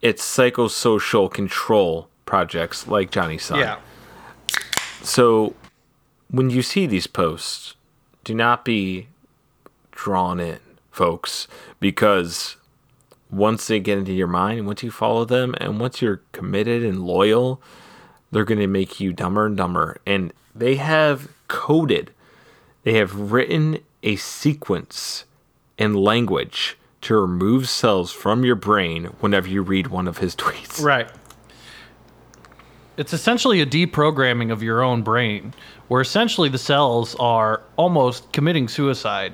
It's 0.01 0.23
psychosocial 0.23 1.31
control 1.31 2.07
projects 2.25 2.87
like 2.87 3.11
Jonny 3.11 3.37
Sun. 3.37 3.59
So 5.03 5.55
when 6.29 6.49
you 6.49 6.61
see 6.61 6.85
these 6.85 7.07
posts, 7.07 7.75
do 8.23 8.33
not 8.33 8.63
be 8.65 9.07
drawn 9.91 10.39
in, 10.39 10.59
folks, 10.91 11.47
because 11.79 12.55
once 13.29 13.67
they 13.67 13.79
get 13.79 13.97
into 13.97 14.13
your 14.13 14.27
mind, 14.27 14.65
once 14.65 14.83
you 14.83 14.91
follow 14.91 15.25
them, 15.25 15.55
and 15.59 15.79
once 15.79 16.01
you're 16.01 16.21
committed 16.31 16.83
and 16.83 17.03
loyal, 17.03 17.61
they're 18.31 18.45
going 18.45 18.59
to 18.59 18.67
make 18.67 18.99
you 18.99 19.13
dumber 19.13 19.45
and 19.45 19.57
dumber. 19.57 19.97
And 20.05 20.33
they 20.55 20.75
have 20.75 21.29
coded, 21.47 22.11
they 22.83 22.93
have 22.93 23.31
written 23.31 23.79
a 24.03 24.15
sequence 24.15 25.25
and 25.77 25.95
language 25.95 26.77
to 27.01 27.15
remove 27.15 27.67
cells 27.67 28.11
from 28.11 28.45
your 28.45 28.55
brain 28.55 29.05
whenever 29.19 29.47
you 29.47 29.61
read 29.61 29.87
one 29.87 30.07
of 30.07 30.19
his 30.19 30.35
tweets. 30.37 30.81
Right. 30.83 31.09
It's 32.97 33.13
essentially 33.13 33.61
a 33.61 33.65
deprogramming 33.65 34.51
of 34.51 34.61
your 34.61 34.83
own 34.83 35.01
brain, 35.01 35.53
where 35.87 36.01
essentially 36.01 36.49
the 36.49 36.57
cells 36.57 37.15
are 37.15 37.63
almost 37.75 38.31
committing 38.31 38.67
suicide. 38.67 39.33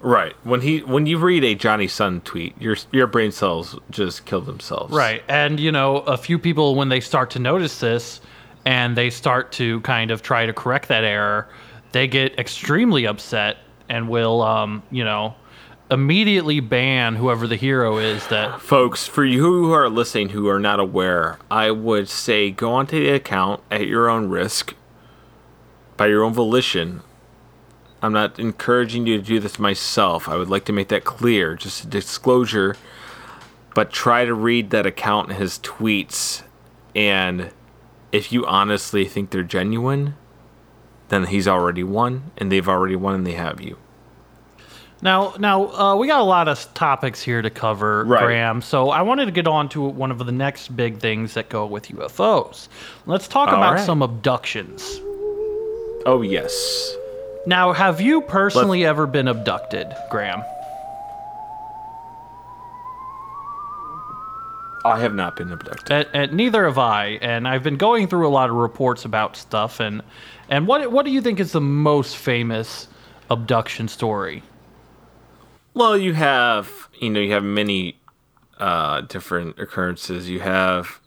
Right. 0.00 0.34
When 0.42 0.60
he 0.60 0.80
when 0.80 1.06
you 1.06 1.16
read 1.18 1.44
a 1.44 1.54
Jonny 1.54 1.86
Sun 1.86 2.22
tweet, 2.22 2.60
your 2.60 2.76
your 2.90 3.06
brain 3.06 3.30
cells 3.30 3.78
just 3.90 4.26
kill 4.26 4.40
themselves. 4.40 4.92
Right. 4.92 5.22
And, 5.28 5.60
you 5.60 5.70
know, 5.70 5.98
a 5.98 6.16
few 6.16 6.38
people, 6.38 6.74
when 6.74 6.88
they 6.88 7.00
start 7.00 7.30
to 7.30 7.38
notice 7.38 7.78
this 7.78 8.20
and 8.64 8.96
they 8.96 9.10
start 9.10 9.52
to 9.52 9.80
kind 9.82 10.10
of 10.10 10.20
try 10.20 10.44
to 10.44 10.52
correct 10.52 10.88
that 10.88 11.04
error, 11.04 11.48
they 11.92 12.08
get 12.08 12.36
extremely 12.38 13.06
upset 13.06 13.58
and 13.88 14.08
will, 14.08 14.42
um, 14.42 14.82
you 14.90 15.04
know, 15.04 15.36
immediately 15.92 16.58
ban 16.58 17.16
whoever 17.16 17.46
the 17.46 17.56
hero 17.56 17.98
is 17.98 18.26
that. 18.28 18.60
Folks, 18.60 19.06
for 19.06 19.24
you 19.24 19.42
who 19.42 19.72
are 19.72 19.90
listening 19.90 20.30
who 20.30 20.48
are 20.48 20.58
not 20.58 20.80
aware, 20.80 21.38
I 21.50 21.70
would 21.70 22.08
say 22.08 22.50
go 22.50 22.72
onto 22.72 22.98
the 22.98 23.10
account 23.10 23.62
at 23.70 23.86
your 23.86 24.08
own 24.08 24.30
risk, 24.30 24.74
by 25.98 26.06
your 26.06 26.24
own 26.24 26.32
volition. 26.32 27.02
I'm 28.00 28.12
not 28.12 28.38
encouraging 28.38 29.06
you 29.06 29.18
to 29.18 29.22
do 29.22 29.38
this 29.38 29.58
myself. 29.58 30.28
I 30.28 30.36
would 30.36 30.48
like 30.48 30.64
to 30.64 30.72
make 30.72 30.88
that 30.88 31.04
clear, 31.04 31.54
just 31.54 31.84
a 31.84 31.86
disclosure. 31.86 32.74
But 33.74 33.92
try 33.92 34.24
to 34.24 34.34
read 34.34 34.70
that 34.70 34.86
account 34.86 35.30
and 35.30 35.38
his 35.38 35.58
tweets, 35.58 36.42
and 36.94 37.50
if 38.10 38.32
you 38.32 38.44
honestly 38.46 39.04
think 39.04 39.30
they're 39.30 39.42
genuine, 39.42 40.14
then 41.08 41.26
he's 41.26 41.48
already 41.48 41.82
won, 41.82 42.32
and 42.36 42.50
they've 42.50 42.68
already 42.68 42.96
won, 42.96 43.14
and 43.14 43.26
they 43.26 43.32
have 43.32 43.60
you. 43.60 43.78
Now, 45.02 45.34
now 45.38 45.66
uh, 45.72 45.96
we 45.96 46.06
got 46.06 46.20
a 46.20 46.24
lot 46.24 46.46
of 46.46 46.72
topics 46.74 47.20
here 47.20 47.42
to 47.42 47.50
cover, 47.50 48.04
Right. 48.04 48.24
Graham. 48.24 48.62
So 48.62 48.90
I 48.90 49.02
wanted 49.02 49.26
to 49.26 49.32
get 49.32 49.48
on 49.48 49.68
to 49.70 49.82
one 49.82 50.12
of 50.12 50.18
the 50.18 50.30
next 50.32 50.74
big 50.76 50.98
things 51.00 51.34
that 51.34 51.48
go 51.48 51.66
with 51.66 51.88
UFOs. 51.88 52.68
Let's 53.06 53.26
talk 53.26 53.48
All 53.48 53.56
about 53.56 53.74
right. 53.74 53.84
some 53.84 54.00
abductions. 54.00 55.00
Oh 56.06 56.22
yes. 56.22 56.94
Now, 57.46 57.72
have 57.72 58.00
you 58.00 58.20
personally 58.22 58.86
ever 58.86 59.06
been 59.08 59.26
abducted, 59.26 59.92
Graham? 60.10 60.42
I 64.84 64.98
have 65.00 65.14
not 65.14 65.36
been 65.36 65.52
abducted. 65.52 65.90
And, 65.92 66.08
and 66.12 66.32
neither 66.32 66.64
have 66.64 66.78
I. 66.78 67.18
And 67.20 67.46
I've 67.46 67.62
been 67.62 67.76
going 67.76 68.08
through 68.08 68.26
a 68.26 68.30
lot 68.30 68.50
of 68.50 68.56
reports 68.56 69.04
about 69.04 69.36
stuff. 69.36 69.80
And 69.80 70.02
and 70.48 70.66
what 70.66 70.90
what 70.92 71.04
do 71.04 71.10
you 71.12 71.20
think 71.20 71.40
is 71.40 71.52
the 71.52 71.60
most 71.60 72.16
famous 72.16 72.88
abduction 73.30 73.88
story? 73.88 74.42
Well, 75.74 75.96
you 75.96 76.12
have 76.14 76.88
you 76.98 77.10
know 77.10 77.20
you 77.20 77.32
have 77.32 77.42
many 77.44 77.96
uh, 78.58 79.00
different 79.02 79.58
occurrences. 79.58 80.28
You 80.28 80.40
have 80.40 81.00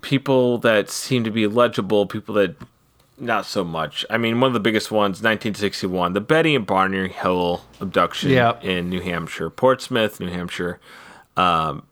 people 0.00 0.58
that 0.58 0.88
seem 0.90 1.24
to 1.24 1.30
be 1.30 1.46
legible, 1.46 2.06
people 2.06 2.34
that 2.36 2.54
not 3.18 3.44
so 3.44 3.64
much. 3.64 4.06
I 4.08 4.16
mean, 4.16 4.40
one 4.40 4.48
of 4.48 4.54
the 4.54 4.60
biggest 4.60 4.90
ones, 4.92 5.16
1961, 5.18 6.12
the 6.12 6.20
Betty 6.20 6.54
and 6.54 6.64
Barney 6.64 7.08
Hill 7.08 7.62
abduction 7.80 8.30
Yeah. 8.30 8.60
in 8.62 8.88
New 8.88 9.00
Hampshire, 9.00 9.50
Portsmouth, 9.50 10.20
New 10.20 10.30
Hampshire. 10.30 10.78
Um, 11.36 11.82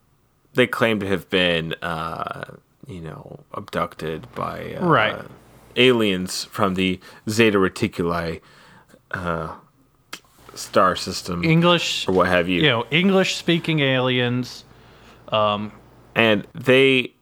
they 0.55 0.69
claim 0.69 1.01
to 1.01 1.07
have 1.09 1.29
been, 1.29 1.75
uh, 1.83 2.55
you 2.87 3.01
know, 3.01 3.41
abducted 3.53 4.33
by 4.37 4.75
uh, 4.81 4.87
Right. 4.87 5.17
aliens 5.75 6.45
from 6.45 6.75
the 6.75 7.01
Zeta 7.29 7.59
Reticuli 7.59 8.41
uh, 9.11 9.55
star 10.57 10.97
system 10.97 11.45
English, 11.45 12.09
or 12.09 12.13
what 12.13 12.29
have 12.29 12.49
you. 12.49 12.63
you 12.63 12.69
know, 12.69 12.87
English 12.91 13.37
speaking 13.37 13.81
aliens. 13.81 14.65
Um, 15.29 15.73
and 16.15 16.47
they 16.55 17.13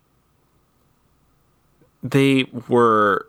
they 2.02 2.44
were 2.68 3.26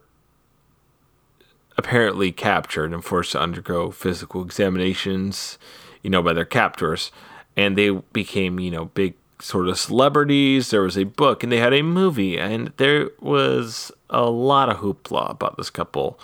apparently 1.78 2.32
captured 2.32 2.94
and 2.94 3.04
forced 3.04 3.34
to 3.34 3.40
undergo 3.40 3.92
physical 3.92 4.42
examinations 4.44 5.58
you 6.04 6.10
know 6.10 6.22
by 6.22 6.34
their 6.34 6.46
captors 6.46 7.12
and 7.58 7.78
they 7.78 7.90
became 7.90 8.60
you 8.60 8.72
know 8.72 8.86
big 8.86 9.16
sort 9.40 9.68
of 9.68 9.78
celebrities 9.78 10.70
there 10.70 10.82
was 10.82 10.98
a 10.98 11.04
book 11.04 11.44
and 11.44 11.52
they 11.52 11.58
had 11.58 11.74
a 11.74 11.82
movie 11.82 12.38
and 12.40 12.72
there 12.78 13.10
was 13.20 13.92
a 14.10 14.30
lot 14.30 14.70
of 14.70 14.78
hoopla 14.78 15.30
about 15.30 15.58
this 15.58 15.70
couple 15.70 16.20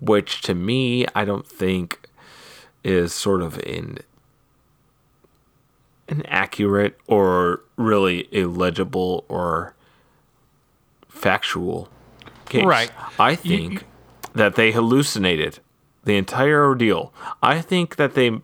which 0.00 0.42
to 0.42 0.54
me 0.54 1.06
i 1.14 1.24
don't 1.24 1.46
think 1.46 2.05
is 2.86 3.12
sort 3.12 3.42
of 3.42 3.58
in 3.58 3.98
accurate 6.26 6.96
or 7.08 7.62
really 7.76 8.28
illegible 8.30 9.24
or 9.28 9.74
factual 11.08 11.88
case. 12.48 12.64
Right. 12.64 12.90
I 13.18 13.34
think 13.34 13.84
that 14.34 14.54
they 14.54 14.72
hallucinated 14.72 15.58
the 16.04 16.16
entire 16.16 16.64
ordeal. 16.64 17.12
I 17.42 17.60
think 17.60 17.96
that 17.96 18.14
they. 18.14 18.40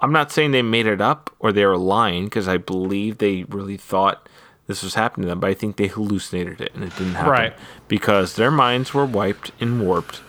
I'm 0.00 0.10
not 0.10 0.32
saying 0.32 0.50
they 0.50 0.62
made 0.62 0.86
it 0.86 1.00
up 1.00 1.30
or 1.38 1.52
they 1.52 1.64
were 1.64 1.76
lying 1.76 2.24
because 2.24 2.48
I 2.48 2.56
believe 2.56 3.18
they 3.18 3.44
really 3.44 3.76
thought 3.76 4.28
this 4.66 4.82
was 4.82 4.94
happening 4.94 5.22
to 5.26 5.28
them, 5.28 5.38
but 5.38 5.50
I 5.50 5.54
think 5.54 5.76
they 5.76 5.86
hallucinated 5.86 6.60
it 6.60 6.74
and 6.74 6.82
it 6.82 6.96
didn't 6.96 7.14
happen 7.14 7.30
Right. 7.30 7.54
because 7.86 8.34
their 8.34 8.50
minds 8.50 8.92
were 8.92 9.04
wiped 9.06 9.52
and 9.60 9.80
warped 9.80 10.20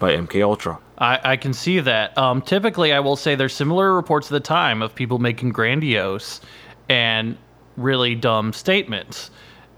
by 0.00 0.16
MK 0.16 0.42
Ultra. 0.42 0.78
I, 0.98 1.32
I 1.32 1.36
can 1.36 1.52
see 1.52 1.80
that. 1.80 2.16
Um, 2.16 2.42
typically, 2.42 2.92
I 2.92 3.00
will 3.00 3.16
say 3.16 3.34
there's 3.34 3.54
similar 3.54 3.94
reports 3.94 4.28
at 4.28 4.32
the 4.32 4.40
time 4.40 4.82
of 4.82 4.94
people 4.94 5.18
making 5.18 5.50
grandiose 5.50 6.40
and 6.88 7.36
really 7.76 8.14
dumb 8.14 8.52
statements. 8.52 9.30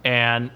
And 0.04 0.50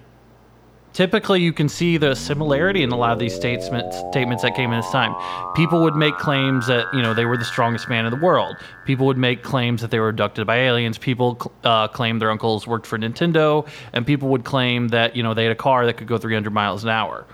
typically, 0.93 1.41
you 1.41 1.53
can 1.53 1.69
see 1.69 1.97
the 1.97 2.15
similarity 2.15 2.83
in 2.83 2.91
a 2.91 2.97
lot 2.97 3.13
of 3.13 3.19
these 3.19 3.35
statements 3.35 3.97
statements 4.11 4.43
that 4.43 4.57
came 4.57 4.73
in 4.73 4.81
this 4.81 4.91
time. 4.91 5.15
People 5.55 5.81
would 5.83 5.95
make 5.95 6.19
claims 6.19 6.67
that 6.67 6.93
you 6.93 7.03
know 7.03 7.15
they 7.15 7.25
were 7.25 7.37
the 7.37 7.45
strongest 7.45 7.89
man 7.89 8.05
in 8.05 8.11
the 8.11 8.19
world. 8.19 8.57
People 8.85 9.07
would 9.07 9.17
make 9.17 9.43
claims 9.43 9.81
that 9.81 9.91
they 9.91 10.01
were 10.01 10.09
abducted 10.09 10.47
by 10.47 10.57
aliens. 10.57 10.99
People 10.99 11.53
uh, 11.65 11.89
claimed 11.89 12.21
their 12.21 12.31
uncles 12.31 12.67
worked 12.67 12.87
for 12.87 12.99
Nintendo, 12.99 13.67
and 13.93 14.05
people 14.05 14.29
would 14.29 14.45
claim 14.45 14.89
that 14.89 15.15
you 15.15 15.23
know 15.23 15.35
they 15.35 15.45
had 15.45 15.53
a 15.53 15.63
car 15.69 15.87
that 15.87 15.97
could 15.97 16.09
go 16.09 16.19
300 16.19 16.53
miles 16.53 16.83
an 16.83 16.91
hour. 16.91 17.27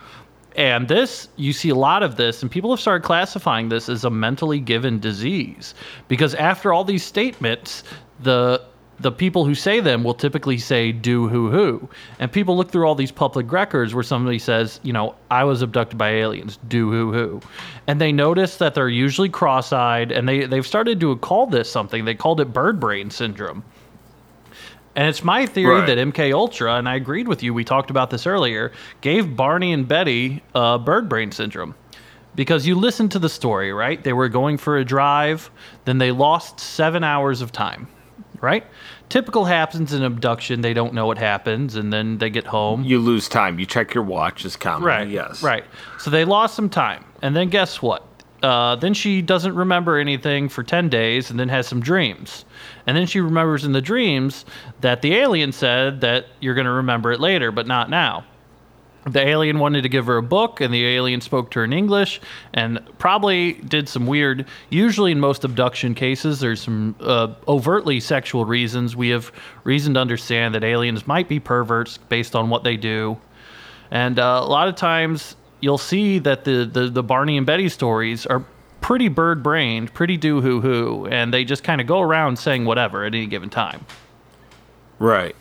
And 0.57 0.87
this, 0.87 1.29
you 1.37 1.53
see 1.53 1.71
a 1.71 1.75
lot 1.75 2.03
of 2.03 2.17
this, 2.17 2.43
and 2.43 2.51
people 2.51 2.71
have 2.71 2.81
started 2.81 3.05
classifying 3.05 3.69
this 3.69 3.88
as 3.88 4.05
a 4.05 4.11
mentally 4.11 4.61
given 4.61 5.01
disease 5.01 5.75
because 6.07 6.35
after 6.37 6.73
all 6.73 6.85
these 6.85 7.05
statements, 7.05 7.83
the 8.21 8.62
the 9.01 9.11
people 9.11 9.45
who 9.45 9.57
say 9.57 9.81
them 9.81 10.05
will 10.05 10.14
typically 10.14 10.57
say 10.57 10.93
do 10.93 11.27
who 11.29 11.51
who, 11.51 11.88
and 12.21 12.31
people 12.31 12.57
look 12.57 12.71
through 12.71 12.87
all 12.87 12.94
these 12.94 13.11
public 13.11 13.50
records 13.50 13.92
where 13.92 14.05
somebody 14.05 14.38
says, 14.38 14.79
you 14.85 14.92
know, 14.92 15.17
I 15.33 15.42
was 15.42 15.63
abducted 15.63 15.98
by 15.98 16.11
aliens, 16.11 16.61
do 16.69 16.88
who 16.90 17.13
who, 17.13 17.40
and 17.88 18.00
they 18.00 18.13
notice 18.13 18.59
that 18.59 18.75
they're 18.75 18.88
usually 18.88 19.29
cross-eyed, 19.29 20.13
and 20.13 20.29
they 20.29 20.46
they've 20.46 20.67
started 20.67 21.00
to 21.00 21.17
call 21.17 21.46
this 21.46 21.69
something. 21.69 22.05
They 22.05 22.15
called 22.15 22.40
it 22.40 22.52
bird 22.52 22.79
brain 22.79 23.11
syndrome. 23.11 23.65
And 24.97 25.09
it's 25.09 25.25
my 25.25 25.45
theory 25.47 25.81
Right. 25.81 25.87
that 25.87 25.99
MK 25.99 26.33
Ultra, 26.33 26.75
and 26.77 26.88
I 26.88 26.95
agreed 26.95 27.27
with 27.29 27.42
you. 27.42 27.53
We 27.53 27.65
talked 27.65 27.90
about 27.90 28.11
this 28.11 28.27
earlier. 28.27 28.71
Gave 29.01 29.35
Barney 29.37 29.73
and 29.73 29.88
Betty 29.88 30.42
uh, 30.55 30.79
bird 30.79 31.09
brain 31.09 31.33
syndrome 31.33 31.75
because 32.37 32.67
you 32.67 32.75
listen 32.77 33.09
to 33.11 33.19
the 33.19 33.29
story, 33.29 33.73
right? 33.73 34.03
They 34.03 34.13
were 34.13 34.29
going 34.29 34.57
for 34.59 34.77
a 34.77 34.85
drive, 34.85 35.51
then 35.85 35.99
they 35.99 36.11
lost 36.13 36.61
seven 36.61 37.03
hours 37.05 37.40
of 37.40 37.51
time, 37.53 37.88
right? 38.40 38.65
Typical 39.09 39.45
happens 39.45 39.92
in 39.92 40.03
abduction. 40.03 40.61
They 40.61 40.75
don't 40.75 40.95
know 40.95 41.07
what 41.07 41.19
happens, 41.19 41.77
and 41.77 41.92
then 41.92 42.19
they 42.19 42.31
get 42.31 42.47
home. 42.47 42.83
You 42.85 42.99
lose 42.99 43.29
time. 43.29 43.59
You 43.59 43.67
check 43.67 43.95
your 43.95 44.03
watch 44.05 44.45
is 44.45 44.57
common. 44.57 44.85
Right. 44.87 45.09
Yes. 45.09 45.42
Right. 45.42 45.65
So 45.99 46.11
they 46.11 46.25
lost 46.25 46.55
some 46.55 46.69
time. 46.69 47.05
And 47.23 47.35
then 47.37 47.49
guess 47.51 47.83
what? 47.83 48.07
Uh, 48.45 48.77
then 48.77 48.92
she 48.92 49.23
doesn't 49.23 49.55
remember 49.55 49.97
anything 49.97 50.51
for 50.51 50.63
10 50.63 50.90
days 50.90 51.31
and 51.31 51.40
then 51.40 51.49
has 51.49 51.67
some 51.67 51.81
dreams. 51.81 52.45
And 52.87 52.95
then 52.95 53.07
she 53.07 53.21
remembers 53.21 53.65
in 53.65 53.73
the 53.73 53.81
dreams 53.81 54.45
that 54.83 55.01
the 55.01 55.15
alien 55.15 55.51
said 55.51 56.03
that 56.03 56.27
you're 56.40 56.55
going 56.55 56.67
to 56.67 56.73
remember 56.73 57.11
it 57.11 57.21
later, 57.21 57.51
but 57.51 57.67
not 57.67 57.88
now. 57.88 58.27
The 59.07 59.27
alien 59.27 59.61
wanted 59.61 59.81
to 59.85 59.88
give 59.88 60.05
her 60.07 60.19
a 60.19 60.23
book, 60.23 60.61
and 60.61 60.73
the 60.75 60.87
alien 60.87 61.23
spoke 61.23 61.51
to 61.53 61.61
her 61.61 61.65
in 61.65 61.73
English 61.73 62.21
and 62.53 62.81
probably 62.99 63.55
did 63.55 63.88
some 63.88 64.07
weird. 64.07 64.47
Usually, 64.69 65.13
in 65.13 65.21
most 65.21 65.45
abduction 65.45 65.95
cases, 65.95 66.40
there's 66.40 66.61
some 66.61 66.97
uh, 67.01 67.35
overtly 67.49 67.99
sexual 67.99 68.45
reasons. 68.45 68.95
We 68.95 69.09
have 69.09 69.33
reason 69.65 69.95
to 69.95 70.01
understand 70.01 70.55
that 70.55 70.65
aliens 70.65 71.07
might 71.07 71.31
be 71.31 71.40
perverts 71.40 71.97
based 71.97 72.37
on 72.37 72.51
what 72.51 72.63
they 72.63 72.77
do. 72.77 73.17
And 73.90 74.19
uh, 74.19 74.40
a 74.42 74.49
lot 74.49 74.69
of 74.69 74.75
times 74.75 75.37
you'll 75.65 75.79
see 75.79 76.19
that 76.19 76.44
the, 76.44 76.69
the, 76.71 76.88
the 76.88 77.02
Barney 77.02 77.38
and 77.38 77.46
Betty 77.46 77.71
stories 77.71 78.27
are 78.27 78.44
pretty 78.83 79.08
bird 79.08 79.42
brained, 79.42 79.94
pretty 79.94 80.19
do 80.19 80.42
hoo 80.42 80.60
hoo, 80.60 81.06
and 81.06 81.33
they 81.33 81.42
just 81.42 81.65
kind 81.65 81.81
of 81.81 81.87
go 81.87 82.00
around 82.00 82.38
saying 82.38 82.67
whatever 82.67 83.04
at 83.04 83.15
any 83.15 83.27
given 83.27 83.48
time. 83.48 83.87
Right. 84.98 85.35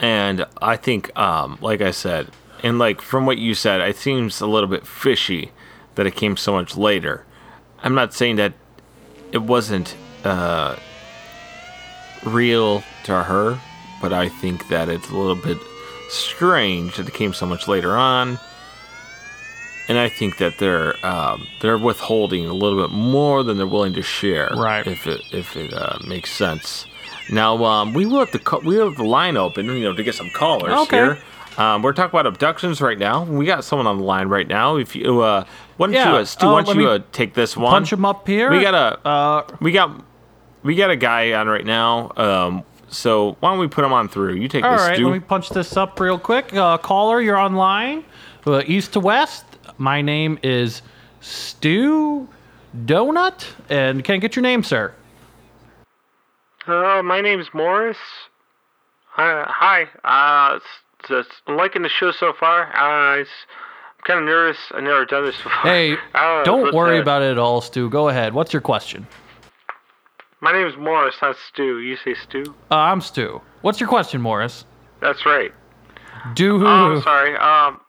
And 0.00 0.46
I 0.62 0.76
think, 0.76 1.16
um, 1.18 1.58
like 1.60 1.82
I 1.82 1.90
said, 1.90 2.30
and 2.62 2.78
like 2.78 3.02
from 3.02 3.26
what 3.26 3.36
you 3.36 3.54
said, 3.54 3.82
it 3.82 3.96
seems 3.96 4.40
a 4.40 4.46
little 4.46 4.68
bit 4.68 4.86
fishy 4.86 5.52
that 5.94 6.06
it 6.06 6.16
came 6.16 6.38
so 6.38 6.52
much 6.52 6.74
later. 6.74 7.26
I'm 7.82 7.94
not 7.94 8.14
saying 8.14 8.36
that 8.36 8.54
it 9.32 9.42
wasn't 9.42 9.94
uh, 10.24 10.76
real 12.24 12.82
to 13.04 13.22
her, 13.22 13.60
but 14.00 14.14
I 14.14 14.30
think 14.30 14.68
that 14.68 14.88
it's 14.88 15.10
a 15.10 15.16
little 15.16 15.36
bit 15.36 15.58
strange 16.08 16.96
that 16.96 17.08
it 17.08 17.14
came 17.14 17.34
so 17.34 17.44
much 17.44 17.68
later 17.68 17.94
on. 17.94 18.38
And 19.88 19.98
I 19.98 20.08
think 20.08 20.38
that 20.38 20.58
they're 20.58 20.94
um, 21.06 21.46
they're 21.60 21.78
withholding 21.78 22.46
a 22.46 22.52
little 22.52 22.80
bit 22.86 22.92
more 22.92 23.42
than 23.44 23.56
they're 23.56 23.66
willing 23.66 23.92
to 23.94 24.02
share, 24.02 24.50
Right. 24.56 24.86
If 24.86 25.06
it 25.06 25.20
if 25.32 25.56
it 25.56 25.72
uh, 25.72 25.98
makes 26.06 26.32
sense. 26.32 26.86
Now 27.30 27.62
um, 27.64 27.92
we 27.94 28.04
will 28.06 28.18
have 28.20 28.32
the 28.32 28.38
co- 28.40 28.60
we 28.60 28.76
have 28.76 28.96
the 28.96 29.04
line 29.04 29.36
open, 29.36 29.66
you 29.66 29.80
know, 29.84 29.92
to 29.94 30.02
get 30.02 30.14
some 30.14 30.30
callers 30.30 30.72
Okay. 30.72 30.96
here. 30.96 31.18
Um, 31.58 31.82
we're 31.82 31.92
talking 31.94 32.10
about 32.10 32.26
abductions 32.26 32.80
right 32.82 32.98
now. 32.98 33.24
We 33.24 33.46
got 33.46 33.64
someone 33.64 33.86
on 33.86 33.96
the 33.98 34.04
line 34.04 34.28
right 34.28 34.46
now. 34.46 34.76
If 34.76 34.94
you, 34.94 35.22
uh, 35.22 35.44
why 35.78 35.86
don't 35.86 35.94
Yeah, 35.94 36.10
you, 36.12 36.16
uh, 36.18 36.24
Stu, 36.26 36.46
uh, 36.48 36.52
why 36.52 36.62
don't 36.62 36.78
you 36.78 36.88
uh, 36.90 36.98
take 37.12 37.32
this 37.32 37.56
one? 37.56 37.70
Punch 37.70 37.90
them 37.90 38.04
up 38.04 38.26
here. 38.28 38.50
We 38.50 38.60
got 38.60 38.74
a 38.74 39.08
Uh, 39.08 39.42
we 39.60 39.72
got 39.72 39.90
we 40.62 40.74
got 40.74 40.90
a 40.90 40.96
guy 40.96 41.32
on 41.32 41.48
right 41.48 41.64
now. 41.64 42.12
Um, 42.16 42.64
so 42.88 43.36
why 43.40 43.50
don't 43.50 43.58
we 43.58 43.68
put 43.68 43.84
him 43.84 43.92
on 43.92 44.08
through? 44.08 44.34
You 44.34 44.48
take 44.48 44.64
all 44.64 44.72
this, 44.72 44.80
right, 44.82 44.96
Stu. 44.96 45.06
let 45.06 45.12
me 45.14 45.20
punch 45.20 45.48
this 45.50 45.76
up 45.76 45.98
real 45.98 46.18
quick. 46.18 46.52
Uh, 46.54 46.76
caller, 46.78 47.20
you're 47.20 47.38
online. 47.38 48.04
Uh, 48.46 48.62
east 48.66 48.92
to 48.92 49.00
west. 49.00 49.44
My 49.78 50.00
name 50.02 50.38
is 50.42 50.82
Stu 51.20 52.28
Donut, 52.84 53.46
and 53.68 54.02
can 54.04 54.14
I 54.14 54.18
get 54.18 54.36
your 54.36 54.42
name, 54.42 54.62
sir? 54.62 54.94
Uh, 56.66 57.02
my 57.02 57.20
name's 57.20 57.48
Morris. 57.52 57.98
Uh, 59.16 59.44
hi. 59.46 59.86
Uh, 60.04 60.56
it's, 60.56 61.10
it's, 61.10 61.28
I'm 61.46 61.56
liking 61.56 61.82
the 61.82 61.88
show 61.88 62.10
so 62.12 62.32
far. 62.38 62.74
Uh, 62.74 63.18
I'm 63.20 63.26
kind 64.04 64.20
of 64.20 64.24
nervous. 64.26 64.58
I've 64.74 64.82
never 64.82 65.04
done 65.04 65.24
this 65.24 65.36
before. 65.42 65.50
Hey, 65.62 65.96
Uh, 66.14 66.42
don't 66.44 66.74
worry 66.74 66.98
about 66.98 67.22
it 67.22 67.30
at 67.32 67.38
all, 67.38 67.60
Stu. 67.60 67.88
Go 67.90 68.08
ahead. 68.08 68.34
What's 68.34 68.52
your 68.52 68.62
question? 68.62 69.06
My 70.40 70.52
name's 70.52 70.76
Morris, 70.76 71.14
not 71.22 71.36
Stu. 71.48 71.80
You 71.80 71.96
say 71.96 72.14
Stu? 72.14 72.54
Uh, 72.70 72.76
I'm 72.76 73.00
Stu. 73.00 73.40
What's 73.62 73.80
your 73.80 73.88
question, 73.88 74.20
Morris? 74.20 74.64
That's 75.00 75.24
right. 75.24 75.52
Do 76.34 76.58
who? 76.58 76.66
Oh, 76.66 76.68
I'm 76.96 77.02
sorry. 77.02 77.36
Um, 77.36 77.80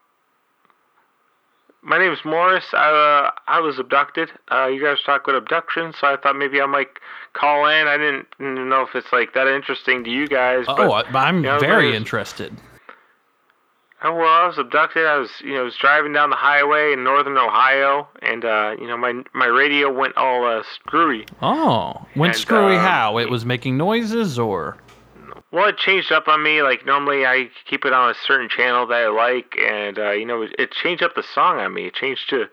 my 1.88 1.97
name 1.97 2.11
is 2.11 2.19
Morris. 2.25 2.65
I, 2.73 2.89
uh, 3.27 3.31
I 3.47 3.59
was 3.61 3.79
abducted. 3.79 4.29
Uh, 4.51 4.67
you 4.67 4.83
guys 4.83 4.97
talk 5.05 5.23
about 5.23 5.35
abduction, 5.35 5.93
so 5.99 6.07
I 6.07 6.17
thought 6.17 6.35
maybe 6.35 6.61
I 6.61 6.65
might 6.65 6.89
call 7.33 7.65
in. 7.67 7.88
I 7.88 7.97
didn't, 7.97 8.27
didn't 8.38 8.67
know 8.69 8.81
if 8.81 8.93
it's 8.93 9.11
like 9.13 9.33
that 9.33 9.47
interesting 9.47 10.03
to 10.03 10.09
you 10.09 10.27
guys. 10.27 10.65
oh, 10.67 10.75
but, 10.75 11.15
I, 11.15 11.27
I'm 11.27 11.38
you 11.38 11.43
know, 11.43 11.59
very 11.59 11.85
there's- 11.85 11.97
interested. 11.97 12.53
Oh, 14.03 14.13
well, 14.13 14.27
I 14.27 14.45
was 14.45 14.59
abducted. 14.59 15.07
I 15.07 15.17
was, 15.17 15.31
you 15.43 15.55
know, 15.55 15.63
was 15.63 15.75
driving 15.75 16.13
down 16.13 16.29
the 16.29 16.35
highway 16.35 16.93
in 16.93 17.03
northern 17.03 17.35
Ohio, 17.35 18.07
and 18.21 18.45
uh, 18.45 18.75
you 18.79 18.85
know, 18.85 18.95
my 18.95 19.23
my 19.33 19.47
radio 19.47 19.91
went 19.91 20.15
all 20.17 20.45
uh, 20.45 20.61
screwy. 20.75 21.25
Oh, 21.41 22.05
went 22.15 22.35
And, 22.35 22.39
screwy 22.39 22.75
um, 22.75 22.81
how? 22.85 23.17
It 23.17 23.27
was 23.31 23.43
making 23.43 23.75
noises 23.75 24.38
or? 24.38 24.77
Well, 25.51 25.69
it 25.69 25.77
changed 25.77 26.11
up 26.11 26.27
on 26.27 26.43
me. 26.43 26.61
Like 26.61 26.85
normally, 26.85 27.25
I 27.25 27.49
keep 27.65 27.85
it 27.85 27.93
on 27.93 28.09
a 28.09 28.15
certain 28.25 28.49
channel 28.49 28.85
that 28.87 28.95
I 28.95 29.07
like, 29.07 29.55
and 29.57 29.97
uh, 29.97 30.11
you 30.11 30.25
know, 30.25 30.41
it, 30.41 30.55
it 30.59 30.71
changed 30.71 31.03
up 31.03 31.15
the 31.15 31.23
song 31.33 31.59
on 31.59 31.73
me. 31.73 31.85
It 31.87 31.93
changed 31.93 32.29
to, 32.31 32.43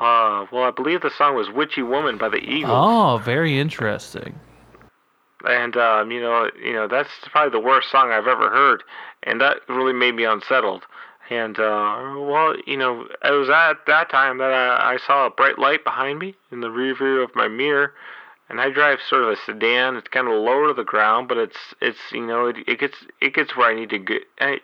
uh, 0.00 0.46
well, 0.52 0.64
I 0.64 0.70
believe 0.74 1.02
the 1.02 1.10
song 1.10 1.34
was 1.34 1.50
"Witchy 1.50 1.82
Woman" 1.82 2.18
by 2.18 2.28
the 2.28 2.38
Eagles. 2.38 2.72
Oh, 2.72 3.20
very 3.24 3.58
interesting. 3.58 4.38
and 5.44 5.76
um, 5.76 6.10
you 6.10 6.20
know, 6.20 6.50
you 6.62 6.72
know 6.72 6.86
that's 6.88 7.10
probably 7.30 7.58
the 7.58 7.64
worst 7.64 7.90
song 7.90 8.10
I've 8.12 8.26
ever 8.28 8.48
heard, 8.50 8.82
and 9.24 9.40
that 9.40 9.56
really 9.68 9.92
made 9.92 10.14
me 10.14 10.24
unsettled. 10.24 10.84
And 11.30 11.58
uh, 11.58 12.14
well, 12.18 12.54
you 12.66 12.76
know, 12.76 13.06
it 13.24 13.30
was 13.30 13.48
at 13.48 13.86
that 13.86 14.10
time 14.10 14.38
that 14.38 14.52
I, 14.52 14.94
I 14.94 14.98
saw 15.06 15.26
a 15.26 15.30
bright 15.30 15.58
light 15.58 15.84
behind 15.84 16.18
me 16.18 16.34
in 16.50 16.60
the 16.60 16.70
rear 16.70 16.94
view 16.94 17.20
of 17.22 17.34
my 17.34 17.48
mirror, 17.48 17.94
and 18.52 18.60
I 18.60 18.70
drive 18.70 18.98
sort 19.08 19.22
of 19.24 19.30
a 19.30 19.36
sedan. 19.44 19.96
It's 19.96 20.06
kind 20.08 20.28
of 20.28 20.34
low 20.34 20.68
to 20.68 20.74
the 20.74 20.84
ground, 20.84 21.26
but 21.26 21.38
it's 21.38 21.56
it's 21.80 21.98
you 22.12 22.24
know 22.24 22.46
it, 22.46 22.56
it 22.68 22.78
gets 22.78 22.98
it 23.20 23.34
gets 23.34 23.56
where 23.56 23.68
I 23.68 23.74
need 23.74 23.90
to 23.90 23.98
get. 23.98 24.22
I, 24.40 24.58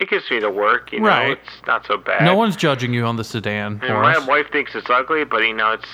it 0.00 0.08
gets 0.08 0.28
me 0.30 0.40
to 0.40 0.50
work. 0.50 0.92
You 0.92 1.00
know, 1.00 1.06
Right. 1.08 1.30
it's 1.32 1.66
not 1.66 1.86
so 1.86 1.96
bad. 1.98 2.24
No 2.24 2.34
one's 2.34 2.56
judging 2.56 2.92
you 2.94 3.04
on 3.04 3.16
the 3.16 3.24
sedan, 3.24 3.80
And 3.82 3.94
my 3.94 4.18
wife 4.26 4.46
thinks 4.50 4.74
it's 4.74 4.88
ugly, 4.90 5.24
but 5.24 5.38
you 5.42 5.54
know 5.54 5.72
it's. 5.72 5.86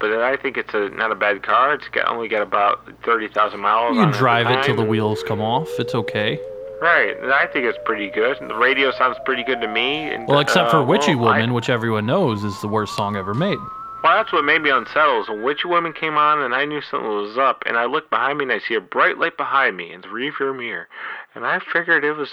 But 0.00 0.10
I 0.20 0.36
think 0.36 0.56
it's 0.56 0.74
a 0.74 0.88
not 0.88 1.12
a 1.12 1.14
bad 1.14 1.44
car. 1.44 1.74
It's 1.74 1.86
got 1.92 2.08
only 2.08 2.26
got 2.26 2.42
about 2.42 2.90
thirty 3.04 3.28
thousand 3.28 3.60
miles. 3.60 3.94
You 3.94 4.02
can 4.02 4.12
drive 4.12 4.48
it 4.50 4.64
till 4.64 4.74
the 4.74 4.84
wheels 4.84 5.22
come 5.22 5.40
off. 5.40 5.68
It's 5.78 5.94
okay. 5.94 6.40
Right, 6.80 7.16
and 7.22 7.32
I 7.32 7.46
think 7.46 7.64
it's 7.66 7.78
pretty 7.84 8.10
good. 8.10 8.36
The 8.40 8.56
radio 8.56 8.90
sounds 8.90 9.16
pretty 9.24 9.44
good 9.44 9.60
to 9.60 9.68
me. 9.68 10.12
And, 10.12 10.26
Well, 10.26 10.40
except 10.40 10.68
uh, 10.68 10.70
for 10.72 10.82
Witchy 10.82 11.14
well, 11.14 11.28
I- 11.28 11.36
Woman, 11.38 11.54
which 11.54 11.68
everyone 11.70 12.06
knows 12.06 12.42
is 12.42 12.60
the 12.60 12.66
worst 12.66 12.96
song 12.96 13.14
ever 13.14 13.34
made. 13.34 13.58
Well, 14.02 14.16
that's 14.16 14.32
what 14.32 14.44
made 14.44 14.62
me 14.62 14.70
unsettled. 14.70 15.26
So 15.26 15.40
Witchy 15.40 15.68
Woman 15.68 15.92
came 15.92 16.16
on, 16.16 16.40
and 16.40 16.54
I 16.54 16.64
knew 16.64 16.80
something 16.80 17.08
was 17.08 17.38
up. 17.38 17.62
And 17.66 17.76
I 17.76 17.84
looked 17.84 18.10
behind 18.10 18.38
me, 18.38 18.44
and 18.44 18.52
I 18.52 18.58
see 18.58 18.74
a 18.74 18.80
bright 18.80 19.18
light 19.18 19.36
behind 19.36 19.76
me 19.76 19.92
in 19.92 20.00
the 20.00 20.08
rearview 20.08 20.56
mirror. 20.56 20.88
And 21.34 21.46
I 21.46 21.60
figured 21.72 22.04
it 22.04 22.12
was, 22.12 22.30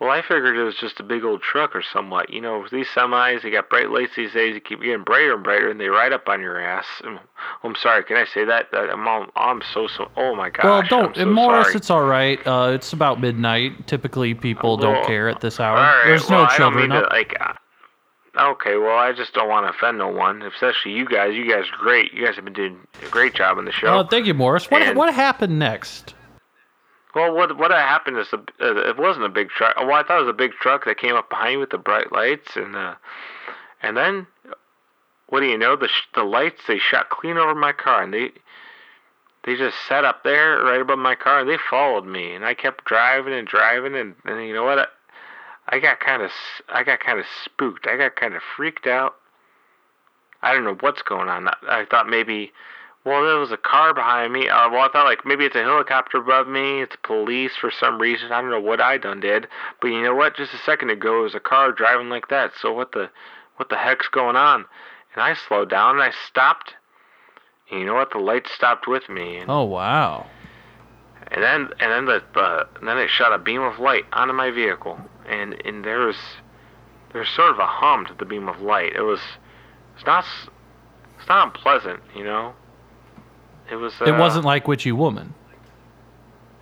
well, 0.00 0.10
I 0.10 0.20
figured 0.20 0.56
it 0.56 0.62
was 0.62 0.74
just 0.76 1.00
a 1.00 1.02
big 1.02 1.24
old 1.24 1.42
truck 1.42 1.74
or 1.76 1.82
somewhat. 1.82 2.30
You 2.30 2.40
know, 2.40 2.66
these 2.70 2.88
semis, 2.88 3.42
they 3.42 3.50
got 3.50 3.70
bright 3.70 3.90
lights 3.90 4.12
these 4.16 4.32
days. 4.32 4.54
They 4.54 4.60
keep 4.60 4.82
getting 4.82 5.04
brighter 5.04 5.34
and 5.34 5.44
brighter, 5.44 5.70
and 5.70 5.80
they 5.80 5.88
ride 5.88 6.12
up 6.12 6.28
on 6.28 6.40
your 6.40 6.60
ass. 6.60 6.86
And, 7.04 7.18
I'm 7.62 7.76
sorry, 7.76 8.04
can 8.04 8.16
I 8.16 8.24
say 8.26 8.44
that? 8.44 8.66
I'm, 8.72 9.06
all, 9.06 9.26
I'm 9.36 9.62
so 9.72 9.86
so. 9.86 10.10
Oh 10.16 10.34
my 10.34 10.50
gosh. 10.50 10.64
well, 10.64 10.82
don't, 10.82 11.16
so 11.16 11.24
Morris. 11.24 11.66
sorry. 11.66 11.76
It's 11.76 11.90
all 11.90 12.04
right. 12.04 12.46
Uh, 12.46 12.72
it's 12.74 12.92
about 12.92 13.20
midnight. 13.20 13.86
Typically, 13.86 14.34
people 14.34 14.76
don't 14.76 15.06
care 15.06 15.28
at 15.28 15.40
this 15.40 15.60
hour. 15.60 15.76
Right, 15.76 16.02
There's 16.06 16.28
well, 16.28 16.40
no 16.40 16.44
I 16.44 16.58
don't 16.58 16.72
children 16.72 16.90
mean 16.90 17.00
to, 17.00 17.08
like. 17.08 17.36
uh, 17.40 17.52
Okay, 18.36 18.76
well, 18.76 18.98
I 18.98 19.12
just 19.12 19.32
don't 19.32 19.48
want 19.48 19.66
to 19.66 19.70
offend 19.70 19.98
no 19.98 20.08
one, 20.08 20.42
especially 20.42 20.92
you 20.92 21.06
guys. 21.06 21.34
You 21.34 21.50
guys 21.50 21.64
are 21.72 21.78
great. 21.78 22.12
You 22.12 22.24
guys 22.26 22.36
have 22.36 22.44
been 22.44 22.52
doing 22.52 22.78
a 23.04 23.08
great 23.08 23.34
job 23.34 23.56
on 23.58 23.64
the 23.64 23.72
show. 23.72 23.86
Oh, 23.88 24.04
thank 24.04 24.26
you, 24.26 24.34
Morris. 24.34 24.70
What 24.70 24.82
And- 24.82 24.96
what 24.96 25.12
happened 25.14 25.58
next? 25.58 26.14
well, 27.14 27.32
what 27.34 27.56
what 27.56 27.70
happened 27.70 28.18
is 28.18 28.28
the, 28.30 28.38
uh, 28.60 28.88
it 28.90 28.98
wasn't 28.98 29.24
a 29.24 29.30
big 29.30 29.48
truck. 29.48 29.74
Well, 29.78 29.92
I 29.92 30.02
thought 30.02 30.18
it 30.18 30.24
was 30.26 30.30
a 30.30 30.34
big 30.34 30.52
truck 30.52 30.84
that 30.84 30.98
came 30.98 31.14
up 31.14 31.30
behind 31.30 31.52
me 31.52 31.56
with 31.58 31.70
the 31.70 31.78
bright 31.78 32.12
lights, 32.12 32.56
and 32.56 32.76
uh, 32.76 32.94
and 33.82 33.96
then 33.96 34.26
what 35.28 35.40
do 35.40 35.46
you 35.46 35.56
know? 35.56 35.74
The 35.76 35.88
sh- 35.88 36.08
the 36.14 36.22
lights 36.24 36.60
they 36.68 36.78
shot 36.78 37.08
clean 37.08 37.38
over 37.38 37.54
my 37.54 37.72
car, 37.72 38.02
and 38.02 38.12
they 38.12 38.32
they 39.44 39.56
just 39.56 39.76
sat 39.88 40.04
up 40.04 40.24
there 40.24 40.62
right 40.62 40.80
above 40.80 40.98
my 40.98 41.14
car, 41.14 41.40
and 41.40 41.48
they 41.48 41.56
followed 41.70 42.04
me, 42.04 42.34
and 42.34 42.44
I 42.44 42.52
kept 42.52 42.84
driving 42.84 43.32
and 43.32 43.46
driving, 43.48 43.94
and, 43.94 44.14
and 44.24 44.46
you 44.46 44.52
know 44.52 44.64
what? 44.64 44.90
I, 45.68 45.78
got 45.80 46.00
kind 46.00 46.22
of 46.22 46.30
I 46.68 46.84
got 46.84 47.00
kind 47.00 47.18
of 47.18 47.26
spooked. 47.44 47.86
I 47.86 47.96
got 47.96 48.16
kind 48.16 48.34
of 48.34 48.42
freaked 48.56 48.86
out. 48.86 49.16
I 50.42 50.52
don't 50.52 50.64
know 50.64 50.76
what's 50.80 51.02
going 51.02 51.28
on. 51.28 51.48
I, 51.68 51.84
thought 51.90 52.08
maybe, 52.08 52.52
well, 53.04 53.24
there 53.24 53.38
was 53.38 53.50
a 53.50 53.56
car 53.56 53.94
behind 53.94 54.32
me. 54.32 54.48
Uh, 54.48 54.70
well, 54.70 54.82
I 54.82 54.88
thought 54.92 55.06
like 55.06 55.24
maybe 55.24 55.44
it's 55.44 55.56
a 55.56 55.62
helicopter 55.62 56.18
above 56.18 56.46
me. 56.46 56.82
It's 56.82 56.96
police 57.02 57.52
for 57.60 57.70
some 57.70 58.00
reason. 58.00 58.32
I 58.32 58.40
don't 58.40 58.50
know 58.50 58.60
what 58.60 58.80
I 58.80 58.98
done 58.98 59.20
did. 59.20 59.48
But 59.80 59.88
you 59.88 60.02
know 60.02 60.14
what? 60.14 60.36
Just 60.36 60.54
a 60.54 60.58
second 60.58 60.90
ago, 60.90 61.20
it 61.20 61.22
was 61.22 61.34
a 61.34 61.40
car 61.40 61.72
driving 61.72 62.10
like 62.10 62.28
that. 62.28 62.52
So 62.60 62.72
what 62.72 62.92
the, 62.92 63.10
what 63.56 63.70
the 63.70 63.76
heck's 63.76 64.08
going 64.08 64.36
on? 64.36 64.66
And 65.14 65.22
I 65.22 65.34
slowed 65.34 65.70
down 65.70 65.96
and 65.96 66.02
I 66.02 66.12
stopped. 66.28 66.74
And 67.70 67.80
you 67.80 67.86
know 67.86 67.94
what? 67.94 68.12
The 68.12 68.18
light 68.18 68.46
stopped 68.46 68.86
with 68.86 69.08
me. 69.08 69.38
And, 69.38 69.50
Oh 69.50 69.64
wow. 69.64 70.26
And 71.28 71.42
then 71.42 71.68
and 71.80 71.92
then 71.92 72.06
the 72.06 72.40
uh, 72.40 72.64
and 72.78 72.88
then 72.88 72.98
it 72.98 73.08
shot 73.10 73.32
a 73.32 73.38
beam 73.38 73.62
of 73.62 73.78
light 73.78 74.04
onto 74.12 74.32
my 74.34 74.50
vehicle, 74.50 74.98
and 75.28 75.54
and 75.64 75.84
there 75.84 76.00
was 76.00 76.16
there's 77.12 77.28
sort 77.28 77.50
of 77.50 77.58
a 77.58 77.66
hum 77.66 78.06
to 78.06 78.14
the 78.14 78.24
beam 78.24 78.48
of 78.48 78.60
light. 78.60 78.92
It 78.94 79.02
was 79.02 79.20
it's 79.96 80.06
not 80.06 80.24
it's 81.18 81.28
not 81.28 81.46
unpleasant, 81.46 82.00
you 82.14 82.24
know. 82.24 82.54
It 83.70 83.76
was. 83.76 83.94
Uh, 84.00 84.04
it 84.04 84.18
wasn't 84.18 84.44
like 84.44 84.68
Witchy 84.68 84.92
Woman. 84.92 85.34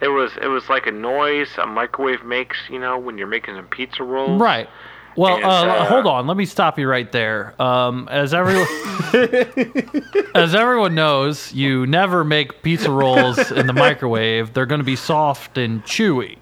it 0.01 0.09
was 0.09 0.33
it 0.41 0.47
was 0.47 0.69
like 0.69 0.87
a 0.87 0.93
noise 0.93 1.51
a 1.59 1.67
microwave 1.67 2.25
makes, 2.25 2.57
you 2.71 2.79
know, 2.79 2.99
when 2.99 3.19
you're 3.19 3.27
making 3.27 3.57
some 3.57 3.67
pizza 3.67 4.03
rolls. 4.03 4.41
Right. 4.41 4.69
Well, 5.17 5.45
uh, 5.45 5.67
uh, 5.67 5.85
hold 5.87 6.07
on. 6.07 6.27
Let 6.27 6.37
me 6.37 6.45
stop 6.45 6.79
you 6.79 6.89
right 6.89 7.11
there. 7.11 7.61
Um, 7.63 8.09
as 8.11 8.35
everyone, 8.35 8.67
as 10.35 10.55
everyone 10.55 10.95
knows, 10.95 11.53
you 11.53 11.87
never 11.87 12.25
make 12.25 12.63
pizza 12.63 12.91
rolls 12.91 13.51
in 13.53 13.67
the 13.67 13.73
microwave. 13.73 14.53
They're 14.53 14.67
going 14.67 14.81
to 14.81 14.85
be 14.85 14.97
soft 14.97 15.57
and 15.57 15.85
chewy, 15.85 16.39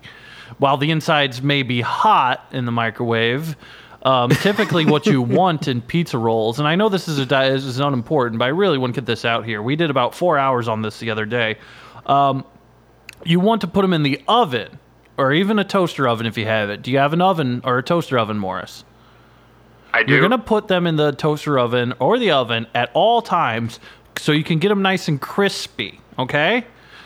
while 0.58 0.78
the 0.78 0.90
insides 0.90 1.42
may 1.42 1.62
be 1.62 1.80
hot 1.82 2.46
in 2.52 2.64
the 2.64 2.72
microwave. 2.72 3.56
Um, 4.04 4.30
typically, 4.30 4.84
what 4.86 5.06
you 5.06 5.22
want 5.22 5.68
in 5.68 5.82
pizza 5.82 6.18
rolls, 6.18 6.58
and 6.58 6.66
I 6.66 6.74
know 6.74 6.88
this 6.88 7.08
is 7.08 7.18
a 7.18 7.26
di- 7.26 7.50
this 7.50 7.64
is 7.64 7.78
unimportant, 7.78 8.38
but 8.38 8.46
I 8.46 8.48
really 8.48 8.78
want 8.78 8.94
to 8.94 9.00
get 9.00 9.06
this 9.06 9.24
out 9.24 9.44
here. 9.44 9.62
We 9.62 9.76
did 9.76 9.90
about 9.90 10.14
four 10.14 10.38
hours 10.38 10.66
on 10.66 10.82
this 10.82 10.98
the 10.98 11.10
other 11.10 11.26
day. 11.26 11.58
Um, 12.06 12.44
you 13.24 13.38
want 13.38 13.60
to 13.60 13.68
put 13.68 13.82
them 13.82 13.92
in 13.92 14.02
the 14.02 14.20
oven 14.26 14.78
or 15.22 15.32
even 15.32 15.58
a 15.60 15.64
toaster 15.64 16.08
oven 16.08 16.26
if 16.26 16.36
you 16.36 16.44
have 16.46 16.68
it. 16.68 16.82
Do 16.82 16.90
you 16.90 16.98
have 16.98 17.12
an 17.12 17.22
oven 17.22 17.60
or 17.64 17.78
a 17.78 17.82
toaster 17.82 18.18
oven, 18.18 18.38
Morris? 18.38 18.84
I 19.94 20.02
do. 20.02 20.10
You're 20.12 20.20
going 20.20 20.32
to 20.32 20.38
put 20.38 20.66
them 20.66 20.84
in 20.86 20.96
the 20.96 21.12
toaster 21.12 21.58
oven 21.60 21.94
or 22.00 22.18
the 22.18 22.32
oven 22.32 22.66
at 22.74 22.90
all 22.92 23.22
times 23.22 23.78
so 24.18 24.32
you 24.32 24.42
can 24.42 24.58
get 24.58 24.68
them 24.70 24.82
nice 24.82 25.06
and 25.06 25.20
crispy, 25.20 26.00
okay? 26.18 26.64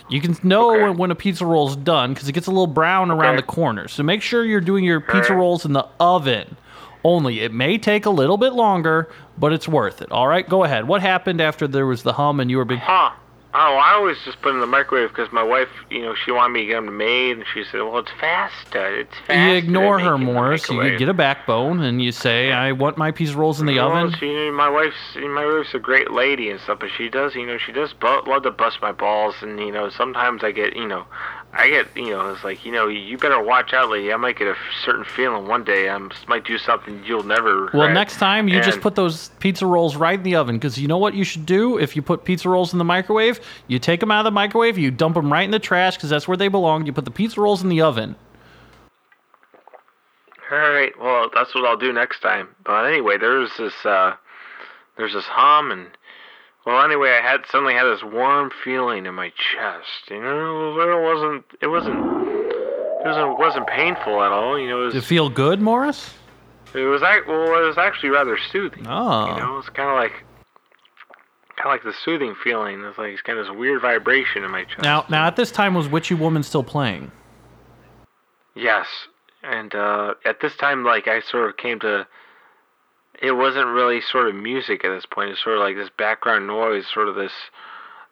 You 0.08 0.20
can 0.22 0.34
know 0.42 0.72
Okay. 0.72 0.82
when, 0.84 0.96
when 0.96 1.10
a 1.10 1.14
pizza 1.14 1.44
roll's 1.44 1.76
done 1.76 2.14
because 2.14 2.26
it 2.28 2.32
gets 2.32 2.46
a 2.46 2.50
little 2.50 2.66
brown 2.66 3.10
around 3.10 3.34
Okay. 3.34 3.42
the 3.42 3.46
corners. 3.52 3.92
So 3.92 4.02
make 4.02 4.22
sure 4.22 4.44
you're 4.46 4.60
doing 4.62 4.82
your 4.84 5.00
pizza 5.00 5.32
right. 5.34 5.38
rolls 5.38 5.66
in 5.66 5.74
the 5.74 5.86
oven. 6.00 6.56
Only 7.04 7.40
it 7.40 7.52
may 7.52 7.76
take 7.76 8.06
a 8.06 8.10
little 8.10 8.38
bit 8.38 8.52
longer, 8.54 9.10
but 9.36 9.52
it's 9.52 9.68
worth 9.68 10.00
it. 10.00 10.10
All 10.10 10.26
right, 10.26 10.48
go 10.48 10.64
ahead. 10.64 10.88
What 10.88 11.02
happened 11.02 11.40
after 11.42 11.68
there 11.68 11.86
was 11.86 12.02
the 12.02 12.14
hum 12.14 12.40
and 12.40 12.50
you 12.50 12.56
were 12.56 12.64
being 12.64 12.80
Huh. 12.80 13.10
Oh, 13.58 13.76
I 13.82 13.94
always 13.94 14.18
just 14.22 14.42
put 14.42 14.50
it 14.50 14.56
in 14.56 14.60
the 14.60 14.66
microwave 14.66 15.08
because 15.08 15.32
my 15.32 15.42
wife, 15.42 15.68
you 15.90 16.02
know, 16.02 16.14
she 16.14 16.30
wanted 16.30 16.52
me 16.52 16.60
to 16.60 16.66
get 16.66 16.74
them 16.84 16.94
made, 16.98 17.38
and 17.38 17.44
she 17.54 17.64
said, 17.64 17.80
"Well, 17.80 18.00
it's 18.00 18.10
fast. 18.20 18.76
Uh, 18.76 18.80
it's 18.80 19.14
fast." 19.26 19.50
you 19.50 19.54
ignore 19.54 19.98
her, 19.98 20.10
the 20.10 20.18
Morris. 20.18 20.68
You 20.68 20.98
get 20.98 21.08
a 21.08 21.14
backbone 21.14 21.80
and 21.80 22.02
you 22.02 22.12
say, 22.12 22.52
"I 22.52 22.72
want 22.72 22.98
my 22.98 23.12
pizza 23.12 23.34
rolls 23.34 23.58
in 23.58 23.66
the 23.66 23.76
Well, 23.76 23.92
oven." 23.96 24.14
she, 24.20 24.26
you 24.26 24.50
know, 24.50 24.52
my 24.52 24.68
wife's 24.68 24.94
my 25.16 25.46
wife's 25.46 25.72
a 25.72 25.78
great 25.78 26.10
lady 26.10 26.50
and 26.50 26.60
stuff, 26.60 26.80
but 26.80 26.90
she 26.98 27.08
does, 27.08 27.34
you 27.34 27.46
know, 27.46 27.56
she 27.56 27.72
does 27.72 27.94
bu- 27.94 28.28
love 28.30 28.42
to 28.42 28.50
bust 28.50 28.82
my 28.82 28.92
balls, 28.92 29.36
and 29.40 29.58
you 29.58 29.72
know, 29.72 29.88
sometimes 29.88 30.44
I 30.44 30.52
get, 30.52 30.76
you 30.76 30.86
know, 30.86 31.06
I 31.52 31.70
get, 31.70 31.96
you 31.96 32.10
know, 32.10 32.32
it's 32.32 32.44
like, 32.44 32.66
you 32.66 32.72
know, 32.72 32.86
you 32.86 33.16
better 33.16 33.42
watch 33.42 33.72
out, 33.72 33.88
lady. 33.88 34.12
I 34.12 34.16
might 34.16 34.38
get 34.38 34.46
a 34.46 34.56
certain 34.84 35.04
feeling 35.04 35.46
one 35.46 35.64
day. 35.64 35.88
I 35.88 35.98
might 36.28 36.44
do 36.44 36.58
something 36.58 37.02
you'll 37.06 37.22
never. 37.22 37.70
Well, 37.72 37.88
next 37.88 38.18
time 38.18 38.46
you 38.46 38.60
just 38.60 38.80
put 38.80 38.94
those 38.94 39.28
pizza 39.38 39.66
rolls 39.66 39.96
right 39.96 40.18
in 40.18 40.22
the 40.22 40.36
oven 40.36 40.56
because 40.56 40.78
you 40.78 40.86
know 40.86 40.98
what 40.98 41.14
you 41.14 41.24
should 41.24 41.46
do 41.46 41.78
if 41.78 41.96
you 41.96 42.02
put 42.02 42.24
pizza 42.24 42.48
rolls 42.48 42.72
in 42.72 42.78
the 42.78 42.84
microwave? 42.84 43.40
You 43.68 43.78
take 43.78 44.00
them 44.00 44.10
out 44.10 44.20
of 44.20 44.24
the 44.24 44.32
microwave, 44.32 44.76
you 44.76 44.90
dump 44.90 45.14
them 45.14 45.32
right 45.32 45.44
in 45.44 45.50
the 45.50 45.58
trash 45.58 45.96
because 45.96 46.10
that's 46.10 46.28
where 46.28 46.36
they 46.36 46.48
belong. 46.48 46.84
You 46.84 46.92
put 46.92 47.06
the 47.06 47.10
pizza 47.10 47.40
rolls 47.40 47.62
in 47.62 47.70
the 47.70 47.80
oven. 47.80 48.16
All 50.50 50.58
right. 50.58 50.92
Well, 51.00 51.30
that's 51.34 51.54
what 51.54 51.64
I'll 51.64 51.76
do 51.76 51.92
next 51.92 52.20
time. 52.20 52.48
But 52.64 52.84
anyway, 52.84 53.18
there's 53.18 53.50
this 53.58 53.74
uh, 53.84 54.14
there's 54.96 55.14
this 55.14 55.24
hum, 55.24 55.72
and 55.72 55.86
well, 56.66 56.84
anyway, 56.84 57.10
I 57.10 57.22
had 57.22 57.46
suddenly 57.50 57.74
had 57.74 57.84
this 57.84 58.02
warm 58.02 58.50
feeling 58.64 59.06
in 59.06 59.14
my 59.14 59.30
chest. 59.30 60.10
You 60.10 60.20
know, 60.20 60.78
it 60.78 61.02
wasn't 61.02 61.44
it 61.62 61.66
wasn't 61.68 61.96
it 61.96 63.06
wasn't 63.06 63.38
wasn't 63.38 63.66
painful 63.68 64.22
at 64.22 64.32
all. 64.32 64.58
You 64.58 64.68
know, 64.68 64.82
it 64.82 64.92
Does 64.92 65.04
it 65.04 65.06
feel 65.06 65.30
good, 65.30 65.60
Morris? 65.60 66.12
it 66.74 66.80
was 66.80 67.00
well, 67.00 67.62
it 67.62 67.66
was 67.66 67.78
actually 67.78 68.10
rather 68.10 68.36
soothing. 68.36 68.86
Oh. 68.86 69.34
You 69.34 69.40
know, 69.40 69.58
it's 69.58 69.68
kind 69.70 69.88
of 69.88 69.96
like 69.96 70.24
kind 71.56 71.66
of 71.66 71.72
like 71.72 71.84
the 71.84 71.94
soothing 72.04 72.34
feeling. 72.42 72.82
It's 72.84 72.98
like 72.98 73.12
it's 73.12 73.22
kind 73.22 73.38
of 73.38 73.46
this 73.46 73.56
weird 73.56 73.80
vibration 73.80 74.44
in 74.44 74.50
my 74.50 74.64
chest. 74.64 74.82
Now, 74.82 75.06
now 75.08 75.26
at 75.26 75.36
this 75.36 75.50
time, 75.50 75.74
was 75.74 75.88
Witchy 75.88 76.14
Woman 76.14 76.42
still 76.42 76.64
playing? 76.64 77.12
Yes, 78.54 78.86
and 79.42 79.74
uh, 79.74 80.14
at 80.24 80.40
this 80.40 80.56
time, 80.56 80.84
like 80.84 81.08
I 81.08 81.20
sort 81.20 81.48
of 81.48 81.56
came 81.56 81.78
to, 81.80 82.06
it 83.22 83.32
wasn't 83.32 83.66
really 83.66 84.00
sort 84.00 84.28
of 84.28 84.34
music 84.34 84.84
at 84.84 84.90
this 84.94 85.06
point. 85.06 85.30
It's 85.30 85.42
sort 85.42 85.56
of 85.56 85.62
like 85.62 85.76
this 85.76 85.90
background 85.96 86.46
noise, 86.46 86.84
sort 86.92 87.08
of 87.08 87.14
this, 87.14 87.32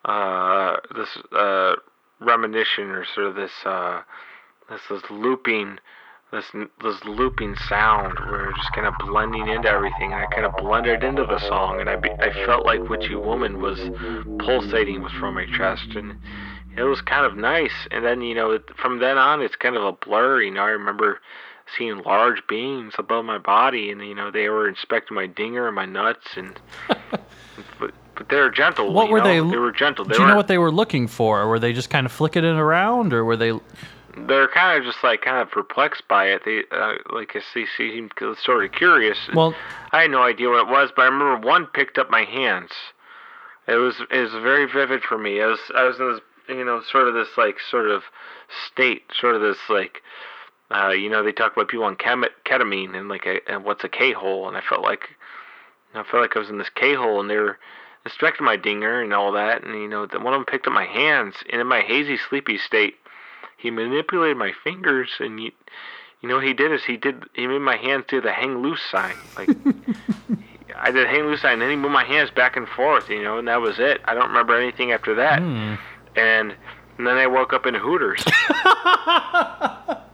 uh, 0.04 0.76
this 0.94 1.08
uh, 1.32 1.74
reminiscence, 2.20 2.90
or 2.90 3.04
sort 3.14 3.26
of 3.26 3.34
this, 3.34 3.52
uh, 3.64 4.02
this 4.70 4.80
this 4.88 5.02
looping, 5.10 5.78
this 6.32 6.46
this 6.82 7.04
looping 7.04 7.54
sound, 7.68 8.18
where 8.30 8.52
just 8.52 8.72
kind 8.72 8.86
of 8.86 8.94
blending 8.98 9.48
into 9.48 9.68
everything, 9.68 10.12
and 10.12 10.22
I 10.22 10.26
kind 10.26 10.46
of 10.46 10.56
blended 10.56 11.04
into 11.04 11.24
the 11.24 11.38
song, 11.38 11.80
and 11.80 11.88
I 11.88 11.96
be, 11.96 12.10
I 12.10 12.32
felt 12.46 12.64
like 12.64 12.88
Witchy 12.88 13.14
Woman 13.14 13.60
was 13.60 13.78
pulsating 14.38 15.02
was 15.02 15.12
from 15.12 15.34
my 15.34 15.46
chest, 15.56 15.94
and 15.94 16.18
it 16.76 16.82
was 16.82 17.00
kind 17.00 17.24
of 17.24 17.36
nice. 17.36 17.86
And 17.90 18.04
then, 18.04 18.20
you 18.20 18.34
know, 18.34 18.50
it, 18.50 18.64
from 18.76 18.98
then 18.98 19.18
on, 19.18 19.42
it's 19.42 19.56
kind 19.56 19.76
of 19.76 19.84
a 19.84 19.92
blur. 19.92 20.42
You 20.42 20.50
know, 20.50 20.62
I 20.62 20.70
remember 20.70 21.20
seeing 21.76 22.02
large 22.02 22.46
beings 22.48 22.94
above 22.98 23.24
my 23.24 23.38
body, 23.38 23.90
and 23.90 24.00
you 24.06 24.14
know, 24.14 24.30
they 24.30 24.48
were 24.48 24.68
inspecting 24.68 25.14
my 25.14 25.26
dinger 25.26 25.66
and 25.66 25.74
my 25.74 25.86
nuts, 25.86 26.26
and 26.36 26.58
but, 26.88 27.92
but 28.14 28.28
they 28.28 28.36
were 28.36 28.50
gentle. 28.50 28.92
What 28.92 29.10
were 29.10 29.18
know? 29.18 29.24
they- 29.24 29.50
They 29.50 29.58
were 29.58 29.72
gentle. 29.72 30.04
They 30.04 30.14
Do 30.14 30.22
you 30.22 30.28
know 30.28 30.36
what 30.36 30.48
they 30.48 30.58
were 30.58 30.72
looking 30.72 31.08
for? 31.08 31.46
Were 31.48 31.58
they 31.58 31.72
just 31.72 31.90
kind 31.90 32.06
of 32.06 32.12
flicking 32.12 32.44
it 32.44 32.56
around, 32.56 33.12
or 33.12 33.24
were 33.24 33.36
they? 33.36 33.58
They're 34.16 34.48
kind 34.48 34.78
of 34.78 34.84
just 34.84 35.02
like 35.02 35.22
kind 35.22 35.38
of 35.38 35.50
perplexed 35.50 36.06
by 36.08 36.26
it. 36.26 36.42
They 36.44 36.62
uh, 36.70 36.94
like 37.12 37.32
they 37.54 37.64
seemed 37.76 38.12
sort 38.44 38.64
of 38.64 38.72
curious. 38.72 39.18
Well, 39.34 39.54
I 39.90 40.02
had 40.02 40.10
no 40.10 40.22
idea 40.22 40.50
what 40.50 40.60
it 40.60 40.68
was, 40.68 40.90
but 40.94 41.02
I 41.02 41.06
remember 41.06 41.46
one 41.46 41.66
picked 41.66 41.98
up 41.98 42.10
my 42.10 42.22
hands. 42.22 42.70
It 43.66 43.74
was 43.74 43.96
it 44.10 44.18
was 44.20 44.32
very 44.32 44.66
vivid 44.70 45.02
for 45.02 45.18
me. 45.18 45.40
I 45.42 45.46
was 45.46 45.58
I 45.74 45.82
was 45.84 45.98
in 45.98 46.12
this 46.12 46.20
you 46.48 46.64
know 46.64 46.80
sort 46.92 47.08
of 47.08 47.14
this 47.14 47.28
like 47.36 47.56
sort 47.70 47.90
of 47.90 48.02
state, 48.70 49.02
sort 49.18 49.34
of 49.34 49.40
this 49.40 49.58
like 49.68 50.02
uh, 50.70 50.90
you 50.90 51.08
know 51.10 51.22
they 51.22 51.32
talk 51.32 51.52
about 51.52 51.68
people 51.68 51.84
on 51.84 51.96
ketamine 51.96 52.96
and 52.96 53.08
like 53.08 53.26
a, 53.26 53.40
and 53.50 53.64
what's 53.64 53.84
a 53.84 53.88
K 53.88 54.12
hole, 54.12 54.48
and 54.48 54.56
I 54.56 54.60
felt 54.60 54.82
like 54.82 55.10
I 55.94 56.02
felt 56.02 56.22
like 56.22 56.36
I 56.36 56.40
was 56.40 56.50
in 56.50 56.58
this 56.58 56.70
K 56.74 56.94
hole, 56.94 57.20
and 57.20 57.28
they 57.28 57.36
were 57.36 57.58
inspecting 58.04 58.44
my 58.44 58.56
dinger 58.56 59.02
and 59.02 59.12
all 59.12 59.32
that, 59.32 59.64
and 59.64 59.74
you 59.74 59.88
know 59.88 60.00
one 60.00 60.26
of 60.26 60.32
them 60.32 60.44
picked 60.44 60.66
up 60.66 60.72
my 60.72 60.86
hands, 60.86 61.36
and 61.50 61.60
in 61.60 61.66
my 61.66 61.80
hazy 61.80 62.16
sleepy 62.16 62.58
state, 62.58 62.94
he 63.56 63.70
manipulated 63.70 64.36
my 64.36 64.52
fingers, 64.64 65.10
and 65.20 65.40
you 65.40 65.52
you 66.20 66.28
know 66.28 66.36
what 66.36 66.44
he 66.44 66.54
did 66.54 66.72
is 66.72 66.84
he 66.84 66.96
did 66.96 67.24
he 67.34 67.46
made 67.46 67.58
my 67.58 67.76
hands 67.76 68.04
do 68.08 68.20
the 68.20 68.32
hang 68.32 68.58
loose 68.58 68.82
sign 68.90 69.16
like. 69.36 69.48
I 70.76 70.90
did 70.90 71.06
hang 71.06 71.22
loose 71.26 71.42
sign, 71.42 71.54
and 71.54 71.62
then 71.62 71.70
he 71.70 71.76
moved 71.76 71.92
my 71.92 72.04
hands 72.04 72.30
back 72.30 72.56
and 72.56 72.66
forth, 72.66 73.08
you 73.08 73.22
know, 73.22 73.38
and 73.38 73.46
that 73.46 73.60
was 73.60 73.78
it. 73.78 74.00
I 74.06 74.14
don't 74.14 74.26
remember 74.26 74.58
anything 74.60 74.90
after 74.90 75.14
that. 75.14 75.38
hmm. 75.40 75.74
And, 76.16 76.54
and 76.98 77.06
then 77.06 77.16
I 77.16 77.26
woke 77.26 77.52
up 77.52 77.66
in 77.66 77.74
Hooters. 77.74 78.24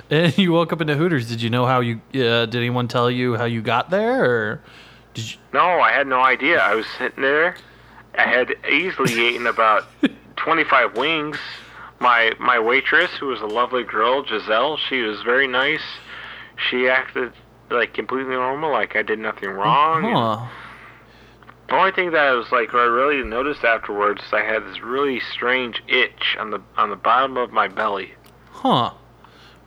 And 0.10 0.36
you 0.38 0.52
woke 0.52 0.72
up 0.72 0.80
in 0.80 0.86
the 0.86 0.96
Hooters. 0.96 1.28
Did 1.28 1.42
you 1.42 1.50
know 1.50 1.66
how 1.66 1.80
you? 1.80 2.00
Uh, 2.14 2.46
did 2.46 2.56
anyone 2.56 2.88
tell 2.88 3.10
you 3.10 3.36
how 3.36 3.44
you 3.44 3.62
got 3.62 3.90
there, 3.90 4.24
or 4.24 4.62
did 5.14 5.30
you? 5.30 5.38
no, 5.52 5.60
I 5.80 5.92
had 5.92 6.06
no 6.06 6.20
idea. 6.20 6.58
I 6.60 6.74
was 6.74 6.86
sitting 6.98 7.22
there. 7.22 7.56
I 8.16 8.22
had 8.22 8.54
easily 8.70 9.12
eaten 9.28 9.46
about 9.46 9.84
25 10.36 10.96
wings. 10.96 11.38
My 12.00 12.32
my 12.38 12.58
waitress, 12.58 13.10
who 13.20 13.26
was 13.26 13.40
a 13.40 13.46
lovely 13.46 13.84
girl, 13.84 14.24
Giselle, 14.26 14.76
she 14.76 15.02
was 15.02 15.22
very 15.22 15.46
nice. 15.46 15.84
She 16.70 16.88
acted 16.88 17.32
like 17.70 17.94
completely 17.94 18.34
normal, 18.34 18.70
like 18.70 18.96
I 18.96 19.02
did 19.02 19.18
nothing 19.18 19.50
wrong. 19.50 20.02
Huh. 20.02 20.46
The 21.68 21.74
only 21.76 21.92
thing 21.92 22.10
that 22.10 22.26
I 22.26 22.32
was 22.32 22.52
like, 22.52 22.74
I 22.74 22.84
really 22.84 23.22
noticed 23.24 23.64
afterwards, 23.64 24.22
is 24.22 24.32
I 24.32 24.42
had 24.42 24.62
this 24.66 24.82
really 24.82 25.20
strange 25.32 25.82
itch 25.88 26.36
on 26.38 26.50
the 26.50 26.60
on 26.76 26.90
the 26.90 26.96
bottom 26.96 27.36
of 27.36 27.50
my 27.50 27.68
belly. 27.68 28.14
Huh. 28.50 28.92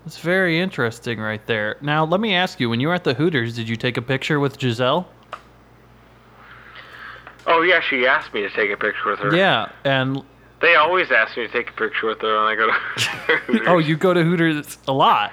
That's 0.05 0.19
very 0.19 0.59
interesting 0.59 1.19
right 1.19 1.43
there. 1.47 1.77
Now, 1.81 2.05
let 2.05 2.19
me 2.21 2.35
ask 2.35 2.59
you, 2.59 2.69
when 2.69 2.79
you 2.79 2.89
were 2.89 2.93
at 2.93 3.03
the 3.03 3.15
Hooters, 3.15 3.55
did 3.55 3.67
you 3.67 3.75
take 3.75 3.97
a 3.97 4.01
picture 4.03 4.39
with 4.39 4.59
Giselle? 4.59 5.07
Oh 7.47 7.61
yeah, 7.63 7.79
she 7.81 8.05
asked 8.05 8.33
me 8.33 8.41
to 8.41 8.49
take 8.51 8.71
a 8.71 8.77
picture 8.77 9.09
with 9.09 9.19
her. 9.19 9.35
Yeah, 9.35 9.69
and 9.83 10.23
They 10.61 10.75
always 10.75 11.11
ask 11.11 11.35
me 11.37 11.47
to 11.47 11.51
take 11.51 11.69
a 11.69 11.73
picture 11.73 12.07
with 12.07 12.21
her 12.21 12.37
when 12.37 12.45
I 12.45 12.55
go 12.55 12.67
to. 12.67 12.73
Hooters. 13.47 13.67
oh, 13.67 13.77
you 13.79 13.97
go 13.97 14.13
to 14.13 14.23
Hooters 14.23 14.77
a 14.87 14.93
lot. 14.93 15.31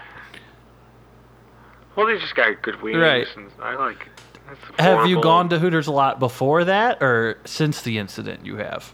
Well, 1.94 2.06
they 2.06 2.18
just 2.18 2.34
got 2.34 2.60
good 2.62 2.80
wings, 2.82 2.96
Right. 2.98 3.26
and 3.36 3.50
I 3.60 3.76
like. 3.76 4.08
That's 4.48 4.80
Have 4.80 5.06
you 5.06 5.20
gone 5.20 5.50
to 5.50 5.58
Hooters 5.58 5.86
a 5.86 5.92
lot 5.92 6.18
before 6.18 6.64
that, 6.64 7.02
or 7.02 7.38
since 7.44 7.82
the 7.82 7.98
incident 7.98 8.44
you 8.44 8.56
have? 8.56 8.92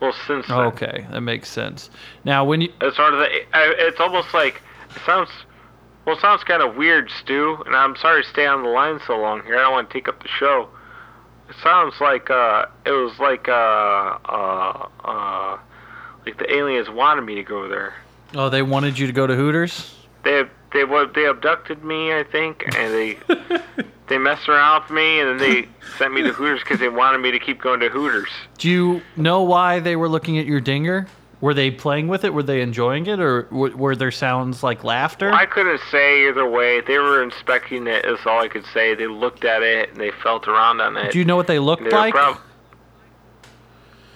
Well, 0.00 0.14
since 0.26 0.46
then. 0.48 0.58
Okay, 0.58 1.06
that 1.10 1.20
makes 1.20 1.48
sense. 1.50 1.90
Now, 2.24 2.44
when 2.44 2.62
you 2.62 2.72
It's 2.80 2.96
sort 2.96 3.12
of 3.14 3.20
the. 3.20 3.28
It's 3.54 4.00
almost 4.00 4.32
like 4.34 4.62
it 4.94 5.02
sounds. 5.04 5.28
Well, 6.06 6.16
it 6.16 6.20
sounds 6.20 6.42
kind 6.44 6.62
of 6.62 6.76
weird, 6.76 7.10
Stu, 7.20 7.62
and 7.66 7.76
I'm 7.76 7.94
sorry 7.96 8.22
to 8.22 8.28
stay 8.28 8.46
on 8.46 8.62
the 8.62 8.70
line 8.70 9.00
so 9.06 9.18
long 9.18 9.42
here. 9.44 9.56
I 9.58 9.62
don't 9.62 9.72
want 9.72 9.90
to 9.90 9.92
take 9.92 10.08
up 10.08 10.22
the 10.22 10.28
show. 10.28 10.68
It 11.50 11.56
sounds 11.62 11.94
like 12.00 12.30
uh, 12.30 12.66
it 12.86 12.92
was 12.92 13.18
like 13.18 13.48
uh, 13.48 13.52
uh, 13.52 14.88
uh, 15.04 15.58
like 16.24 16.38
the 16.38 16.50
aliens 16.52 16.88
wanted 16.88 17.22
me 17.22 17.34
to 17.34 17.42
go 17.42 17.68
there. 17.68 17.94
oh, 18.34 18.48
they 18.48 18.62
wanted 18.62 18.98
you 18.98 19.06
to 19.06 19.12
go 19.12 19.26
to 19.26 19.34
Hooters. 19.36 19.94
They 20.24 20.44
they 20.72 20.84
what 20.84 21.12
they 21.14 21.26
abducted 21.26 21.84
me, 21.84 22.14
I 22.14 22.24
think, 22.24 22.64
and 22.76 22.94
they 22.94 23.18
they 24.10 24.18
messed 24.18 24.46
around 24.48 24.82
with 24.82 24.90
me, 24.90 25.20
and 25.20 25.30
then 25.30 25.38
they 25.38 25.68
sent 25.98 26.12
me 26.12 26.20
to 26.22 26.32
Hooters 26.32 26.60
because 26.60 26.78
they 26.80 26.90
wanted 26.90 27.18
me 27.18 27.30
to 27.30 27.38
keep 27.38 27.62
going 27.62 27.80
to 27.80 27.88
Hooters. 27.88 28.28
Do 28.58 28.68
you 28.68 29.02
know 29.16 29.40
why 29.42 29.80
they 29.80 29.96
were 29.96 30.08
looking 30.08 30.36
at 30.36 30.44
your 30.44 30.60
dinger? 30.60 31.06
Were 31.40 31.54
they 31.54 31.70
playing 31.70 32.08
with 32.08 32.24
it? 32.24 32.34
Were 32.34 32.42
they 32.42 32.60
enjoying 32.60 33.06
it, 33.06 33.18
or 33.18 33.44
w- 33.44 33.74
were 33.74 33.96
there 33.96 34.10
sounds 34.10 34.62
like 34.62 34.84
laughter? 34.84 35.32
I 35.32 35.46
couldn't 35.46 35.80
say 35.90 36.28
either 36.28 36.46
way. 36.46 36.82
They 36.82 36.98
were 36.98 37.22
inspecting 37.22 37.86
it. 37.86 38.04
Is 38.04 38.18
all 38.26 38.40
I 38.42 38.48
could 38.48 38.66
say. 38.74 38.94
They 38.94 39.06
looked 39.06 39.46
at 39.46 39.62
it 39.62 39.88
and 39.90 39.98
they 39.98 40.10
felt 40.10 40.46
around 40.48 40.82
on 40.82 40.98
it. 40.98 41.12
Do 41.12 41.18
you 41.18 41.24
know 41.24 41.36
what 41.36 41.46
they 41.46 41.58
looked 41.58 41.84
They 41.84 41.90
like? 41.90 42.12
prob- 42.12 42.36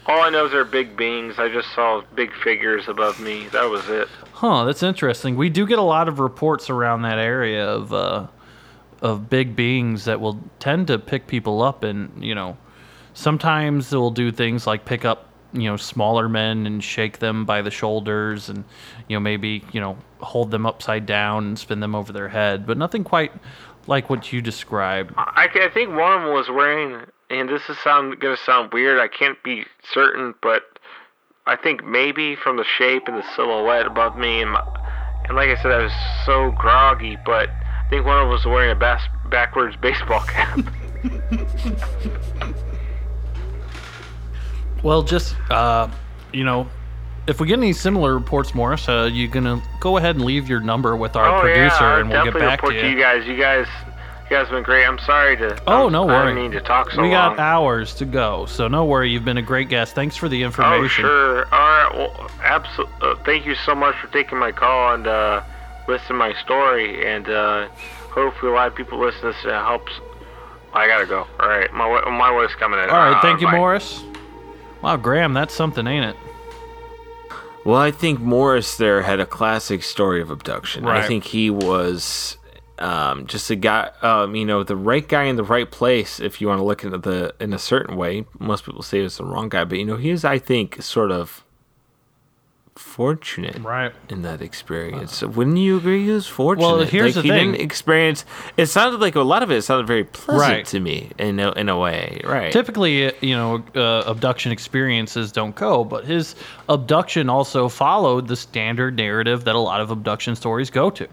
all 0.07 0.21
I 0.21 0.29
know 0.29 0.45
is 0.45 0.53
they're 0.53 0.67
big 0.67 0.99
beings. 0.99 1.37
I 1.39 1.49
just 1.49 1.73
saw 1.75 2.03
big 2.15 2.31
figures 2.43 2.89
above 2.89 3.19
me. 3.21 3.47
That 3.53 3.71
was 3.71 3.89
it. 3.89 4.07
Huh, 4.33 4.65
that's 4.65 4.83
interesting. 4.83 5.35
We 5.37 5.49
do 5.49 5.67
get 5.67 5.79
a 5.79 5.83
lot 5.83 6.09
of 6.09 6.19
reports 6.19 6.69
around 6.69 7.03
that 7.03 7.19
area 7.19 7.67
of 7.67 7.91
uh, 7.95 8.27
of 9.05 9.29
big 9.29 9.55
beings 9.55 10.07
that 10.07 10.19
will 10.19 10.41
tend 10.59 10.87
to 10.87 10.99
pick 10.99 11.27
people 11.27 11.63
up, 11.63 11.85
and 11.85 12.25
you 12.25 12.35
know, 12.35 12.57
sometimes 13.13 13.91
they'll 13.91 14.11
do 14.11 14.33
things 14.33 14.67
like 14.67 14.87
pick 14.87 15.05
up 15.05 15.29
you 15.53 15.65
know 15.65 15.77
smaller 15.77 16.29
men 16.29 16.67
and 16.67 16.83
shake 16.83 17.19
them 17.19 17.45
by 17.45 17.61
the 17.61 17.71
shoulders, 17.71 18.49
and 18.49 18.65
you 19.07 19.15
know 19.15 19.21
maybe 19.21 19.63
you 19.73 19.81
know 19.81 19.97
hold 20.21 20.51
them 20.51 20.65
upside 20.65 21.05
down 21.05 21.45
and 21.45 21.59
spin 21.59 21.81
them 21.81 21.95
over 21.95 22.13
their 22.13 22.29
head, 22.29 22.67
but 22.67 22.79
nothing 22.79 23.05
quite 23.05 23.31
like 23.87 24.09
what 24.09 24.33
you 24.33 24.41
described. 24.41 25.13
I, 25.19 25.49
I 25.53 25.69
think 25.69 25.91
one 25.91 26.15
of 26.15 26.23
them 26.23 26.33
was 26.33 26.49
wearing, 26.49 27.05
and 27.29 27.47
this 27.47 27.63
is 27.69 27.77
sound 27.85 28.19
gonna 28.21 28.39
sound 28.39 28.73
weird. 28.73 28.99
I 28.99 29.09
can't 29.09 29.41
be 29.45 29.67
certain, 29.93 30.35
but 30.41 30.63
I 31.47 31.57
think 31.57 31.85
maybe 31.85 32.37
from 32.37 32.57
the 32.57 32.65
shape 32.65 33.03
and 33.07 33.19
the 33.19 33.35
silhouette 33.37 33.87
above 33.87 34.17
me, 34.17 34.41
and, 34.41 34.53
my, 34.53 34.63
and 35.29 35.37
like 35.37 35.51
I 35.51 35.61
said, 35.61 35.73
I 35.73 35.83
was 35.83 35.93
so 36.25 36.53
groggy. 36.53 37.19
But 37.27 37.51
I 37.85 37.89
think 37.91 38.07
one 38.07 38.19
of 38.19 38.29
us 38.33 38.45
was 38.45 38.47
wearing 38.47 38.71
a 38.71 38.75
bas- 38.75 39.03
backwards 39.31 39.77
baseball 39.77 40.21
cap. 40.27 40.59
Well, 44.83 45.03
just 45.03 45.37
uh, 45.51 45.89
you 46.33 46.45
know. 46.45 46.69
If 47.27 47.41
we 47.41 47.47
get 47.47 47.57
any 47.59 47.73
similar 47.73 48.13
reports, 48.13 48.55
Morris, 48.55 48.87
uh, 48.87 49.09
you 49.11 49.29
gonna 49.29 49.63
go 49.81 49.97
ahead 49.97 50.15
and 50.17 50.27
leave 50.27 50.47
your 50.47 50.61
number 50.61 50.95
with 50.95 51.17
our 51.17 51.39
oh 51.39 51.41
producer, 51.41 51.75
yeah, 51.81 52.01
and 52.01 52.11
we'll 52.11 52.25
get 52.25 52.35
back 52.35 52.61
to 52.61 52.67
to 52.69 52.75
you. 52.75 52.89
you 52.89 52.99
guys. 53.01 53.27
You 53.27 53.39
guys, 53.39 53.67
you 54.25 54.29
guys 54.37 54.47
have 54.47 54.51
been 54.51 54.63
great. 54.63 54.85
I'm 54.85 54.99
sorry 54.99 55.35
to. 55.39 55.59
Oh, 55.67 55.85
I'm- 55.85 55.93
no 55.93 56.03
I 56.03 56.07
worry. 56.07 56.35
didn't 56.35 56.43
mean 56.43 56.51
to 56.53 56.61
talk 56.61 56.91
so 56.91 57.01
we 57.01 57.09
long. 57.09 57.37
got 57.37 57.39
hours 57.39 57.95
to 57.95 58.05
go, 58.05 58.45
so 58.45 58.69
no 58.69 58.85
worry. 58.85 59.09
You've 59.11 59.25
been 59.25 59.39
a 59.39 59.43
great 59.43 59.71
guest. 59.71 59.95
Thanks 59.95 60.17
for 60.19 60.29
the 60.29 60.43
information. 60.43 60.73
Oh, 60.75 60.75
information. 60.85 61.05
sure. 61.07 61.45
All 61.47 61.61
right. 61.61 61.91
Well, 61.95 62.31
absolutely. 62.43 62.95
Uh, 63.01 63.15
thank 63.25 63.47
you 63.47 63.55
so 63.55 63.75
much 63.75 63.97
for 63.97 64.09
taking 64.09 64.37
my 64.39 64.53
call 64.53 64.93
and 64.93 65.07
uh, 65.07 65.43
listening 65.89 66.09
to 66.09 66.15
my 66.15 66.35
story. 66.45 67.07
And 67.07 67.29
uh, 67.29 67.69
hopefully, 68.11 68.53
a 68.53 68.55
lot 68.55 68.69
of 68.69 68.75
people 68.75 68.99
listen 68.99 69.21
to 69.23 69.27
this. 69.29 69.37
It 69.45 69.51
helps. 69.51 69.93
I 70.73 70.87
gotta 70.89 71.07
go. 71.07 71.27
All 71.39 71.49
right. 71.49 71.73
My 71.73 71.85
wi- 71.89 72.11
my 72.19 72.31
wife's 72.31 72.55
coming 72.57 72.81
in. 72.81 72.91
All 72.91 72.97
right, 72.97 73.17
Uh, 73.17 73.23
thank 73.23 73.41
you, 73.41 73.47
bye. 73.47 73.57
Morris. 73.57 74.03
Wow, 74.83 74.97
Graham, 74.97 75.33
that's 75.33 75.55
something, 75.55 75.87
ain't 75.87 76.05
it? 76.05 76.17
Well, 77.65 77.81
I 77.81 77.91
think 77.91 78.21
Morris 78.21 78.77
there 78.77 79.01
had 79.03 79.21
a 79.21 79.25
classic 79.27 79.83
story 79.83 80.21
of 80.21 80.31
abduction. 80.31 80.85
I 80.87 81.07
think 81.07 81.25
he 81.25 81.49
was 81.49 82.37
um, 82.79 83.27
just 83.27 83.49
a 83.51 83.57
guy, 83.57 83.91
um, 84.03 84.35
you 84.35 84.45
know, 84.45 84.63
the 84.63 84.77
right 84.77 85.09
guy 85.09 85.23
in 85.25 85.37
the 85.37 85.45
right 85.45 85.71
place. 85.71 86.21
If 86.21 86.41
you 86.43 86.49
want 86.49 86.59
to 86.59 86.65
look 86.65 86.85
into 86.85 86.99
the 86.99 87.35
in 87.41 87.55
a 87.55 87.59
certain 87.59 87.97
way, 87.97 88.27
most 88.39 88.65
people 88.67 88.83
say 88.83 89.01
it's 89.01 89.17
the 89.17 89.25
wrong 89.25 89.49
guy, 89.49 89.65
but 89.65 89.79
you 89.79 89.87
know, 89.87 89.97
he 89.97 90.11
is, 90.11 90.25
I 90.27 90.39
think, 90.39 90.83
sort 90.83 91.11
of 91.11 91.43
fortunate 92.77 93.59
Right. 93.63 93.93
in 94.09 94.23
that 94.23 94.43
experience. 94.43 95.23
Wouldn't 95.23 95.59
you 95.59 95.77
agree? 95.77 96.05
He 96.05 96.11
was 96.11 96.27
fortunate. 96.27 96.67
Well 96.67 96.79
here's 96.85 97.15
like, 97.17 97.23
the 97.23 97.23
he 97.23 97.29
thing. 97.29 97.53
didn't 97.53 97.61
experience. 97.65 98.25
It 98.57 98.67
sounded 98.67 99.01
like 99.01 99.15
a 99.15 99.21
lot 99.23 99.43
of 99.43 99.51
it 99.51 99.63
sounded 99.63 99.87
very 99.87 100.05
pleasant 100.05 100.41
Right. 100.53 100.67
to 100.67 100.81
me 100.81 101.11
in 101.19 101.39
a, 101.41 101.53
in 101.53 101.69
a 101.69 101.79
way. 101.79 102.21
Right. 102.25 102.53
Typically, 102.53 103.07
uh, 103.09 103.13
you 103.21 103.35
know, 103.37 103.63
uh, 103.77 104.03
abduction 104.11 104.51
experiences 104.53 105.31
don't 105.33 105.55
go, 105.55 105.85
but 105.85 106.05
his 106.05 106.35
abduction 106.69 107.29
also 107.31 107.69
followed 107.69 108.27
the 108.29 108.37
standard 108.37 108.97
narrative 108.97 109.45
that 109.45 109.55
a 109.55 109.59
lot 109.61 109.81
of 109.81 109.91
abduction 109.91 110.35
stories 110.35 110.71
go 110.71 110.91
to. 110.91 111.09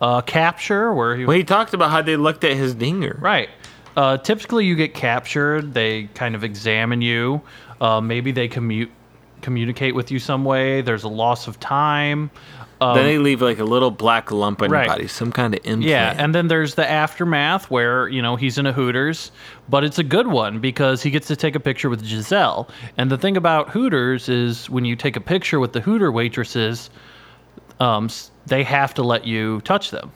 Uh, 0.00 0.20
capture, 0.20 0.92
where 0.92 1.16
he 1.16 1.24
Well, 1.24 1.36
he 1.36 1.44
talked 1.44 1.72
about 1.72 1.90
how 1.90 2.02
they 2.02 2.16
looked 2.16 2.44
at 2.44 2.52
his 2.54 2.74
dinger. 2.74 3.16
Right. 3.20 3.48
Uh, 3.96 4.18
typically, 4.18 4.66
you 4.66 4.74
get 4.74 4.92
captured. 4.92 5.72
They 5.72 6.04
kind 6.14 6.34
of 6.34 6.44
examine 6.44 7.00
you. 7.00 7.40
Uh, 7.80 8.00
maybe 8.02 8.30
they 8.30 8.46
commute, 8.48 8.90
communicate 9.50 9.94
with 9.94 10.10
you 10.10 10.18
some 10.18 10.44
way. 10.44 10.80
There's 10.82 11.04
a 11.04 11.08
loss 11.08 11.46
of 11.46 11.60
time. 11.60 12.30
Um, 12.80 12.94
then 12.96 13.06
they 13.06 13.18
leave 13.18 13.40
like 13.40 13.58
a 13.60 13.64
little 13.64 13.90
black 13.90 14.30
lump 14.32 14.60
on 14.60 14.70
Right. 14.70 14.84
your 14.86 14.94
body, 14.96 15.06
some 15.08 15.30
kind 15.32 15.54
of 15.54 15.60
implant. 15.64 15.82
yeah, 15.84 16.14
and 16.18 16.34
then 16.34 16.48
there's 16.48 16.74
the 16.74 16.86
aftermath 16.90 17.70
where 17.70 18.06
you 18.08 18.20
know 18.20 18.36
he's 18.36 18.58
in 18.58 18.66
a 18.66 18.72
Hooters, 18.72 19.30
but 19.68 19.82
it's 19.84 19.98
a 19.98 20.04
good 20.04 20.26
one 20.26 20.58
because 20.58 21.02
he 21.02 21.10
gets 21.10 21.26
to 21.28 21.36
take 21.36 21.54
a 21.54 21.60
picture 21.60 21.88
with 21.88 22.04
Giselle. 22.04 22.68
And 22.98 23.10
the 23.10 23.16
thing 23.16 23.36
about 23.36 23.70
Hooters 23.70 24.28
is 24.28 24.68
when 24.68 24.84
you 24.84 24.94
take 24.96 25.16
a 25.16 25.20
picture 25.22 25.58
with 25.58 25.72
the 25.72 25.80
Hooter 25.80 26.12
waitresses, 26.12 26.90
um, 27.80 28.10
they 28.46 28.62
have 28.64 28.92
to 28.94 29.02
let 29.02 29.24
you 29.26 29.60
touch 29.62 29.90
them. 29.90 30.10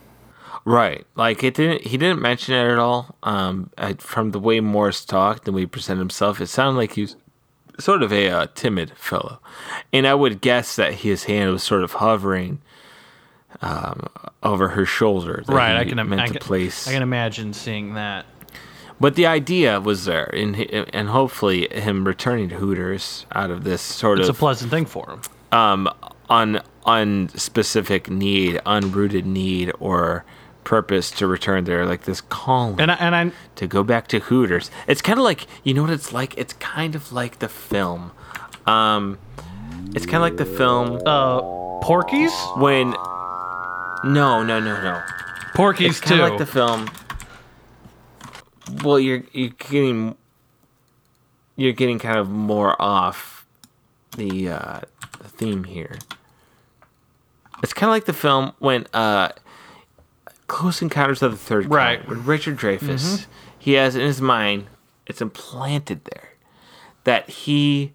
right. 0.67 1.07
Like 1.15 1.43
it 1.43 1.55
didn't. 1.55 1.87
He 1.87 1.97
didn't 1.97 2.21
mention 2.21 2.55
it 2.55 2.71
at 2.73 2.79
all. 2.79 3.17
Um, 3.23 3.71
I, 3.79 3.95
from 3.95 4.33
the 4.33 4.39
way 4.39 4.61
Morris 4.61 5.05
talked 5.07 5.47
and 5.49 5.55
the 5.55 5.57
way 5.57 5.63
he 5.63 5.67
presented 5.67 6.01
himself, 6.01 6.41
it 6.43 6.49
sounded 6.49 6.77
like 6.79 6.93
he 6.93 7.03
was 7.03 7.17
sort 7.81 8.03
of 8.03 8.13
a 8.13 8.29
uh, 8.31 8.47
timid 8.55 8.93
fellow, 8.97 9.39
and 9.93 10.07
I 10.07 10.15
would 10.15 10.41
guess 10.41 10.77
that 10.77 10.95
his 10.95 11.25
hand 11.25 11.51
was 11.53 11.63
sort 11.63 11.83
of 11.83 11.95
hovering 11.95 12.61
um, 13.63 14.07
over 14.43 14.69
her 14.71 14.87
shoulder. 14.87 15.43
Right, 15.47 15.77
I 15.77 15.85
can, 15.85 15.99
im- 15.99 16.13
I 16.13 16.29
can, 16.29 16.37
place. 16.39 16.87
I 16.89 16.93
can 16.93 17.03
imagine 17.03 17.53
seeing 17.53 17.95
that. 17.95 18.27
But 19.01 19.15
the 19.15 19.27
idea 19.27 19.81
was 19.81 20.05
there, 20.05 20.33
and 20.35 20.57
and 20.93 21.09
hopefully 21.09 21.69
him 21.73 22.05
returning 22.07 22.49
to 22.51 22.57
Hooters 22.57 23.25
out 23.33 23.51
of 23.51 23.65
this 23.65 23.81
sort 23.81 24.19
of 24.19 24.29
It's 24.29 24.37
a 24.37 24.39
pleasant 24.39 24.71
thing 24.71 24.85
for 24.87 25.09
him. 25.11 25.21
um 25.53 25.89
un 26.29 26.61
unspecific 26.87 28.09
need, 28.09 28.61
unrooted 28.67 29.25
need 29.25 29.73
or 29.81 30.25
purpose 30.71 31.11
to 31.11 31.27
return 31.27 31.65
there, 31.65 31.85
like 31.85 32.05
this 32.05 32.21
calling 32.21 32.81
And 32.81 32.93
I, 32.93 32.95
and 32.95 33.17
I 33.17 33.33
to 33.57 33.67
go 33.67 33.83
back 33.83 34.07
to 34.07 34.21
Hooters. 34.21 34.71
It's 34.87 35.03
kind 35.03 35.19
of 35.19 35.25
like 35.25 35.49
you 35.65 35.75
know 35.75 35.83
what 35.83 35.91
it's 35.91 36.13
like. 36.13 36.39
It's 36.39 36.53
kind 36.55 36.95
of 36.95 37.13
like 37.13 37.41
the 37.41 37.49
film. 37.49 38.13
Um, 38.69 39.19
it's 39.97 40.07
kind 40.07 40.19
of 40.19 40.23
like 40.23 40.37
the 40.37 40.47
film 40.47 41.03
uh, 41.05 41.41
Porky's, 41.81 42.33
when. 42.57 42.93
No, 44.05 44.45
no, 44.45 44.61
no, 44.61 44.81
no. 44.81 45.03
Porky's 45.57 45.99
It's 45.99 46.01
kind 46.01 46.21
too. 46.21 46.23
of 46.23 46.31
like 46.31 46.39
the 46.39 46.47
film. 46.47 46.89
Well, 48.85 49.01
you're 49.01 49.25
you're 49.33 49.51
getting 49.59 50.15
you're 51.57 51.73
getting 51.73 51.99
kind 51.99 52.17
of 52.17 52.31
more 52.31 52.81
off 52.81 53.45
the 54.17 54.51
uh, 54.51 54.81
the 55.19 55.29
theme 55.29 55.65
here. 55.65 55.99
It's 57.61 57.73
kind 57.73 57.91
of 57.91 57.93
like 57.93 58.05
the 58.05 58.13
film 58.13 58.53
when 58.61 58.87
uh, 58.95 59.31
Close 60.51 60.83
Encounters 60.83 61.23
of 61.23 61.31
the 61.31 61.39
Third 61.39 61.63
Kind, 61.65 61.73
Right. 61.75 62.09
when 62.09 62.25
Richard 62.27 62.57
Dreyfuss 62.57 63.27
he 63.59 63.75
has 63.75 63.95
in 63.95 64.01
his 64.03 64.21
mind 64.21 64.67
it's 65.07 65.21
implanted 65.23 66.05
there 66.05 66.31
that 67.05 67.29
he 67.31 67.93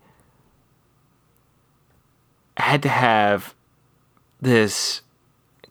had 2.58 2.82
to 2.84 2.89
have 2.89 3.53
this 4.41 5.01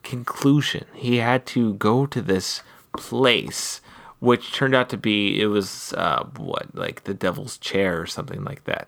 conclusion. 0.03 0.85
He 0.93 1.17
had 1.17 1.45
to 1.47 1.73
go 1.73 2.05
to 2.05 2.21
this 2.21 2.61
place, 2.95 3.81
which 4.19 4.53
turned 4.53 4.75
out 4.75 4.89
to 4.89 4.97
be 4.97 5.41
it 5.41 5.47
was 5.47 5.93
uh, 5.97 6.23
what 6.37 6.75
like 6.75 7.03
the 7.05 7.13
Devil's 7.13 7.57
Chair 7.57 7.99
or 7.99 8.05
something 8.05 8.43
like 8.43 8.63
that. 8.65 8.87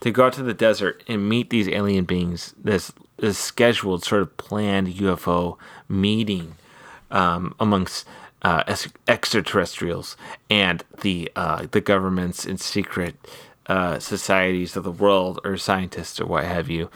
To 0.00 0.10
go 0.10 0.26
out 0.26 0.32
to 0.34 0.42
the 0.42 0.54
desert 0.54 1.02
and 1.08 1.28
meet 1.28 1.50
these 1.50 1.68
alien 1.68 2.04
beings, 2.04 2.54
this 2.62 2.92
this 3.16 3.38
scheduled 3.38 4.04
sort 4.04 4.22
of 4.22 4.36
planned 4.36 4.88
UFO 4.88 5.56
meeting 5.88 6.56
um, 7.12 7.54
amongst 7.60 8.06
uh, 8.42 8.64
ex- 8.66 8.88
extraterrestrials 9.06 10.16
and 10.50 10.82
the 11.02 11.30
uh, 11.36 11.66
the 11.70 11.80
governments 11.80 12.44
and 12.44 12.60
secret 12.60 13.14
uh, 13.66 13.98
societies 14.00 14.74
of 14.76 14.82
the 14.84 14.90
world 14.90 15.40
or 15.44 15.56
scientists 15.56 16.20
or 16.20 16.26
what 16.26 16.44
have 16.44 16.68
you. 16.68 16.90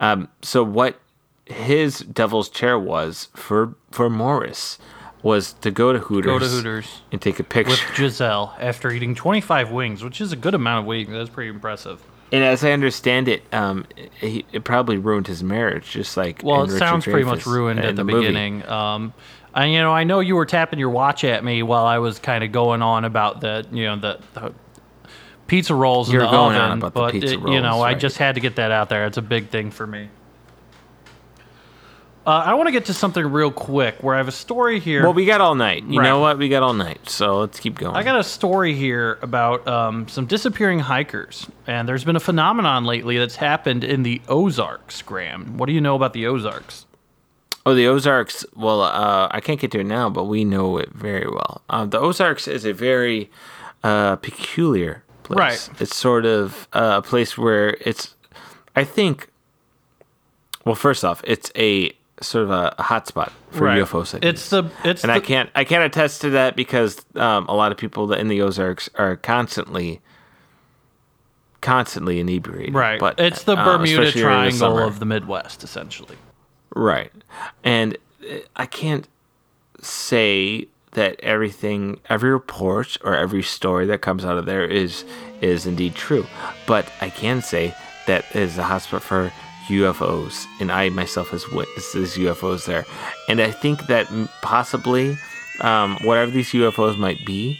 Um, 0.00 0.28
so 0.42 0.62
what 0.62 0.98
his 1.44 1.98
devil's 2.00 2.48
chair 2.48 2.78
was 2.78 3.28
for 3.34 3.74
for 3.90 4.08
Morris 4.08 4.78
was 5.22 5.54
to 5.54 5.70
go 5.70 5.92
to 5.92 5.98
Hooters, 5.98 6.30
Go 6.30 6.38
to 6.38 6.46
Hooters 6.46 7.02
and 7.10 7.20
take 7.20 7.40
a 7.40 7.44
picture 7.44 7.70
with. 7.72 7.96
Giselle 7.96 8.54
after 8.60 8.90
eating 8.90 9.14
25 9.14 9.70
wings, 9.72 10.04
which 10.04 10.20
is 10.20 10.30
a 10.32 10.36
good 10.36 10.54
amount 10.54 10.80
of 10.80 10.86
wings. 10.86 11.10
That's 11.10 11.30
pretty 11.30 11.50
impressive. 11.50 12.00
And 12.32 12.44
as 12.44 12.64
I 12.64 12.72
understand 12.72 13.28
it, 13.28 13.42
um, 13.52 13.86
he, 14.20 14.44
it 14.52 14.64
probably 14.64 14.98
ruined 14.98 15.26
his 15.26 15.42
marriage, 15.42 15.90
just 15.90 16.16
like 16.16 16.42
Well, 16.44 16.60
it 16.62 16.66
Richard 16.66 16.78
sounds 16.78 17.04
pretty 17.04 17.24
much 17.24 17.46
ruined 17.46 17.80
at 17.80 17.96
the, 17.96 18.04
movie. 18.04 18.20
beginning. 18.26 18.68
Um, 18.68 19.12
and 19.56 19.72
you 19.72 19.78
know, 19.78 19.92
I 19.92 20.04
know 20.04 20.20
you 20.20 20.36
were 20.36 20.46
tapping 20.46 20.78
your 20.78 20.90
watch 20.90 21.24
at 21.24 21.42
me 21.42 21.62
while 21.62 21.84
I 21.86 21.98
was 21.98 22.18
kind 22.18 22.44
of 22.44 22.52
going 22.52 22.82
on 22.82 23.04
about 23.04 23.40
the, 23.40 23.66
you 23.72 23.84
know, 23.86 23.96
the, 23.96 24.20
the 24.34 24.54
pizza 25.46 25.74
rolls 25.74 26.12
You're 26.12 26.22
in 26.22 26.26
the 26.26 26.36
going 26.36 26.56
oven. 26.56 26.70
on 26.70 26.78
about 26.82 26.94
the 26.94 27.08
pizza 27.20 27.34
it- 27.34 27.40
you 27.40 27.60
know, 27.60 27.70
rolls, 27.72 27.84
I 27.84 27.94
just 27.94 28.18
had 28.18 28.34
to 28.36 28.40
get 28.40 28.56
that 28.56 28.70
out 28.70 28.88
there. 28.88 29.06
It's 29.06 29.16
a 29.16 29.22
big 29.22 29.48
thing 29.48 29.70
for 29.70 29.86
me. 29.86 30.10
Uh, 32.26 32.42
I 32.46 32.54
want 32.54 32.66
to 32.66 32.72
get 32.72 32.86
to 32.86 32.92
something 32.92 33.24
real 33.24 33.52
quick 33.52 34.02
where 34.02 34.16
I 34.16 34.18
have 34.18 34.26
a 34.26 34.32
story 34.32 34.80
here. 34.80 35.04
Well, 35.04 35.14
we 35.14 35.26
got 35.26 35.40
all 35.40 35.54
night. 35.54 35.84
You 35.84 36.02
know 36.02 36.18
what? 36.18 36.38
We 36.38 36.48
got 36.48 36.64
all 36.64 36.74
night. 36.74 37.08
So 37.08 37.38
let's 37.38 37.60
keep 37.60 37.78
going. 37.78 37.94
I 37.94 38.02
got 38.02 38.18
a 38.18 38.24
story 38.24 38.74
here 38.74 39.20
about 39.22 39.66
um, 39.68 40.08
some 40.08 40.26
disappearing 40.26 40.80
hikers, 40.80 41.46
and 41.68 41.88
there's 41.88 42.02
been 42.02 42.16
a 42.16 42.20
phenomenon 42.20 42.84
lately 42.84 43.16
that's 43.16 43.36
happened 43.36 43.84
in 43.84 44.02
the 44.02 44.20
Ozarks. 44.28 45.02
Graham, 45.02 45.56
what 45.56 45.66
do 45.66 45.72
you 45.72 45.80
know 45.80 45.94
about 45.94 46.14
the 46.14 46.26
Ozarks? 46.26 46.85
Oh, 47.66 47.74
the 47.74 47.88
Ozarks. 47.88 48.46
Well, 48.54 48.80
uh, 48.80 49.28
I 49.32 49.40
can't 49.40 49.58
get 49.58 49.72
to 49.72 49.80
it 49.80 49.84
now, 49.84 50.08
but 50.08 50.24
we 50.24 50.44
know 50.44 50.78
it 50.78 50.90
very 50.90 51.26
well. 51.26 51.62
Uh, 51.68 51.84
the 51.84 51.98
Ozarks 51.98 52.46
is 52.46 52.64
a 52.64 52.72
very 52.72 53.28
uh, 53.82 54.14
peculiar 54.16 55.02
place. 55.24 55.68
Right. 55.68 55.80
It's 55.80 55.96
sort 55.96 56.24
of 56.24 56.68
uh, 56.72 56.94
a 56.98 57.02
place 57.02 57.36
where 57.36 57.76
it's, 57.80 58.14
I 58.76 58.84
think. 58.84 59.28
Well, 60.64 60.76
first 60.76 61.04
off, 61.04 61.22
it's 61.24 61.50
a 61.56 61.90
sort 62.20 62.44
of 62.44 62.50
a, 62.50 62.74
hotspot 62.78 63.32
for 63.50 63.66
UFO 63.66 64.06
sightings. 64.06 64.34
It's 64.34 64.50
the 64.50 64.70
it's 64.84 65.02
and 65.02 65.10
the, 65.10 65.14
I 65.14 65.20
can't 65.20 65.50
I 65.54 65.64
can't 65.64 65.84
attest 65.84 66.22
to 66.22 66.30
that 66.30 66.56
because 66.56 67.04
um, 67.14 67.46
a 67.48 67.54
lot 67.54 67.72
of 67.72 67.78
people 67.78 68.06
that 68.08 68.20
in 68.20 68.28
the 68.28 68.42
Ozarks 68.42 68.88
are 68.94 69.16
constantly 69.16 70.00
constantly 71.60 72.20
inebriated. 72.20 72.74
right. 72.74 72.98
But 72.98 73.18
it's 73.20 73.44
the 73.44 73.56
uh, 73.56 73.64
Bermuda 73.64 74.02
especially 74.02 74.20
during 74.22 74.50
the 74.50 74.58
Triangle 74.58 74.78
of 74.78 74.98
the 74.98 75.06
Midwest, 75.06 75.62
essentially. 75.62 76.16
Right. 76.76 77.10
And 77.64 77.96
uh, 78.22 78.36
I 78.54 78.66
can't 78.66 79.08
say 79.80 80.68
that 80.92 81.18
everything 81.20 82.00
every 82.10 82.30
report 82.30 82.98
or 83.02 83.14
every 83.16 83.42
story 83.42 83.86
that 83.86 84.02
comes 84.02 84.24
out 84.24 84.36
of 84.36 84.44
there 84.44 84.64
is 84.64 85.04
is 85.40 85.66
indeed 85.66 85.94
true. 85.94 86.26
But 86.66 86.90
I 87.00 87.08
can 87.08 87.40
say 87.40 87.74
that 88.06 88.26
it 88.30 88.36
is 88.36 88.58
a 88.58 88.62
hotspot 88.62 89.00
for 89.00 89.32
UFOs 89.68 90.44
and 90.60 90.70
I 90.70 90.90
myself 90.90 91.30
has 91.30 91.48
witnessed 91.50 91.94
these 91.94 92.16
UFOs 92.16 92.66
there. 92.66 92.84
And 93.28 93.40
I 93.40 93.50
think 93.50 93.86
that 93.86 94.06
possibly 94.42 95.16
um, 95.62 95.96
whatever 96.02 96.30
these 96.30 96.50
UFOs 96.50 96.98
might 96.98 97.24
be, 97.24 97.58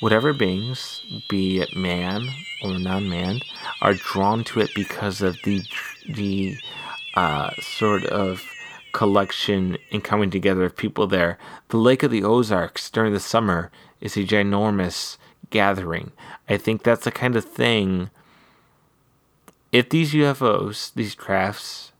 whatever 0.00 0.32
beings, 0.32 1.02
be 1.28 1.60
it 1.60 1.76
man 1.76 2.26
or 2.62 2.78
non-man, 2.78 3.40
are 3.82 3.94
drawn 3.94 4.44
to 4.44 4.60
it 4.60 4.70
because 4.74 5.20
of 5.20 5.36
the 5.44 5.62
the 6.08 6.56
uh, 7.16 7.50
sort 7.60 8.04
of 8.04 8.44
collection 8.92 9.76
and 9.92 10.02
coming 10.04 10.30
together 10.30 10.64
of 10.64 10.76
people 10.76 11.06
there. 11.06 11.38
The 11.68 11.76
Lake 11.76 12.02
of 12.02 12.10
the 12.10 12.22
Ozarks 12.24 12.88
during 12.90 13.12
the 13.12 13.20
summer 13.20 13.70
is 14.00 14.16
a 14.16 14.20
ginormous 14.20 15.16
gathering. 15.50 16.12
I 16.48 16.56
think 16.56 16.82
that's 16.82 17.04
the 17.04 17.10
kind 17.10 17.36
of 17.36 17.44
thing. 17.44 18.10
If 19.72 19.90
these 19.90 20.12
UFOs, 20.12 20.92
these 20.94 21.14
crafts, 21.14 21.92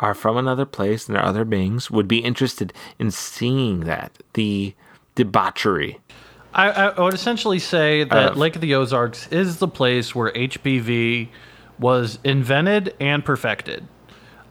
are 0.00 0.14
from 0.14 0.36
another 0.36 0.66
place 0.66 1.06
and 1.06 1.16
there 1.16 1.22
are 1.22 1.28
other 1.28 1.44
beings, 1.44 1.90
would 1.90 2.08
be 2.08 2.18
interested 2.18 2.72
in 2.98 3.10
seeing 3.10 3.80
that 3.80 4.12
the 4.34 4.74
debauchery. 5.14 5.98
I, 6.52 6.70
I 6.70 7.00
would 7.00 7.14
essentially 7.14 7.58
say 7.58 8.04
that 8.04 8.32
Uh, 8.32 8.34
Lake 8.34 8.54
of 8.54 8.60
the 8.60 8.74
Ozarks 8.74 9.26
is 9.28 9.58
the 9.58 9.68
place 9.68 10.14
where 10.14 10.30
HPV 10.32 11.28
was 11.78 12.18
invented 12.22 12.94
and 13.00 13.24
perfected. 13.24 13.86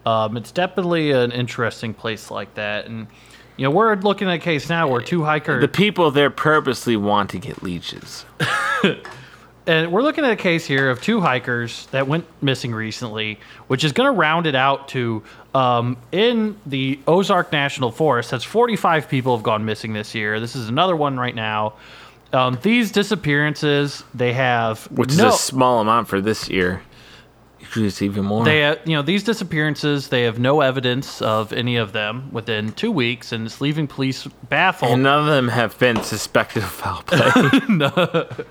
Um, 0.05 0.37
it's 0.37 0.51
definitely 0.51 1.11
an 1.11 1.31
interesting 1.31 1.93
place 1.93 2.29
like 2.29 2.53
that, 2.55 2.85
and 2.85 3.07
you 3.57 3.63
know 3.63 3.71
we're 3.71 3.95
looking 3.95 4.27
at 4.27 4.35
a 4.35 4.39
case 4.39 4.69
now 4.69 4.87
where 4.87 5.01
two 5.01 5.23
hikers 5.23 5.61
The 5.61 5.67
people 5.67 6.11
there 6.11 6.29
purposely 6.29 6.97
want 6.97 7.29
to 7.31 7.39
get 7.39 7.63
leeches. 7.63 8.25
and 9.67 9.91
we're 9.91 10.01
looking 10.01 10.25
at 10.25 10.31
a 10.31 10.35
case 10.35 10.65
here 10.65 10.89
of 10.89 11.01
two 11.01 11.21
hikers 11.21 11.85
that 11.87 12.07
went 12.07 12.25
missing 12.41 12.73
recently, 12.73 13.39
which 13.67 13.83
is 13.83 13.93
going 13.93 14.11
to 14.11 14.17
round 14.17 14.45
it 14.45 14.55
out 14.55 14.89
to 14.89 15.23
um, 15.55 15.97
in 16.11 16.57
the 16.65 16.99
Ozark 17.07 17.51
National 17.51 17.91
Forest. 17.91 18.31
That's 18.31 18.43
45 18.43 19.07
people 19.07 19.35
have 19.37 19.43
gone 19.43 19.63
missing 19.63 19.93
this 19.93 20.13
year. 20.13 20.39
This 20.39 20.55
is 20.55 20.67
another 20.67 20.95
one 20.95 21.17
right 21.17 21.35
now. 21.35 21.73
Um, 22.33 22.57
these 22.63 22.91
disappearances, 22.91 24.03
they 24.13 24.33
have 24.33 24.85
Which 24.91 25.15
no, 25.15 25.27
is 25.27 25.35
a 25.35 25.37
small 25.37 25.79
amount 25.79 26.07
for 26.07 26.19
this 26.19 26.49
year. 26.49 26.81
It's 27.75 28.01
even 28.01 28.25
more. 28.25 28.43
they 28.45 28.63
uh, 28.65 28.75
you 28.85 28.95
know 28.95 29.01
these 29.01 29.23
disappearances, 29.23 30.09
they 30.09 30.23
have 30.23 30.39
no 30.39 30.61
evidence 30.61 31.21
of 31.21 31.51
any 31.53 31.75
of 31.77 31.91
them 31.93 32.31
within 32.31 32.71
two 32.73 32.91
weeks, 32.91 33.31
and 33.31 33.45
it's 33.45 33.61
leaving 33.61 33.87
police 33.87 34.27
baffled. 34.49 34.91
and 34.91 35.03
none 35.03 35.19
of 35.19 35.25
them 35.27 35.47
have 35.47 35.77
been 35.79 36.01
suspected 36.03 36.63
of 36.63 36.69
foul 36.69 37.03
play. 37.03 38.45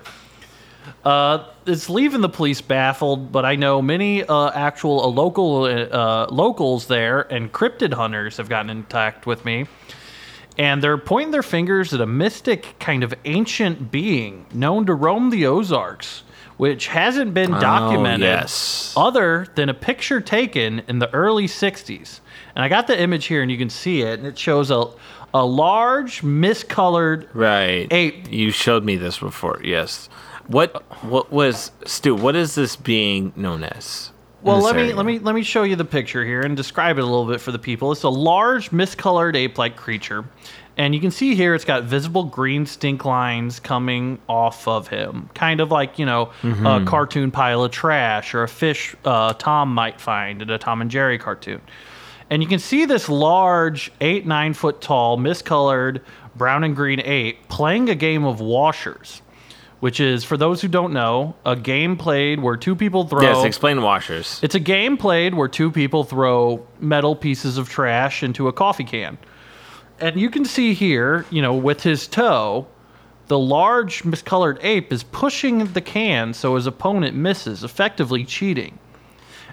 it's 1.65 1.89
leaving 1.89 2.21
the 2.21 2.29
police 2.29 2.61
baffled, 2.61 3.31
but 3.31 3.45
I 3.45 3.55
know 3.55 3.81
many 3.81 4.23
uh, 4.23 4.51
actual 4.51 5.01
uh, 5.01 5.07
local 5.07 5.63
uh, 5.63 6.27
locals 6.29 6.87
there 6.87 7.21
and 7.21 7.51
cryptid 7.51 7.93
hunters 7.93 8.37
have 8.37 8.49
gotten 8.49 8.69
in 8.69 8.83
contact 8.83 9.25
with 9.25 9.45
me, 9.45 9.67
and 10.57 10.83
they're 10.83 10.97
pointing 10.97 11.31
their 11.31 11.43
fingers 11.43 11.93
at 11.93 12.01
a 12.01 12.05
mystic 12.05 12.75
kind 12.79 13.03
of 13.03 13.13
ancient 13.25 13.91
being 13.91 14.45
known 14.53 14.85
to 14.85 14.93
roam 14.93 15.29
the 15.29 15.45
Ozarks, 15.45 16.23
which 16.57 16.87
hasn't 16.87 17.33
been 17.33 17.53
oh, 17.53 17.59
documented 17.59 18.27
Oh, 18.27 18.31
yes. 18.31 18.93
other 18.95 19.47
than 19.55 19.69
a 19.69 19.73
picture 19.73 20.21
taken 20.21 20.83
in 20.87 20.99
the 20.99 21.11
early 21.13 21.47
'60s. 21.47 22.19
And 22.55 22.63
I 22.63 22.69
got 22.69 22.87
the 22.87 22.99
image 22.99 23.25
here, 23.25 23.41
and 23.41 23.49
you 23.49 23.57
can 23.57 23.69
see 23.69 24.01
it, 24.01 24.19
and 24.19 24.27
it 24.27 24.37
shows 24.37 24.71
a 24.71 24.85
a 25.33 25.45
large 25.45 26.21
miscolored 26.21 27.27
right. 27.33 27.91
Ape. 27.91 28.31
You 28.31 28.51
showed 28.51 28.83
me 28.83 28.97
this 28.97 29.17
before. 29.19 29.59
Yes. 29.63 30.07
What 30.47 30.83
what 31.03 31.31
was 31.31 31.71
Stu, 31.85 32.15
what 32.15 32.35
is 32.35 32.55
this 32.55 32.75
being 32.75 33.33
known 33.35 33.63
as? 33.63 34.11
Well, 34.43 34.59
let 34.59 34.75
me 34.75 34.91
let 34.93 35.05
me 35.05 35.19
let 35.19 35.35
me 35.35 35.41
show 35.43 35.63
you 35.63 35.77
the 35.77 35.85
picture 35.85 36.25
here 36.25 36.41
and 36.41 36.55
describe 36.57 36.97
it 36.97 37.01
a 37.01 37.05
little 37.05 37.25
bit 37.25 37.39
for 37.39 37.53
the 37.53 37.59
people. 37.59 37.93
It's 37.93 38.03
a 38.03 38.09
large, 38.09 38.71
miscolored 38.71 39.35
ape-like 39.35 39.77
creature, 39.77 40.25
and 40.77 40.95
you 40.95 41.01
can 41.01 41.11
see 41.11 41.35
here 41.35 41.53
it's 41.55 41.65
got 41.65 41.83
visible 41.83 42.23
green 42.23 42.65
stink 42.65 43.05
lines 43.05 43.59
coming 43.59 44.19
off 44.27 44.67
of 44.67 44.87
him, 44.87 45.29
kind 45.35 45.59
of 45.59 45.71
like 45.71 45.99
you 45.99 46.05
know 46.05 46.31
Mm-hmm. 46.41 46.65
a 46.65 46.85
cartoon 46.85 47.31
pile 47.31 47.63
of 47.63 47.71
trash 47.71 48.33
or 48.33 48.43
a 48.43 48.47
fish 48.47 48.95
uh, 49.05 49.33
Tom 49.33 49.73
might 49.73 49.99
find 50.01 50.41
in 50.41 50.49
a 50.49 50.57
Tom 50.57 50.81
and 50.81 50.89
Jerry 50.91 51.17
cartoon. 51.17 51.61
And 52.29 52.41
you 52.41 52.49
can 52.49 52.59
see 52.59 52.85
this 52.85 53.09
large, 53.09 53.91
eight 54.01 54.25
nine 54.25 54.53
foot 54.53 54.81
tall, 54.81 55.17
miscolored 55.17 56.01
brown 56.35 56.63
and 56.63 56.75
green 56.75 56.99
ape 57.01 57.47
playing 57.49 57.89
a 57.89 57.95
game 57.95 58.23
of 58.25 58.39
washers. 58.39 59.21
Which 59.79 59.99
is, 59.99 60.23
for 60.23 60.37
those 60.37 60.61
who 60.61 60.69
don't 60.69 60.93
know, 60.93 61.35
a 61.45 61.57
game 61.57 61.97
played 61.97 62.39
where 62.39 62.55
two 62.55 62.73
people 62.73 63.05
throw. 63.05 63.21
Yes, 63.21 63.43
explain 63.43 63.81
washers. 63.81 64.39
It's 64.41 64.55
a 64.55 64.59
game 64.59 64.95
played 64.95 65.33
where 65.35 65.49
two 65.49 65.69
people 65.69 66.05
throw 66.05 66.65
metal 66.79 67.17
pieces 67.17 67.57
of 67.57 67.67
trash 67.67 68.23
into 68.23 68.47
a 68.47 68.53
coffee 68.53 68.85
can. 68.85 69.17
And 69.99 70.19
you 70.19 70.29
can 70.29 70.45
see 70.45 70.73
here, 70.73 71.25
you 71.29 71.41
know, 71.41 71.53
with 71.53 71.83
his 71.83 72.07
toe, 72.07 72.67
the 73.27 73.39
large 73.39 74.03
miscolored 74.03 74.59
ape 74.63 74.91
is 74.91 75.03
pushing 75.03 75.65
the 75.73 75.81
can 75.81 76.33
so 76.33 76.55
his 76.55 76.67
opponent 76.67 77.15
misses, 77.15 77.63
effectively 77.63 78.25
cheating. 78.25 78.77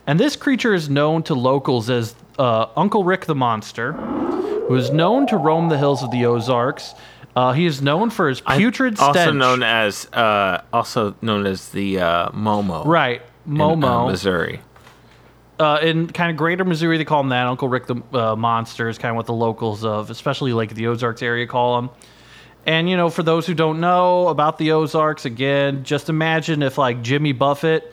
And 0.06 0.18
this 0.18 0.34
creature 0.34 0.74
is 0.74 0.88
known 0.88 1.22
to 1.24 1.34
locals 1.34 1.88
as 1.88 2.14
uh, 2.38 2.66
Uncle 2.76 3.04
Rick 3.04 3.26
the 3.26 3.34
Monster, 3.34 3.92
who 3.92 4.74
is 4.74 4.90
known 4.90 5.26
to 5.28 5.36
roam 5.36 5.68
the 5.68 5.78
hills 5.78 6.02
of 6.02 6.10
the 6.10 6.24
Ozarks. 6.26 6.94
Uh, 7.36 7.52
he 7.52 7.64
is 7.64 7.80
known 7.80 8.10
for 8.10 8.28
his 8.28 8.40
putrid 8.40 8.96
stench. 8.96 9.16
also 9.16 9.32
known 9.32 9.62
as 9.62 10.06
uh, 10.12 10.62
also 10.72 11.14
known 11.22 11.46
as 11.46 11.68
the 11.68 12.00
uh, 12.00 12.30
Momo. 12.30 12.84
right, 12.84 13.22
in, 13.46 13.60
uh, 13.60 13.64
Momo. 13.64 14.10
Missouri. 14.10 14.60
Uh, 15.60 15.78
in 15.82 16.08
kind 16.08 16.30
of 16.30 16.38
greater 16.38 16.64
Missouri, 16.64 16.96
they 16.96 17.04
call 17.04 17.20
him 17.20 17.28
that. 17.28 17.46
Uncle 17.46 17.68
Rick 17.68 17.86
the 17.86 18.02
uh, 18.14 18.34
Monster 18.34 18.88
is 18.88 18.96
kind 18.96 19.10
of 19.10 19.16
what 19.16 19.26
the 19.26 19.34
locals 19.34 19.84
of, 19.84 20.08
especially 20.08 20.54
like 20.54 20.74
the 20.74 20.86
Ozarks 20.86 21.22
area, 21.22 21.46
call 21.46 21.78
him. 21.78 21.90
And 22.64 22.88
you 22.88 22.96
know, 22.96 23.10
for 23.10 23.22
those 23.22 23.46
who 23.46 23.52
don't 23.52 23.78
know 23.78 24.28
about 24.28 24.56
the 24.56 24.72
Ozarks, 24.72 25.26
again, 25.26 25.84
just 25.84 26.08
imagine 26.08 26.62
if 26.62 26.78
like 26.78 27.02
Jimmy 27.02 27.32
Buffett 27.32 27.92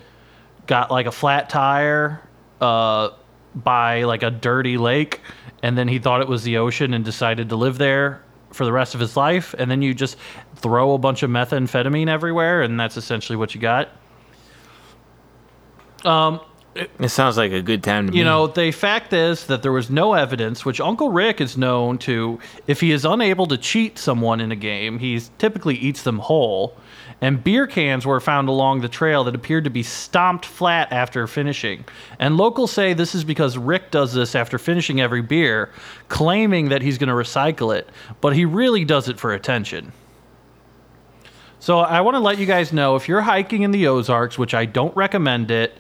got 0.65 0.91
like 0.91 1.07
a 1.07 1.11
flat 1.11 1.49
tire 1.49 2.21
uh, 2.61 3.09
by 3.53 4.03
like 4.03 4.23
a 4.23 4.31
dirty 4.31 4.77
lake, 4.77 5.19
and 5.61 5.77
then 5.77 5.89
he 5.89 5.99
thought 5.99 6.21
it 6.21 6.27
was 6.29 6.43
the 6.43 6.57
ocean 6.57 6.93
and 6.93 7.03
decided 7.03 7.49
to 7.49 7.57
live 7.57 7.77
there 7.77 8.23
for 8.53 8.63
the 8.63 8.71
rest 8.71 8.93
of 8.95 9.01
his 9.01 9.17
life, 9.17 9.53
and 9.59 9.69
then 9.69 9.81
you 9.81 9.93
just 9.93 10.15
throw 10.55 10.93
a 10.93 10.97
bunch 10.97 11.21
of 11.21 11.29
methamphetamine 11.29 12.07
everywhere, 12.07 12.61
and 12.61 12.79
that's 12.79 12.95
essentially 12.95 13.35
what 13.35 13.53
you 13.53 13.59
got. 13.59 13.89
It 16.99 17.09
sounds 17.09 17.37
like 17.37 17.51
a 17.51 17.61
good 17.61 17.83
time 17.83 18.07
to 18.07 18.11
me. 18.11 18.19
You 18.19 18.23
know, 18.23 18.47
the 18.47 18.71
fact 18.71 19.13
is 19.13 19.47
that 19.47 19.61
there 19.63 19.71
was 19.71 19.89
no 19.89 20.13
evidence, 20.13 20.65
which 20.65 20.79
Uncle 20.79 21.09
Rick 21.09 21.41
is 21.41 21.57
known 21.57 21.97
to, 21.99 22.39
if 22.67 22.81
he 22.81 22.91
is 22.91 23.05
unable 23.05 23.47
to 23.47 23.57
cheat 23.57 23.97
someone 23.97 24.39
in 24.39 24.51
a 24.51 24.55
game, 24.55 24.99
he 24.99 25.21
typically 25.37 25.75
eats 25.75 26.03
them 26.03 26.19
whole. 26.19 26.77
And 27.19 27.43
beer 27.43 27.65
cans 27.65 28.05
were 28.05 28.19
found 28.19 28.47
along 28.47 28.81
the 28.81 28.87
trail 28.87 29.23
that 29.23 29.33
appeared 29.33 29.63
to 29.63 29.71
be 29.71 29.81
stomped 29.81 30.45
flat 30.45 30.91
after 30.91 31.25
finishing. 31.25 31.83
And 32.19 32.37
locals 32.37 32.71
say 32.71 32.93
this 32.93 33.15
is 33.15 33.23
because 33.23 33.57
Rick 33.57 33.89
does 33.89 34.13
this 34.13 34.35
after 34.35 34.59
finishing 34.59 35.01
every 35.01 35.23
beer, 35.23 35.71
claiming 36.09 36.69
that 36.69 36.83
he's 36.83 36.99
going 36.99 37.09
to 37.09 37.15
recycle 37.15 37.75
it, 37.75 37.89
but 38.21 38.35
he 38.35 38.45
really 38.45 38.85
does 38.85 39.09
it 39.09 39.19
for 39.19 39.33
attention. 39.33 39.93
So 41.59 41.79
I 41.79 42.01
want 42.01 42.13
to 42.13 42.19
let 42.19 42.37
you 42.37 42.45
guys 42.45 42.71
know 42.71 42.95
if 42.95 43.07
you're 43.07 43.21
hiking 43.21 43.63
in 43.63 43.71
the 43.71 43.87
Ozarks, 43.87 44.37
which 44.37 44.53
I 44.53 44.65
don't 44.65 44.95
recommend 44.95 45.49
it, 45.49 45.75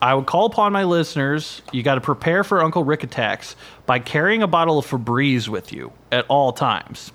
I 0.00 0.14
would 0.14 0.26
call 0.26 0.46
upon 0.46 0.72
my 0.72 0.84
listeners. 0.84 1.60
You 1.72 1.82
got 1.82 1.96
to 1.96 2.00
prepare 2.00 2.44
for 2.44 2.62
Uncle 2.62 2.84
Rick 2.84 3.02
attacks 3.02 3.56
by 3.86 3.98
carrying 3.98 4.42
a 4.42 4.46
bottle 4.46 4.78
of 4.78 4.86
Febreze 4.86 5.48
with 5.48 5.72
you 5.72 5.92
at 6.12 6.24
all 6.28 6.52
times. 6.52 7.12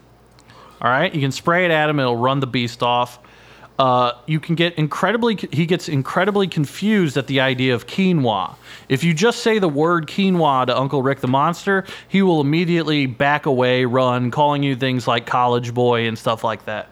All 0.82 0.90
right, 0.90 1.14
you 1.14 1.22
can 1.22 1.32
spray 1.32 1.64
it 1.64 1.72
at 1.72 1.90
him; 1.90 2.00
it'll 2.00 2.18
run 2.18 2.42
the 2.42 2.48
beast 2.48 2.84
off. 2.84 3.20
Uh, 3.80 4.12
you 4.28 4.40
can 4.40 4.56
get 4.56 4.76
incredibly. 4.76 5.38
He 5.52 5.66
gets 5.66 5.88
incredibly 5.88 6.48
confused 6.48 7.16
at 7.16 7.28
the 7.28 7.40
idea 7.40 7.74
of 7.74 7.88
quinoa. 7.88 8.56
If 8.90 9.04
you 9.04 9.14
just 9.14 9.40
say 9.40 9.60
the 9.60 9.70
word 9.70 10.08
quinoa 10.08 10.68
to 10.68 10.78
Uncle 10.78 11.02
Rick 11.02 11.22
the 11.22 11.28
monster, 11.28 11.86
he 12.10 12.22
will 12.22 12.42
immediately 12.42 13.06
back 13.06 13.46
away, 13.46 13.86
run, 13.86 14.30
calling 14.30 14.62
you 14.62 14.76
things 14.76 15.08
like 15.08 15.26
college 15.26 15.74
boy 15.74 16.08
and 16.08 16.20
stuff 16.20 16.44
like 16.44 16.66
that. 16.66 16.90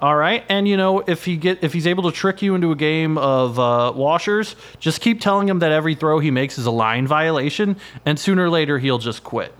All 0.00 0.14
right, 0.14 0.44
and 0.48 0.68
you 0.68 0.76
know 0.76 1.00
if 1.00 1.24
he 1.24 1.36
get 1.36 1.64
if 1.64 1.72
he's 1.72 1.86
able 1.86 2.04
to 2.04 2.12
trick 2.12 2.40
you 2.40 2.54
into 2.54 2.70
a 2.70 2.76
game 2.76 3.18
of 3.18 3.58
uh, 3.58 3.92
washers, 3.96 4.54
just 4.78 5.00
keep 5.00 5.20
telling 5.20 5.48
him 5.48 5.58
that 5.58 5.72
every 5.72 5.96
throw 5.96 6.20
he 6.20 6.30
makes 6.30 6.56
is 6.56 6.66
a 6.66 6.70
line 6.70 7.06
violation, 7.08 7.76
and 8.06 8.18
sooner 8.18 8.44
or 8.44 8.50
later 8.50 8.78
he'll 8.78 8.98
just 8.98 9.24
quit. 9.24 9.52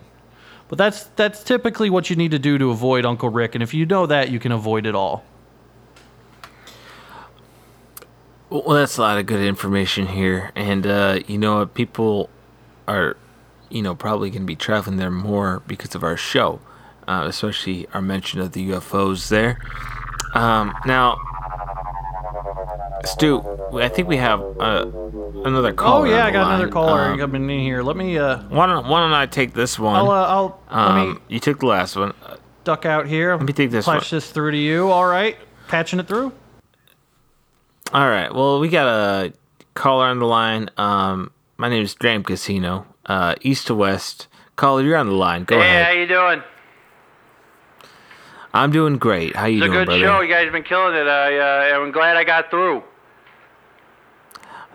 But 0.68 0.78
that's 0.78 1.04
that's 1.16 1.42
typically 1.42 1.90
what 1.90 2.08
you 2.08 2.14
need 2.14 2.30
to 2.30 2.38
do 2.38 2.56
to 2.56 2.70
avoid 2.70 3.04
Uncle 3.04 3.30
Rick, 3.30 3.56
and 3.56 3.64
if 3.64 3.74
you 3.74 3.84
know 3.84 4.06
that, 4.06 4.30
you 4.30 4.38
can 4.38 4.52
avoid 4.52 4.86
it 4.86 4.94
all. 4.94 5.24
Well, 8.50 8.76
that's 8.76 8.96
a 8.96 9.02
lot 9.02 9.18
of 9.18 9.26
good 9.26 9.40
information 9.40 10.06
here, 10.06 10.52
and 10.54 10.86
uh, 10.86 11.20
you 11.26 11.36
know? 11.36 11.66
People 11.66 12.30
are, 12.86 13.16
you 13.68 13.82
know, 13.82 13.94
probably 13.94 14.30
going 14.30 14.42
to 14.42 14.46
be 14.46 14.56
traveling 14.56 14.98
there 14.98 15.10
more 15.10 15.62
because 15.66 15.94
of 15.94 16.02
our 16.02 16.16
show, 16.16 16.60
uh, 17.06 17.24
especially 17.26 17.86
our 17.92 18.00
mention 18.00 18.40
of 18.40 18.52
the 18.52 18.70
UFOs 18.70 19.28
there. 19.28 19.58
Um, 20.34 20.74
now, 20.86 21.16
Stu, 23.04 23.42
I 23.74 23.88
think 23.88 24.08
we 24.08 24.16
have 24.16 24.40
uh, 24.40 24.86
another 25.44 25.72
caller. 25.72 26.06
Oh 26.06 26.10
yeah, 26.10 26.24
I 26.24 26.30
the 26.30 26.32
got 26.32 26.46
another 26.48 26.64
line. 26.64 26.72
caller 26.72 27.04
Um, 27.12 27.18
coming 27.18 27.48
in 27.50 27.60
here. 27.60 27.82
Let 27.82 27.96
me 27.96 28.18
uh, 28.18 28.38
why 28.48 28.66
don't 28.66 28.86
Why 28.88 29.00
don't 29.00 29.12
I 29.12 29.26
take 29.26 29.54
this 29.54 29.78
one? 29.78 29.96
I'll 29.96 30.10
uh, 30.10 30.26
I'll 30.26 30.60
let 30.70 30.94
me 30.94 31.10
um, 31.12 31.22
you 31.28 31.40
took 31.40 31.60
the 31.60 31.66
last 31.66 31.96
one. 31.96 32.12
duck 32.64 32.84
out 32.84 33.06
here. 33.06 33.34
Let 33.36 33.46
me 33.46 33.52
take 33.52 33.70
this 33.70 33.84
Flash 33.86 34.12
one. 34.12 34.16
this 34.16 34.30
through 34.30 34.50
to 34.52 34.56
you. 34.58 34.90
All 34.90 35.06
right, 35.06 35.36
patching 35.68 36.00
it 36.00 36.08
through. 36.08 36.32
All 37.92 38.08
right. 38.08 38.32
Well, 38.34 38.60
we 38.60 38.68
got 38.68 38.86
a 38.86 39.32
caller 39.74 40.06
on 40.06 40.18
the 40.18 40.26
line. 40.26 40.68
Um, 40.76 41.30
my 41.56 41.68
name 41.70 41.82
is 41.82 41.94
Dram 41.94 42.22
Casino. 42.24 42.86
Uh, 43.06 43.34
east 43.40 43.68
to 43.68 43.74
west. 43.74 44.26
Caller, 44.56 44.82
you're 44.82 44.96
on 44.96 45.06
the 45.06 45.14
line. 45.14 45.44
Go 45.44 45.56
Hey, 45.58 45.62
ahead. 45.66 45.86
Hey, 45.86 45.94
how 45.94 46.00
you 46.00 46.06
doing? 46.06 46.42
I'm 48.58 48.70
doing 48.72 48.98
great. 48.98 49.36
How 49.36 49.46
you 49.46 49.60
doing? 49.60 49.70
It's 49.72 49.76
a 49.76 49.78
good 49.78 49.86
brother? 49.86 50.00
show. 50.04 50.20
You 50.20 50.28
guys 50.32 50.44
have 50.44 50.52
been 50.52 50.62
killing 50.64 50.94
it. 50.94 51.06
I, 51.06 51.38
uh, 51.74 51.78
I'm 51.80 51.92
glad 51.92 52.16
I 52.16 52.24
got 52.24 52.50
through. 52.50 52.82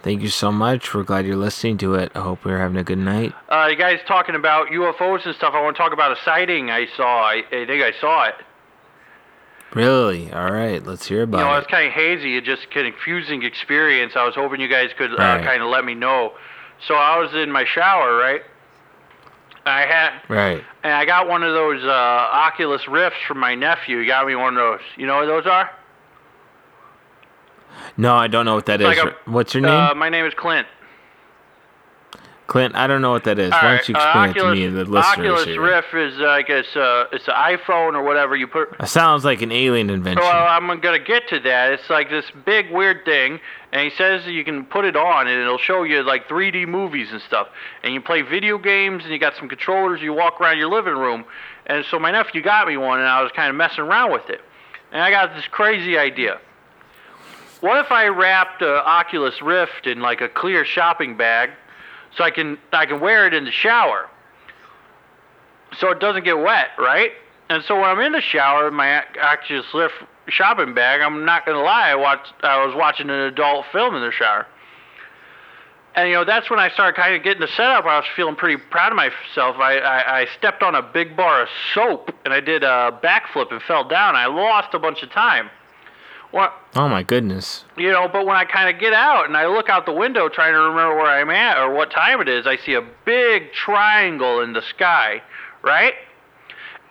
Thank 0.01 0.21
you 0.21 0.29
so 0.29 0.51
much. 0.51 0.93
We're 0.93 1.03
glad 1.03 1.25
you're 1.25 1.35
listening 1.37 1.77
to 1.79 1.95
it. 1.95 2.11
I 2.13 2.19
hope 2.21 2.43
you're 2.45 2.59
having 2.59 2.77
a 2.77 2.83
good 2.83 2.97
night. 2.97 3.33
Uh, 3.49 3.67
you 3.69 3.77
guys 3.77 3.99
talking 4.05 4.35
about 4.35 4.67
UFOs 4.67 5.25
and 5.25 5.33
stuff. 5.35 5.53
I 5.53 5.61
want 5.61 5.75
to 5.77 5.81
talk 5.81 5.93
about 5.93 6.11
a 6.11 6.21
sighting 6.25 6.69
I 6.69 6.87
saw. 6.97 7.23
I, 7.23 7.43
I 7.51 7.65
think 7.65 7.81
I 7.83 7.93
saw 8.01 8.25
it. 8.25 8.35
Really? 9.73 10.31
All 10.31 10.51
right. 10.51 10.85
Let's 10.85 11.07
hear 11.07 11.23
about. 11.23 11.37
You 11.39 11.45
know, 11.45 11.53
it's 11.55 11.67
it. 11.67 11.71
kind 11.71 11.87
of 11.87 11.93
hazy. 11.93 12.35
It's 12.37 12.45
just 12.45 12.63
a 12.63 12.67
confusing 12.67 13.43
experience. 13.43 14.13
I 14.15 14.25
was 14.25 14.35
hoping 14.35 14.59
you 14.61 14.67
guys 14.67 14.89
could 14.97 15.11
uh, 15.13 15.15
Right. 15.17 15.43
kind 15.43 15.63
of 15.63 15.69
let 15.69 15.85
me 15.85 15.95
know. 15.95 16.33
So 16.87 16.95
I 16.95 17.17
was 17.17 17.33
in 17.33 17.51
my 17.51 17.65
shower, 17.65 18.15
right? 18.17 18.41
I 19.65 19.81
had, 19.85 20.21
Right. 20.27 20.63
and 20.83 20.91
I 20.93 21.05
got 21.05 21.27
one 21.27 21.41
of 21.43 21.53
those 21.53 21.83
uh, 21.83 21.87
Oculus 21.87 22.87
Rifts 22.87 23.19
from 23.27 23.39
my 23.39 23.55
nephew. 23.55 23.99
He 24.01 24.05
got 24.05 24.27
me 24.27 24.35
one 24.35 24.57
of 24.57 24.61
those. 24.61 24.81
You 24.97 25.05
know 25.07 25.17
what 25.17 25.25
those 25.27 25.45
are? 25.45 25.69
No, 27.97 28.15
I 28.15 28.27
don't 28.27 28.45
know 28.45 28.55
what 28.55 28.65
that 28.67 28.81
is. 28.81 28.87
It's 28.89 28.99
like 29.03 29.13
a- 29.13 29.29
What's 29.31 29.53
your 29.53 29.61
name? 29.61 29.71
Uh, 29.71 29.95
my 29.95 30.09
name 30.09 30.25
is 30.25 30.33
Clint. 30.33 30.67
Clint, 32.47 32.75
I 32.75 32.87
don't 32.87 33.01
know 33.01 33.11
what 33.11 33.23
that 33.23 33.39
is. 33.39 33.51
All 33.51 33.59
Why 33.61 33.77
don't 33.77 33.89
you 33.89 33.95
uh, 33.95 33.99
explain 33.99 34.29
Oculus, 34.29 34.35
it 34.35 34.47
to 34.47 34.55
me 34.55 34.65
and 34.65 34.75
the 34.77 34.83
listeners 34.83 35.05
Oculus 35.05 35.45
here? 35.45 35.61
Rift 35.61 35.93
is 35.93 36.17
like 36.17 36.49
it's 36.49 36.75
a 36.75 37.07
it's 37.13 37.27
an 37.27 37.35
iPhone 37.35 37.93
or 37.93 38.03
whatever 38.03 38.35
you 38.35 38.47
put. 38.47 38.75
It 38.79 38.87
sounds 38.87 39.23
like 39.23 39.41
an 39.41 39.51
alien 39.51 39.89
invention. 39.89 40.21
Well, 40.23 40.47
I'm 40.47 40.67
gonna 40.81 40.99
get 40.99 41.29
to 41.29 41.39
that. 41.39 41.71
It's 41.71 41.89
like 41.89 42.09
this 42.09 42.25
big 42.45 42.69
weird 42.69 43.05
thing, 43.05 43.39
and 43.71 43.89
he 43.89 43.95
says 43.95 44.27
you 44.27 44.43
can 44.43 44.65
put 44.65 44.83
it 44.83 44.97
on, 44.97 45.27
and 45.27 45.41
it'll 45.41 45.57
show 45.57 45.83
you 45.83 46.03
like 46.03 46.27
3D 46.27 46.67
movies 46.67 47.11
and 47.11 47.21
stuff. 47.21 47.47
And 47.81 47.93
you 47.93 48.01
play 48.01 48.21
video 48.21 48.57
games, 48.57 49.03
and 49.03 49.13
you 49.13 49.19
got 49.19 49.35
some 49.37 49.47
controllers. 49.47 50.01
You 50.01 50.13
walk 50.13 50.41
around 50.41 50.57
your 50.57 50.69
living 50.69 50.95
room, 50.95 51.23
and 51.65 51.85
so 51.85 51.97
my 51.97 52.11
nephew 52.11 52.41
got 52.41 52.67
me 52.67 52.75
one, 52.75 52.99
and 52.99 53.07
I 53.07 53.21
was 53.21 53.31
kind 53.31 53.49
of 53.49 53.55
messing 53.55 53.85
around 53.85 54.11
with 54.11 54.29
it, 54.29 54.41
and 54.91 55.01
I 55.01 55.11
got 55.11 55.33
this 55.33 55.47
crazy 55.47 55.97
idea. 55.97 56.39
What 57.61 57.77
if 57.77 57.93
I 57.93 58.07
wrapped 58.07 58.61
uh, 58.61 58.83
Oculus 58.85 59.41
Rift 59.41 59.87
in 59.87 60.01
like 60.01 60.19
a 60.19 60.27
clear 60.27 60.65
shopping 60.65 61.15
bag, 61.15 61.51
so 62.17 62.23
I 62.23 62.31
can 62.31 62.57
I 62.71 62.85
can 62.85 62.99
wear 62.99 63.27
it 63.27 63.33
in 63.33 63.45
the 63.45 63.51
shower, 63.51 64.09
so 65.77 65.89
it 65.91 65.99
doesn't 65.99 66.23
get 66.23 66.37
wet, 66.37 66.69
right? 66.77 67.11
And 67.49 67.63
so 67.63 67.75
when 67.75 67.85
I'm 67.85 67.99
in 67.99 68.13
the 68.13 68.21
shower, 68.21 68.71
my 68.71 69.03
Oculus 69.21 69.65
Rift 69.73 69.95
shopping 70.27 70.73
bag, 70.73 71.01
I'm 71.01 71.25
not 71.25 71.45
gonna 71.45 71.61
lie, 71.61 71.89
I 71.89 71.95
watched 71.95 72.33
I 72.41 72.65
was 72.65 72.75
watching 72.75 73.09
an 73.09 73.19
adult 73.19 73.65
film 73.71 73.95
in 73.95 74.01
the 74.01 74.11
shower. 74.11 74.47
And 75.95 76.09
you 76.09 76.15
know 76.15 76.25
that's 76.25 76.49
when 76.49 76.59
I 76.59 76.69
started 76.69 76.99
kind 76.99 77.15
of 77.15 77.23
getting 77.23 77.41
the 77.41 77.47
setup. 77.47 77.85
I 77.85 77.97
was 77.97 78.05
feeling 78.15 78.35
pretty 78.35 78.61
proud 78.71 78.91
of 78.91 78.95
myself. 78.95 79.57
I, 79.57 79.77
I, 79.77 80.21
I 80.21 80.27
stepped 80.37 80.63
on 80.63 80.73
a 80.73 80.81
big 80.81 81.15
bar 81.15 81.43
of 81.43 81.49
soap 81.73 82.11
and 82.25 82.33
I 82.33 82.39
did 82.39 82.63
a 82.63 82.99
backflip 83.03 83.51
and 83.51 83.61
fell 83.61 83.87
down. 83.87 84.15
I 84.15 84.25
lost 84.25 84.73
a 84.73 84.79
bunch 84.79 85.03
of 85.03 85.11
time. 85.11 85.51
Well, 86.33 86.51
oh 86.75 86.89
my 86.89 87.03
goodness. 87.03 87.63
you 87.77 87.91
know, 87.91 88.07
but 88.11 88.25
when 88.25 88.35
I 88.35 88.43
kind 88.43 88.73
of 88.73 88.81
get 88.81 88.91
out 88.93 89.27
and 89.27 89.37
I 89.37 89.45
look 89.45 89.69
out 89.69 89.85
the 89.85 89.93
window 89.93 90.27
trying 90.29 90.53
to 90.53 90.59
remember 90.59 90.95
where 90.95 91.05
I'm 91.05 91.29
at 91.29 91.57
or 91.59 91.71
what 91.73 91.91
time 91.91 92.19
it 92.21 92.27
is, 92.27 92.47
I 92.47 92.57
see 92.57 92.73
a 92.73 92.81
big 93.05 93.53
triangle 93.53 94.41
in 94.41 94.53
the 94.53 94.63
sky, 94.63 95.21
right? 95.61 95.93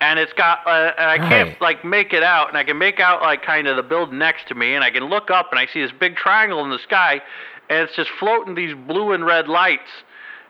And 0.01 0.18
it's 0.20 0.32
got, 0.32 0.66
uh, 0.66 0.93
and 0.97 1.11
I 1.11 1.18
can't 1.18 1.49
Right. 1.51 1.61
like 1.61 1.84
make 1.84 2.12
it 2.12 2.22
out, 2.22 2.49
and 2.49 2.57
I 2.57 2.62
can 2.64 2.78
make 2.78 3.01
out 3.01 3.20
like 3.22 3.43
kind 3.45 3.66
of 3.66 3.76
the 3.76 3.82
building 3.82 4.18
next 4.18 4.47
to 4.49 4.55
me, 4.55 4.74
and 4.74 4.84
I 4.84 4.90
can 4.90 5.05
look 5.05 5.30
up 5.30 5.51
and 5.51 5.59
I 5.59 5.66
see 5.66 5.82
this 5.82 5.93
big 5.93 6.16
triangle 6.16 6.62
in 6.64 6.70
the 6.70 6.78
sky, 6.78 7.20
and 7.68 7.78
it's 7.80 7.97
just 7.97 8.11
floating 8.11 8.55
these 8.55 8.74
blue 8.74 9.12
and 9.12 9.24
red 9.26 9.49
lights, 9.49 9.90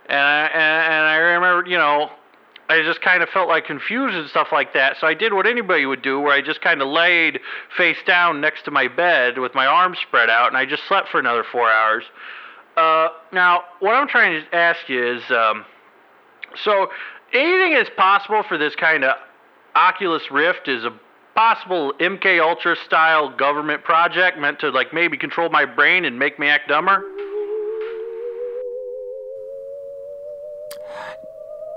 and 0.07 0.19
I, 0.19 0.45
and, 0.53 0.93
and 0.95 1.07
I 1.07 1.17
remember, 1.17 1.69
you 1.71 1.79
know, 1.79 2.11
I 2.73 2.83
just 2.83 3.03
kind 3.03 3.23
of 3.23 3.29
felt 3.29 3.49
like 3.49 3.67
confused 3.67 4.17
and 4.17 4.29
stuff 4.29 4.49
like 4.51 4.73
that. 4.73 4.97
So 4.99 5.07
I 5.07 5.15
did 5.15 5.35
what 5.35 5.47
anybody 5.47 5.85
would 5.85 6.03
do, 6.03 6.19
where 6.19 6.33
I 6.33 6.41
just 6.41 6.63
kind 6.63 6.81
of 6.81 6.89
laid 6.89 7.41
face 7.77 7.99
down 8.07 8.41
next 8.41 8.65
to 8.65 8.71
my 8.71 8.89
bed 8.89 9.39
with 9.39 9.55
my 9.55 9.67
arms 9.67 9.99
spread 10.01 10.31
out, 10.31 10.49
and 10.49 10.57
I 10.57 10.65
just 10.65 10.87
slept 10.89 11.09
for 11.09 11.21
another 11.21 11.45
four 11.45 11.71
hours. 11.71 12.05
Uh, 12.77 13.09
now, 13.33 13.65
what 13.81 13.95
I'm 13.95 14.09
trying 14.09 14.43
to 14.43 14.55
ask 14.55 14.89
you 14.89 15.17
is, 15.17 15.23
um, 15.31 15.65
so 16.65 16.89
anything 17.33 17.73
is 17.73 17.89
possible 17.97 18.43
for 18.43 18.57
this 18.57 18.75
kind 18.75 19.05
of 19.05 19.17
Oculus 19.75 20.31
Rift 20.31 20.69
is 20.69 20.85
a 20.85 20.93
possible 21.35 21.93
MK 22.01 22.41
Ultra 22.41 22.77
style 22.87 23.35
government 23.37 23.85
project 23.85 24.39
meant 24.39 24.61
to 24.61 24.71
like 24.71 24.93
maybe 24.93 25.17
control 25.19 25.51
my 25.51 25.65
brain 25.65 26.05
and 26.05 26.19
make 26.19 26.39
me 26.39 26.49
act 26.49 26.69
dumber. 26.69 27.05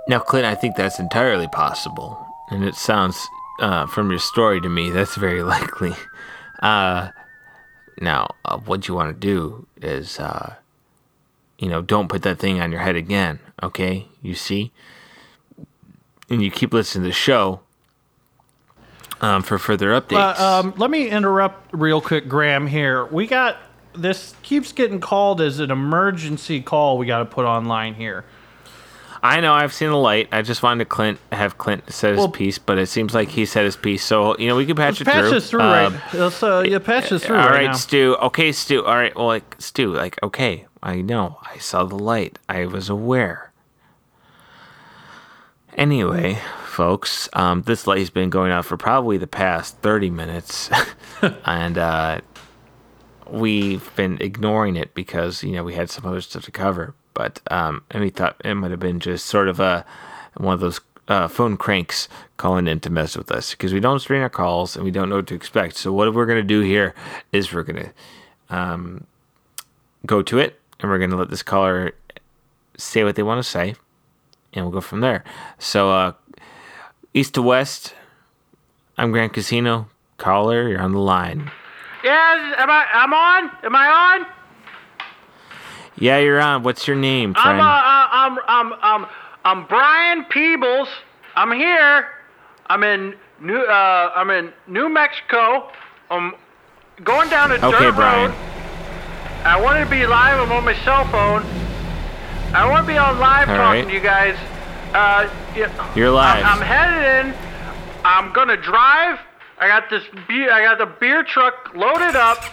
Now, 0.07 0.19
Clint, 0.19 0.45
I 0.45 0.55
think 0.55 0.75
that's 0.75 0.99
entirely 0.99 1.47
possible. 1.47 2.25
And 2.49 2.63
it 2.63 2.75
sounds, 2.75 3.27
uh, 3.59 3.87
from 3.87 4.09
your 4.09 4.19
story 4.19 4.61
to 4.61 4.69
me, 4.69 4.89
that's 4.91 5.15
very 5.15 5.43
likely. 5.55 5.93
Uh, 6.61 7.09
now, 7.99 8.35
uh, 8.43 8.57
what 8.57 8.87
you 8.87 8.93
want 8.93 9.09
to 9.09 9.19
do 9.19 9.67
is, 9.81 10.19
uh, 10.19 10.55
you 11.57 11.69
know, 11.69 11.81
don't 11.81 12.07
put 12.07 12.21
that 12.23 12.39
thing 12.39 12.59
on 12.59 12.71
your 12.71 12.81
head 12.81 12.95
again, 12.95 13.39
okay? 13.63 14.07
You 14.21 14.35
see? 14.35 14.71
And 16.29 16.41
you 16.41 16.51
keep 16.51 16.73
listening 16.73 17.03
to 17.03 17.09
the 17.09 17.13
show 17.13 17.61
um, 19.21 19.43
for 19.43 19.57
further 19.57 19.89
updates. 19.89 20.39
Uh, 20.39 20.59
um, 20.59 20.73
let 20.77 20.89
me 20.89 21.09
interrupt 21.09 21.73
real 21.73 22.01
quick, 22.01 22.27
Graham. 22.27 22.67
Here, 22.67 23.05
we 23.05 23.27
got 23.27 23.57
this 23.93 24.35
keeps 24.43 24.71
getting 24.71 24.99
called 24.99 25.41
as 25.41 25.59
an 25.59 25.71
emergency 25.71 26.61
call. 26.61 26.97
We 26.97 27.05
got 27.05 27.19
to 27.19 27.25
put 27.25 27.45
online 27.45 27.95
here. 27.95 28.25
I 29.25 29.39
know 29.41 29.53
I've 29.53 29.73
seen 29.73 29.89
the 29.89 29.97
light. 29.97 30.27
I 30.31 30.41
just 30.41 30.61
wanted 30.61 30.83
to 30.83 30.89
Clint 30.89 31.19
have 31.31 31.57
Clint 31.57 31.91
said 31.91 32.11
his 32.11 32.17
Well- 32.19 32.29
piece, 32.29 32.57
but 32.59 32.77
it 32.77 32.87
seems 32.87 33.13
like 33.13 33.29
he 33.29 33.45
said 33.45 33.65
his 33.65 33.75
piece. 33.75 34.03
So 34.03 34.37
you 34.37 34.47
know 34.47 34.55
we 34.55 34.65
can 34.65 34.75
patch 34.75 35.01
it 35.01 35.05
Patch 35.05 35.21
through. 35.21 35.29
this 35.31 35.49
through, 35.49 35.61
Um, 35.61 35.93
right? 35.93 36.13
Let's 36.13 36.43
uh, 36.43 36.63
yeah, 36.67 36.79
patch 36.79 37.09
this 37.09 37.25
through 37.25 37.37
All 37.37 37.49
right, 37.49 37.67
right. 37.67 37.75
Stu. 37.75 38.15
Okay, 38.21 38.51
Stu. 38.51 38.85
All 38.85 38.95
right. 38.95 39.15
Well, 39.15 39.27
like 39.27 39.55
Stu, 39.59 39.91
like 39.93 40.17
okay, 40.23 40.65
I 40.83 41.01
know. 41.01 41.39
I 41.43 41.57
saw 41.57 41.83
the 41.85 41.97
light. 41.97 42.39
I 42.47 42.65
was 42.65 42.89
aware. 42.89 43.51
Anyway, 45.77 46.39
folks, 46.65 47.27
um, 47.33 47.63
this 47.63 47.85
light's 47.85 48.09
been 48.09 48.29
going 48.29 48.51
on 48.51 48.63
for 48.63 48.77
probably 48.77 49.17
the 49.17 49.27
past 49.27 49.77
thirty 49.79 50.09
minutes, 50.09 50.69
and 51.45 51.77
uh, 51.77 52.21
we've 53.29 53.93
been 53.95 54.17
ignoring 54.21 54.75
it 54.77 54.93
because 54.93 55.43
you 55.43 55.51
know 55.51 55.63
we 55.63 55.73
had 55.73 55.89
some 55.89 56.05
other 56.05 56.21
stuff 56.21 56.43
to 56.45 56.51
cover. 56.51 56.95
But 57.15 57.39
um, 57.49 57.81
and 57.89 58.03
we 58.03 58.11
thought 58.11 58.39
it 58.45 58.53
might 58.53 58.69
have 58.69 58.79
been 58.79 58.99
just 58.99 59.25
sort 59.25 59.47
of 59.47 59.59
a 59.59 59.83
one 60.37 60.53
of 60.53 60.59
those 60.59 60.79
uh, 61.07 61.27
phone 61.27 61.57
cranks 61.57 62.07
calling 62.37 62.67
in 62.67 62.79
to 62.81 62.89
mess 62.91 63.17
with 63.17 63.31
us 63.31 63.51
because 63.51 63.73
we 63.73 63.79
don't 63.79 63.99
screen 63.99 64.21
our 64.21 64.29
calls 64.29 64.75
and 64.75 64.85
we 64.85 64.91
don't 64.91 65.09
know 65.09 65.15
what 65.15 65.27
to 65.27 65.35
expect. 65.35 65.77
So 65.77 65.91
what 65.91 66.13
we're 66.13 66.27
gonna 66.27 66.43
do 66.43 66.61
here 66.61 66.93
is 67.31 67.51
we're 67.51 67.63
gonna 67.63 67.91
um, 68.51 69.07
go 70.05 70.21
to 70.21 70.37
it 70.37 70.59
and 70.79 70.91
we're 70.91 70.99
gonna 70.99 71.15
let 71.15 71.29
this 71.31 71.41
caller 71.41 71.93
say 72.77 73.03
what 73.03 73.15
they 73.15 73.23
want 73.23 73.43
to 73.43 73.49
say, 73.49 73.75
and 74.53 74.65
we'll 74.65 74.73
go 74.73 74.81
from 74.81 74.99
there. 74.99 75.23
So, 75.59 75.91
uh, 75.91 76.13
east 77.13 77.33
to 77.35 77.41
west, 77.41 77.93
I'm 78.97 79.11
Grand 79.11 79.33
Casino. 79.33 79.87
Caller, 80.17 80.69
you're 80.69 80.81
on 80.81 80.93
the 80.93 80.99
line. 80.99 81.51
Yes, 82.03 82.55
am 82.57 82.69
I? 82.69 82.85
I'm 82.93 83.13
on. 83.13 83.51
Am 83.63 83.75
I 83.75 83.87
on? 83.87 84.34
Yeah, 85.97 86.19
you're 86.19 86.39
on. 86.41 86.63
What's 86.63 86.87
your 86.87 86.97
name, 86.97 87.33
I'm 87.37 87.59
uh, 87.59 87.63
uh, 87.63 88.07
I'm 88.11 88.37
I'm 88.47 88.73
I'm 88.81 89.05
I'm 89.45 89.67
Brian 89.67 90.25
Peebles. 90.25 90.89
I'm 91.35 91.51
here. 91.51 92.07
I'm 92.67 92.83
in 92.83 93.15
New 93.39 93.59
uh 93.59 94.11
I'm 94.15 94.29
in 94.29 94.51
New 94.67 94.89
Mexico. 94.89 95.71
I'm 96.09 96.33
going 97.03 97.29
down 97.29 97.51
a 97.51 97.55
okay, 97.55 97.71
dirt 97.79 97.95
Brian. 97.95 98.31
road. 98.31 98.37
I 99.45 99.61
want 99.61 99.83
to 99.83 99.89
be 99.89 100.05
live. 100.05 100.39
I'm 100.39 100.51
on 100.51 100.65
my 100.65 100.75
cell 100.83 101.05
phone. 101.11 101.43
I 102.53 102.69
want 102.69 102.85
to 102.85 102.91
be 102.91 102.97
on 102.97 103.19
live 103.19 103.49
All 103.49 103.55
talking 103.55 103.83
right. 103.83 103.87
to 103.87 103.93
you 103.93 103.99
guys. 104.01 104.35
Uh, 104.93 105.29
yeah, 105.55 105.93
You're 105.95 106.09
live. 106.11 106.43
I'm, 106.45 106.59
I'm 106.59 106.61
headed 106.61 107.25
in. 107.33 107.35
I'm 108.03 108.33
gonna 108.33 108.57
drive. 108.57 109.19
I 109.59 109.67
got 109.67 109.89
this. 109.89 110.03
Be- 110.27 110.49
I 110.49 110.61
got 110.63 110.77
the 110.77 110.85
beer 110.99 111.23
truck 111.23 111.73
loaded 111.75 112.15
up. 112.15 112.43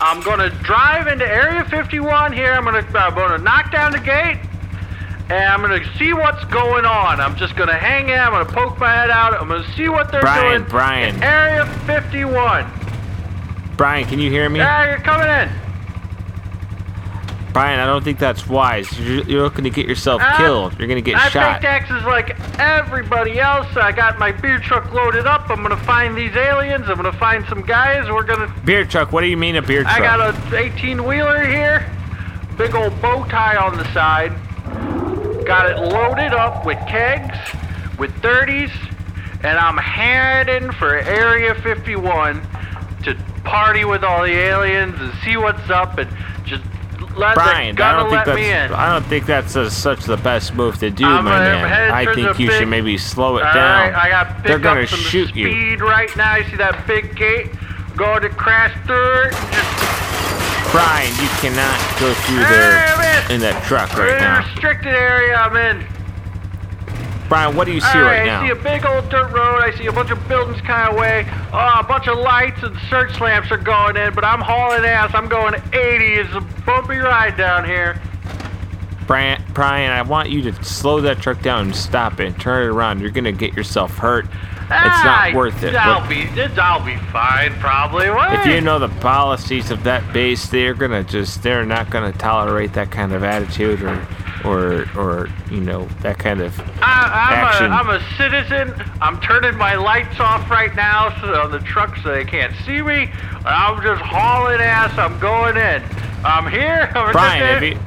I'm 0.00 0.20
gonna 0.22 0.50
drive 0.62 1.06
into 1.06 1.26
Area 1.26 1.64
51 1.64 2.32
here. 2.32 2.52
I'm 2.52 2.64
gonna 2.64 2.86
I'm 2.94 3.14
gonna 3.14 3.42
knock 3.42 3.72
down 3.72 3.92
the 3.92 3.98
gate, 4.00 4.38
and 5.30 5.44
I'm 5.44 5.62
gonna 5.62 5.84
see 5.96 6.12
what's 6.12 6.44
going 6.46 6.84
on. 6.84 7.20
I'm 7.20 7.34
just 7.36 7.56
gonna 7.56 7.76
hang 7.76 8.10
in. 8.10 8.18
I'm 8.18 8.32
gonna 8.32 8.44
poke 8.44 8.78
my 8.78 8.92
head 8.92 9.10
out. 9.10 9.32
I'm 9.34 9.48
gonna 9.48 9.66
see 9.74 9.88
what 9.88 10.12
they're 10.12 10.20
Brian, 10.20 10.60
doing. 10.60 10.70
Brian. 10.70 11.14
in 11.16 11.22
Area 11.22 11.64
51. 11.86 12.70
Brian, 13.76 14.06
can 14.06 14.18
you 14.18 14.30
hear 14.30 14.48
me? 14.50 14.58
Yeah, 14.58 14.90
you're 14.90 14.98
coming 15.00 15.28
in. 15.28 15.65
Brian, 17.56 17.80
I 17.80 17.86
don't 17.86 18.04
think 18.04 18.18
that's 18.18 18.46
wise. 18.46 18.86
You're, 19.00 19.24
you're 19.24 19.42
looking 19.42 19.64
to 19.64 19.70
get 19.70 19.86
yourself 19.86 20.20
Uh, 20.22 20.36
killed. 20.36 20.78
You're 20.78 20.88
gonna 20.88 21.00
get 21.00 21.16
I 21.16 21.28
shot. 21.30 21.60
pay 21.60 21.66
taxes 21.66 22.02
like 22.04 22.36
everybody 22.60 23.40
else. 23.40 23.66
I 23.76 23.92
got 23.92 24.18
my 24.18 24.30
beer 24.30 24.58
truck 24.58 24.92
loaded 24.92 25.26
up. 25.26 25.48
I'm 25.48 25.62
gonna 25.62 25.76
find 25.78 26.14
these 26.14 26.36
aliens. 26.36 26.84
I'm 26.88 26.96
gonna 26.96 27.12
find 27.12 27.46
some 27.48 27.62
guys. 27.62 28.10
We're 28.10 28.24
gonna. 28.24 28.52
Beer 28.66 28.84
truck. 28.84 29.10
What 29.12 29.22
do 29.22 29.28
you 29.28 29.38
mean 29.38 29.56
a 29.56 29.62
beer 29.62 29.84
truck? 29.84 29.96
I 29.96 30.00
got 30.00 30.20
a 30.52 30.56
18 30.56 31.02
wheeler 31.04 31.44
here. 31.46 31.90
Big 32.58 32.74
old 32.74 33.00
bow 33.00 33.24
tie 33.24 33.56
on 33.56 33.78
the 33.78 33.90
side. 33.94 34.32
Got 35.46 35.70
it 35.70 35.78
loaded 35.78 36.34
up 36.34 36.66
with 36.66 36.78
kegs, 36.88 37.38
with 37.98 38.10
30s, 38.20 38.70
and 39.44 39.56
I'm 39.58 39.78
heading 39.78 40.72
for 40.72 40.94
Area 40.98 41.54
51 41.54 42.42
to 43.04 43.14
party 43.44 43.84
with 43.86 44.02
all 44.04 44.24
the 44.24 44.32
aliens 44.32 45.00
and 45.00 45.12
see 45.24 45.36
what's 45.36 45.70
up 45.70 45.98
and 45.98 46.10
just 46.44 46.62
let 47.16 47.34
Brian, 47.34 47.80
I 47.80 47.92
don't 47.92 48.10
think 48.10 48.24
that's. 48.24 48.72
I 48.72 48.92
don't 48.92 49.06
think 49.06 49.26
that's 49.26 49.56
uh 49.56 49.70
such 49.70 50.04
the 50.04 50.16
best 50.18 50.54
move 50.54 50.78
to 50.78 50.90
do, 50.90 51.06
I'm, 51.06 51.24
my 51.24 51.38
man. 51.38 51.90
I 51.90 52.12
think 52.14 52.36
the 52.36 52.42
you 52.42 52.50
should 52.50 52.68
maybe 52.68 52.98
slow 52.98 53.38
it 53.38 53.42
down. 53.42 53.92
right, 53.92 53.94
I 53.94 54.08
got 54.10 54.44
They're 54.44 54.58
gonna 54.58 54.86
shoot 54.86 55.34
you. 55.34 55.48
speed 55.50 55.80
right 55.80 56.14
now. 56.16 56.36
You 56.36 56.44
see 56.44 56.56
that 56.56 56.86
big 56.86 57.16
gate? 57.16 57.50
Going 57.96 58.22
to 58.22 58.28
crash 58.28 58.74
through. 58.86 59.30
Just 59.30 60.72
Brian, 60.72 61.08
you 61.22 61.28
cannot 61.40 61.78
go 61.98 62.12
through 62.26 62.44
there 62.52 62.84
in 63.32 63.40
that 63.40 63.62
truck 63.64 63.96
right 63.96 64.08
in 64.10 64.16
a 64.16 64.20
now. 64.20 64.44
restricted 64.44 64.94
area. 64.94 65.34
I'm 65.36 65.56
in. 65.56 65.95
Brian, 67.28 67.56
what 67.56 67.64
do 67.66 67.72
you 67.72 67.80
see 67.80 67.98
right, 67.98 68.20
right, 68.20 68.26
now? 68.26 68.40
I 68.42 68.46
see 68.46 68.52
a 68.52 68.62
big 68.62 68.86
old 68.86 69.08
dirt 69.08 69.32
road. 69.32 69.60
I 69.60 69.74
see 69.76 69.86
a 69.86 69.92
bunch 69.92 70.10
of 70.10 70.28
buildings 70.28 70.60
kind 70.60 70.90
of 70.90 70.96
way. 70.98 71.26
Oh, 71.52 71.80
a 71.80 71.84
bunch 71.86 72.06
of 72.06 72.18
lights 72.18 72.62
and 72.62 72.76
search 72.88 73.20
lamps 73.20 73.50
are 73.50 73.56
going 73.56 73.96
in, 73.96 74.14
but 74.14 74.24
I'm 74.24 74.40
hauling 74.40 74.84
ass. 74.84 75.10
I'm 75.14 75.28
going 75.28 75.54
80. 75.72 76.04
It's 76.04 76.32
a 76.34 76.40
bumpy 76.64 76.98
ride 76.98 77.36
down 77.36 77.64
here. 77.64 78.00
Brian, 79.06 79.42
Brian, 79.54 79.92
I 79.92 80.02
want 80.02 80.30
you 80.30 80.42
to 80.50 80.64
slow 80.64 81.00
that 81.02 81.20
truck 81.20 81.40
down 81.40 81.66
and 81.66 81.76
stop 81.76 82.20
it 82.20 82.38
turn 82.38 82.64
it 82.64 82.66
around. 82.66 83.00
You're 83.00 83.10
gonna 83.10 83.32
get 83.32 83.54
yourself 83.54 83.96
hurt. 83.96 84.24
It's 84.24 84.72
Ah, 84.72 85.28
not 85.30 85.34
worth 85.36 85.62
it. 85.62 85.76
I'll 85.76 86.08
be, 86.08 86.26
I'll 86.60 86.84
be 86.84 86.96
fine, 87.12 87.52
probably. 87.60 88.10
What? 88.10 88.32
if 88.34 88.46
you 88.46 88.60
know 88.60 88.80
the 88.80 88.88
policies 88.88 89.70
of 89.70 89.84
that 89.84 90.12
base, 90.12 90.48
they're 90.48 90.74
gonna 90.74 91.04
just 91.04 91.44
they're 91.44 91.64
not 91.64 91.88
gonna 91.88 92.12
tolerate 92.12 92.72
that 92.72 92.90
kind 92.90 93.12
of 93.12 93.22
attitude 93.22 93.80
or 93.82 94.04
or 94.44 94.86
or 94.96 95.28
you 95.50 95.60
know 95.60 95.86
that 96.02 96.18
kind 96.18 96.40
of 96.40 96.58
I, 96.82 97.30
I'm, 97.30 97.46
action. 97.46 97.66
A, 97.66 97.74
I'm 97.74 97.90
a 97.90 98.16
citizen. 98.16 98.92
I'm 99.00 99.20
turning 99.20 99.56
my 99.56 99.74
lights 99.74 100.20
off 100.20 100.50
right 100.50 100.74
now 100.74 101.18
so, 101.20 101.34
on 101.34 101.50
the 101.50 101.60
truck 101.60 101.96
so 101.98 102.12
they 102.12 102.24
can't 102.24 102.54
see 102.64 102.82
me. 102.82 103.10
I'm 103.44 103.82
just 103.82 104.02
hauling 104.02 104.60
ass. 104.60 104.96
I'm 104.98 105.18
going 105.18 105.56
in. 105.56 105.82
I'm 106.24 106.50
here. 106.50 106.90
I'm 106.94 107.12
Brian, 107.12 107.42
have 107.42 107.62
you 107.62 107.78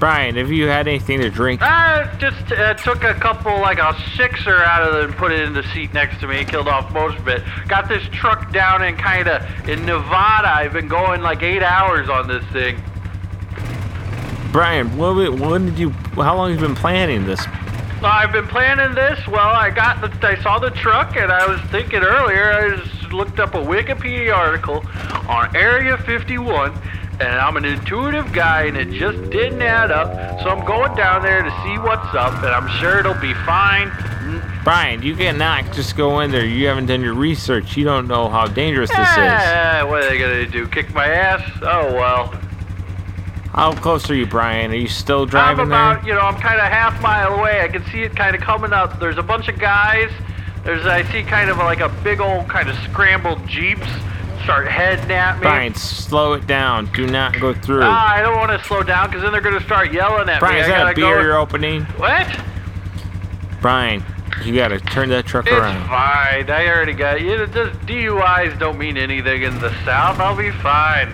Brian, 0.00 0.36
have 0.36 0.50
you 0.50 0.66
had 0.66 0.88
anything 0.88 1.20
to 1.20 1.28
drink? 1.28 1.60
I 1.60 2.10
just 2.18 2.50
uh, 2.52 2.72
took 2.72 3.04
a 3.04 3.12
couple, 3.12 3.60
like 3.60 3.78
a 3.78 3.94
sixer 4.16 4.56
out 4.64 4.88
of 4.88 4.94
it 4.94 5.04
and 5.04 5.14
put 5.14 5.30
it 5.30 5.40
in 5.40 5.52
the 5.52 5.62
seat 5.74 5.92
next 5.92 6.20
to 6.20 6.26
me. 6.26 6.42
Killed 6.46 6.68
off 6.68 6.90
most 6.90 7.18
of 7.18 7.28
it. 7.28 7.42
Got 7.68 7.86
this 7.86 8.02
truck 8.10 8.50
down 8.50 8.82
in 8.82 8.96
kind 8.96 9.28
of 9.28 9.42
in 9.68 9.84
Nevada. 9.84 10.48
I've 10.48 10.72
been 10.72 10.88
going 10.88 11.20
like 11.20 11.42
eight 11.42 11.62
hours 11.62 12.08
on 12.08 12.28
this 12.28 12.42
thing. 12.46 12.82
Brian, 14.52 14.96
when, 14.96 15.38
when 15.38 15.66
did 15.66 15.78
you? 15.78 15.90
How 15.90 16.36
long 16.36 16.50
have 16.50 16.60
you 16.60 16.66
been 16.66 16.76
planning 16.76 17.24
this? 17.24 17.40
I've 18.02 18.32
been 18.32 18.46
planning 18.46 18.94
this. 18.94 19.24
Well, 19.28 19.38
I 19.38 19.70
got 19.70 20.00
the, 20.00 20.26
I 20.26 20.40
saw 20.42 20.58
the 20.58 20.70
truck, 20.70 21.16
and 21.16 21.30
I 21.30 21.46
was 21.46 21.60
thinking 21.70 22.00
earlier. 22.00 22.50
I 22.50 22.76
just 22.76 23.12
looked 23.12 23.38
up 23.38 23.54
a 23.54 23.58
Wikipedia 23.58 24.34
article 24.34 24.84
on 25.28 25.54
Area 25.54 25.98
51, 25.98 26.72
and 27.20 27.22
I'm 27.22 27.56
an 27.56 27.64
intuitive 27.64 28.32
guy, 28.32 28.64
and 28.64 28.76
it 28.76 28.90
just 28.90 29.30
didn't 29.30 29.62
add 29.62 29.92
up. 29.92 30.40
So 30.42 30.48
I'm 30.48 30.64
going 30.64 30.94
down 30.96 31.22
there 31.22 31.42
to 31.42 31.50
see 31.62 31.78
what's 31.78 32.14
up, 32.14 32.42
and 32.42 32.48
I'm 32.48 32.68
sure 32.80 32.98
it'll 32.98 33.14
be 33.14 33.34
fine. 33.34 33.92
Brian, 34.64 35.02
you 35.02 35.14
cannot 35.14 35.72
just 35.72 35.96
go 35.96 36.20
in 36.20 36.30
there. 36.30 36.44
You 36.44 36.66
haven't 36.66 36.86
done 36.86 37.02
your 37.02 37.14
research. 37.14 37.76
You 37.76 37.84
don't 37.84 38.08
know 38.08 38.28
how 38.28 38.46
dangerous 38.46 38.90
this 38.90 38.98
is. 38.98 39.04
Ah, 39.06 39.84
what 39.86 40.02
are 40.02 40.08
they 40.08 40.18
gonna 40.18 40.46
do? 40.46 40.66
Kick 40.68 40.92
my 40.92 41.06
ass? 41.06 41.42
Oh 41.62 41.94
well. 41.94 42.40
How 43.52 43.72
close 43.72 44.08
are 44.10 44.14
you, 44.14 44.26
Brian? 44.26 44.70
Are 44.70 44.76
you 44.76 44.88
still 44.88 45.26
driving 45.26 45.62
I'm 45.62 45.66
about, 45.72 46.02
there? 46.02 46.08
you 46.10 46.14
know, 46.14 46.20
I'm 46.26 46.40
kind 46.40 46.60
of 46.60 46.66
half 46.66 47.00
mile 47.02 47.34
away. 47.34 47.62
I 47.62 47.68
can 47.68 47.84
see 47.86 48.02
it 48.02 48.14
kind 48.14 48.34
of 48.36 48.40
coming 48.40 48.72
up. 48.72 49.00
There's 49.00 49.18
a 49.18 49.22
bunch 49.22 49.48
of 49.48 49.58
guys. 49.58 50.10
There's, 50.64 50.86
I 50.86 51.02
see 51.10 51.22
kind 51.22 51.50
of 51.50 51.56
like 51.58 51.80
a 51.80 51.88
big 52.04 52.20
old 52.20 52.48
kind 52.48 52.68
of 52.68 52.76
scrambled 52.90 53.46
jeeps 53.48 53.86
start 54.44 54.68
heading 54.68 55.10
at 55.10 55.36
me. 55.36 55.42
Brian, 55.42 55.74
slow 55.74 56.34
it 56.34 56.46
down. 56.46 56.86
Do 56.92 57.06
not 57.06 57.38
go 57.40 57.52
through. 57.52 57.82
Ah, 57.84 58.14
I 58.14 58.22
don't 58.22 58.36
want 58.36 58.50
to 58.52 58.66
slow 58.66 58.82
down 58.82 59.08
because 59.08 59.22
then 59.22 59.32
they're 59.32 59.40
gonna 59.40 59.60
start 59.60 59.92
yelling 59.92 60.28
at 60.28 60.40
Brian, 60.40 60.54
me. 60.56 60.60
is 60.62 60.66
that 60.68 60.90
a 60.92 60.94
beer 60.94 61.16
go. 61.16 61.20
you're 61.22 61.36
opening? 61.38 61.82
What? 61.96 62.26
Brian, 63.60 64.02
you 64.44 64.54
gotta 64.54 64.80
turn 64.80 65.08
that 65.10 65.26
truck 65.26 65.46
It's 65.46 65.54
around. 65.54 65.86
fine. 65.88 66.48
I 66.50 66.68
already 66.68 66.94
got 66.94 67.20
you. 67.20 67.46
Just 67.48 67.78
DUIs 67.80 68.58
don't 68.58 68.78
mean 68.78 68.96
anything 68.96 69.42
in 69.42 69.58
the 69.60 69.70
South. 69.84 70.18
I'll 70.20 70.36
be 70.36 70.50
fine. 70.50 71.12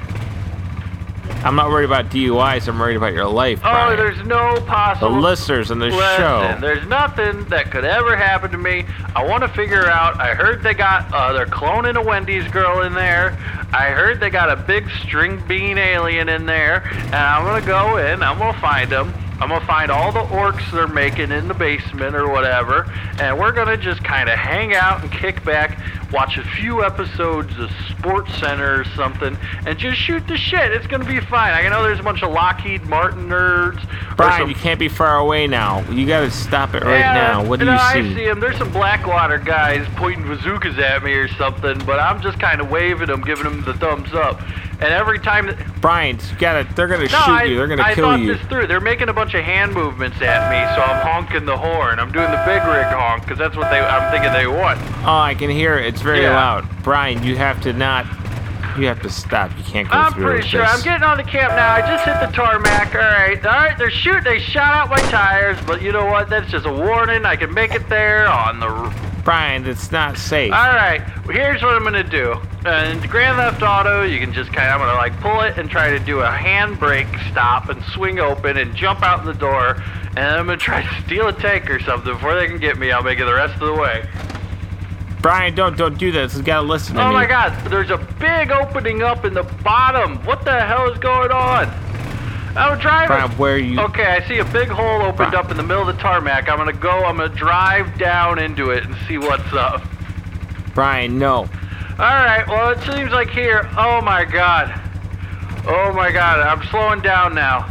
I'm 1.45 1.55
not 1.55 1.68
worried 1.70 1.84
about 1.84 2.07
DUIs. 2.11 2.66
I'm 2.66 2.78
worried 2.78 2.97
about 2.97 3.12
your 3.12 3.26
life, 3.26 3.59
Oh, 3.61 3.70
Brian. 3.70 3.97
there's 3.97 4.26
no 4.26 4.61
possible. 4.62 5.11
the 5.11 5.16
listeners 5.20 5.70
in 5.70 5.78
the 5.78 5.87
Listen, 5.87 6.16
show. 6.16 6.59
there's 6.61 6.87
nothing 6.89 7.45
that 7.45 7.70
could 7.70 7.84
ever 7.84 8.16
happen 8.16 8.51
to 8.51 8.59
me. 8.59 8.84
I 9.14 9.24
want 9.24 9.43
to 9.43 9.49
figure 9.49 9.87
out. 9.87 10.20
I 10.20 10.34
heard 10.34 10.62
they 10.62 10.74
got 10.74 11.12
uh, 11.14 11.32
they're 11.32 11.47
cloning 11.47 11.97
a 11.97 12.03
Wendy's 12.03 12.49
girl 12.49 12.82
in 12.82 12.95
there. 12.95 13.37
I 13.72 13.91
heard 13.91 14.18
they 14.20 14.30
got 14.30 14.51
a 14.51 14.57
big 14.57 14.89
string 15.05 15.43
bean 15.47 15.78
alien 15.78 16.28
in 16.28 16.47
there, 16.47 16.82
and 16.87 17.14
I'm 17.14 17.45
gonna 17.45 17.64
go 17.66 17.99
in. 17.99 18.22
I'm 18.22 18.39
gonna 18.39 18.59
find 18.61 18.91
them. 18.91 19.12
I'm 19.41 19.51
gonna 19.51 19.66
find 19.66 19.91
all 19.91 20.12
the 20.12 20.20
orcs 20.20 20.70
they're 20.72 20.87
making 20.87 21.30
in 21.30 21.47
the 21.47 21.55
basement 21.55 22.16
or 22.16 22.28
whatever, 22.28 22.91
and 23.20 23.39
we're 23.39 23.53
gonna 23.53 23.76
just 23.76 24.03
kind 24.03 24.30
of 24.30 24.39
hang 24.39 24.74
out 24.74 25.03
and 25.03 25.12
kick 25.12 25.45
back, 25.45 25.78
watch 26.11 26.39
a 26.39 26.43
few 26.43 26.82
episodes 26.82 27.59
of 27.59 27.70
Sports 27.91 28.34
Center 28.39 28.80
or 28.80 28.84
something, 28.97 29.37
and 29.66 29.78
just 29.78 29.99
shoot 29.99 30.26
the 30.26 30.39
shit. 30.39 30.72
It's 30.72 30.87
gonna 30.87 31.05
be 31.05 31.20
fine. 31.20 31.53
I 31.53 31.68
know 31.68 31.82
there's 31.82 32.01
a 32.01 32.03
bunch 32.03 32.22
of 32.22 32.32
Lockheed 32.32 32.84
Martin 32.84 33.28
nerds. 33.28 33.87
Brian, 34.16 34.41
some 34.41 34.49
you 34.49 34.55
can't 34.55 34.80
be 34.80 34.89
far 34.89 35.18
away 35.18 35.47
now. 35.47 35.82
You 35.91 36.07
gotta 36.07 36.30
stop 36.30 36.74
it 36.74 36.82
right 36.82 37.01
yeah, 37.01 37.12
now. 37.12 37.45
What 37.45 37.61
do 37.61 37.66
you 37.66 37.72
no, 37.72 37.76
see? 37.76 37.84
I 37.84 38.14
see 38.14 38.24
him. 38.24 38.41
There's 38.41 38.57
some 38.57 38.72
Blackwater 38.72 39.39
guys 39.39 39.87
pointing 39.97 40.26
bazookas 40.26 40.78
at 40.78 41.03
me 41.03 41.12
or 41.12 41.28
something, 41.28 41.78
but 41.84 41.99
I'm 41.99 42.22
just 42.22 42.41
kind 42.41 42.62
of 42.62 42.70
waving 42.70 43.09
them, 43.09 43.20
giving 43.20 43.45
them 43.45 43.62
the 43.64 43.74
thumbs 43.74 44.14
up. 44.14 44.41
And 44.79 44.93
every 44.93 45.18
time, 45.18 45.47
that, 45.47 45.81
Brian, 45.81 46.16
you 46.31 46.39
gotta. 46.39 46.68
They're 46.74 46.87
gonna 46.87 47.05
no, 47.05 47.09
shoot 47.09 47.16
I, 47.16 47.45
you. 47.45 47.57
They're 47.57 47.66
gonna 47.66 47.83
I 47.83 47.95
kill 47.95 48.11
thought 48.11 48.20
you. 48.20 48.35
this 48.35 48.47
through. 48.47 48.66
They're 48.66 48.81
making 48.81 49.09
a 49.09 49.12
bunch 49.12 49.33
of 49.35 49.43
hand 49.43 49.72
movements 49.72 50.20
at 50.20 50.51
me, 50.51 50.59
so 50.77 50.83
I'm 50.83 51.01
honking 51.07 51.47
the 51.47 51.57
horn. 51.57 51.99
I'm 51.99 52.12
doing 52.12 52.31
the 52.31 52.43
big 52.45 52.62
rig 52.64 52.85
honk 52.87 53.22
because 53.22 53.39
that's 53.39 53.57
what 53.57 53.70
they. 53.70 53.81
I'm 53.81 54.12
thinking 54.12 54.33
they 54.33 54.47
want. 54.47 54.79
Oh, 55.07 55.16
I 55.16 55.35
can 55.35 55.49
hear 55.49 55.79
it. 55.79 55.87
It's 55.87 56.03
very 56.03 56.22
Yeah. 56.22 56.37
loud. 56.37 56.68
Brian, 56.83 57.22
you 57.22 57.37
have 57.37 57.61
to 57.62 57.72
not. 57.72 58.07
You 58.79 58.87
have 58.87 59.01
to 59.03 59.11
stop. 59.11 59.57
You 59.57 59.64
can't 59.64 59.89
go 59.89 59.97
I'm 59.97 60.12
through 60.12 60.24
pretty 60.24 60.49
sure. 60.49 60.62
this. 60.62 60.70
I'm 60.70 60.83
getting 60.83 61.03
on 61.03 61.16
the 61.16 61.24
camp 61.24 61.53
now. 61.55 61.74
I 61.74 61.81
just 61.81 62.05
hit 62.05 62.20
the 62.20 62.35
tarmac. 62.35 62.95
All 62.95 63.01
right, 63.01 63.45
all 63.45 63.53
right. 63.53 63.79
They're 63.79 63.91
shooting. 63.91 64.24
They 64.24 64.39
shot 64.39 64.74
out 64.74 64.91
my 64.91 65.01
tires, 65.11 65.59
but 65.66 65.83
you 65.83 65.93
know 65.93 66.07
what? 66.07 66.29
That's 66.29 66.51
just 66.51 66.66
a 66.66 66.72
warning. 66.72 67.24
I 67.24 67.37
can 67.37 67.53
make 67.53 67.74
it 67.74 67.89
there 67.89 68.27
on 68.29 68.61
the 68.61 69.07
Brian, 69.27 69.66
it's 69.66 69.91
not 69.91 70.16
safe. 70.16 70.53
All 70.53 70.68
right, 70.68 71.03
here's 71.29 71.61
what 71.61 71.74
I'm 71.74 71.83
gonna 71.83 72.05
do. 72.05 72.37
And 72.64 73.03
Grand 73.11 73.37
Theft 73.39 73.61
Auto, 73.61 74.05
you 74.05 74.20
can 74.20 74.33
just 74.33 74.53
kind 74.53 74.68
of, 74.68 74.81
I'm 74.81 74.87
gonna 74.87 74.97
like 74.97 75.20
pull 75.20 75.41
it 75.41 75.59
and 75.59 75.68
try 75.68 75.91
to 75.91 75.99
do 75.99 76.20
a 76.20 76.29
handbrake 76.29 77.09
stop 77.33 77.68
and 77.68 77.83
swing 77.87 78.20
open 78.20 78.57
and 78.57 78.72
jump 78.77 79.03
out 79.03 79.18
in 79.18 79.27
the 79.27 79.35
door. 79.35 79.83
And 80.11 80.20
I'm 80.20 80.47
gonna 80.47 80.57
try 80.59 80.83
to 80.83 81.03
steal 81.03 81.27
a 81.27 81.33
tank 81.33 81.68
or 81.68 81.81
something 81.81 82.12
before 82.12 82.37
they 82.37 82.47
can 82.47 82.59
get 82.59 82.79
me. 82.79 82.93
I'll 82.93 83.03
make 83.03 83.18
it 83.18 83.24
the 83.24 83.35
rest 83.35 83.55
of 83.55 83.66
the 83.66 83.74
way. 83.74 84.09
Brian, 85.27 85.57
don't 85.57 85.77
don't 85.77 85.99
do 85.99 86.12
this. 86.12 86.37
You 86.37 86.43
gotta 86.45 86.64
listen 86.64 86.95
to 86.95 87.03
Oh 87.03 87.09
me. 87.09 87.14
my 87.14 87.27
God, 87.27 87.53
there's 87.68 87.91
a 87.91 87.99
big 88.20 88.53
opening 88.53 89.03
up 89.03 89.24
in 89.24 89.35
the 89.35 89.43
bottom. 89.43 90.24
What 90.24 90.45
the 90.45 90.61
hell 90.61 90.89
is 90.93 90.97
going 90.99 91.33
on? 91.33 91.66
I'm 92.57 92.79
driving. 92.79 93.09
Brian, 93.09 93.31
where 93.33 93.55
are 93.55 93.59
you? 93.59 93.81
Okay, 93.81 94.05
I 94.07 94.27
see 94.29 94.39
a 94.39 94.45
big 94.45 94.68
hole 94.68 95.03
opened 95.03 95.16
Brian. 95.16 95.35
up 95.35 95.51
in 95.51 95.57
the 95.57 95.64
middle 95.64 95.89
of 95.89 95.97
the 95.97 96.01
tarmac. 96.01 96.49
I'm 96.49 96.59
gonna 96.59 96.72
go. 96.72 97.05
I'm 97.05 97.16
gonna 97.16 97.35
drive 97.35 97.99
down 97.99 98.39
into 98.39 98.70
it 98.70 98.85
and 98.85 98.95
see 99.09 99.18
what's 99.18 99.53
up. 99.53 99.83
Brian, 100.74 101.18
no. 101.18 101.39
All 101.39 101.49
right. 101.99 102.45
Well, 102.47 102.70
it 102.70 102.81
seems 102.85 103.11
like 103.11 103.29
here. 103.29 103.68
Oh 103.77 104.01
my 104.03 104.24
God. 104.24 104.81
Oh 105.66 105.93
my 105.93 106.12
God. 106.12 106.39
I'm 106.39 106.64
slowing 106.68 107.01
down 107.01 107.35
now. 107.35 107.66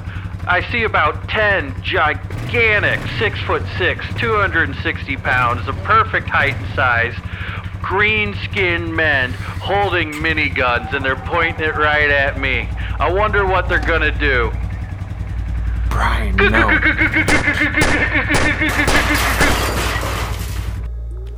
I 0.47 0.61
see 0.71 0.83
about 0.83 1.27
ten 1.27 1.73
gigantic, 1.81 2.99
six 3.17 3.39
foot 3.41 3.63
six, 3.77 4.05
260 4.19 5.17
pounds, 5.17 5.65
the 5.65 5.73
perfect 5.73 6.29
height 6.29 6.55
and 6.55 6.75
size, 6.75 7.15
green-skinned 7.81 8.95
men 8.95 9.31
holding 9.33 10.11
miniguns, 10.13 10.93
and 10.93 11.03
they're 11.03 11.15
pointing 11.15 11.65
it 11.65 11.75
right 11.75 12.09
at 12.09 12.39
me. 12.39 12.69
I 12.99 13.11
wonder 13.11 13.45
what 13.45 13.67
they're 13.67 13.79
gonna 13.79 14.17
do. 14.17 14.51
Brian, 15.89 16.35
no. 16.35 16.79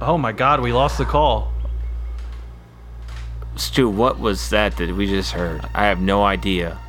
Oh 0.02 0.18
my 0.18 0.32
God, 0.32 0.62
we 0.62 0.74
lost 0.74 0.98
the 0.98 1.06
call. 1.06 1.52
Stu, 3.56 3.90
what 3.90 4.20
was 4.20 4.50
that 4.50 4.78
that 4.78 4.96
we 4.96 5.08
just 5.08 5.32
heard? 5.32 5.68
I 5.74 5.86
have 5.86 6.00
no 6.02 6.24
idea. 6.24 6.80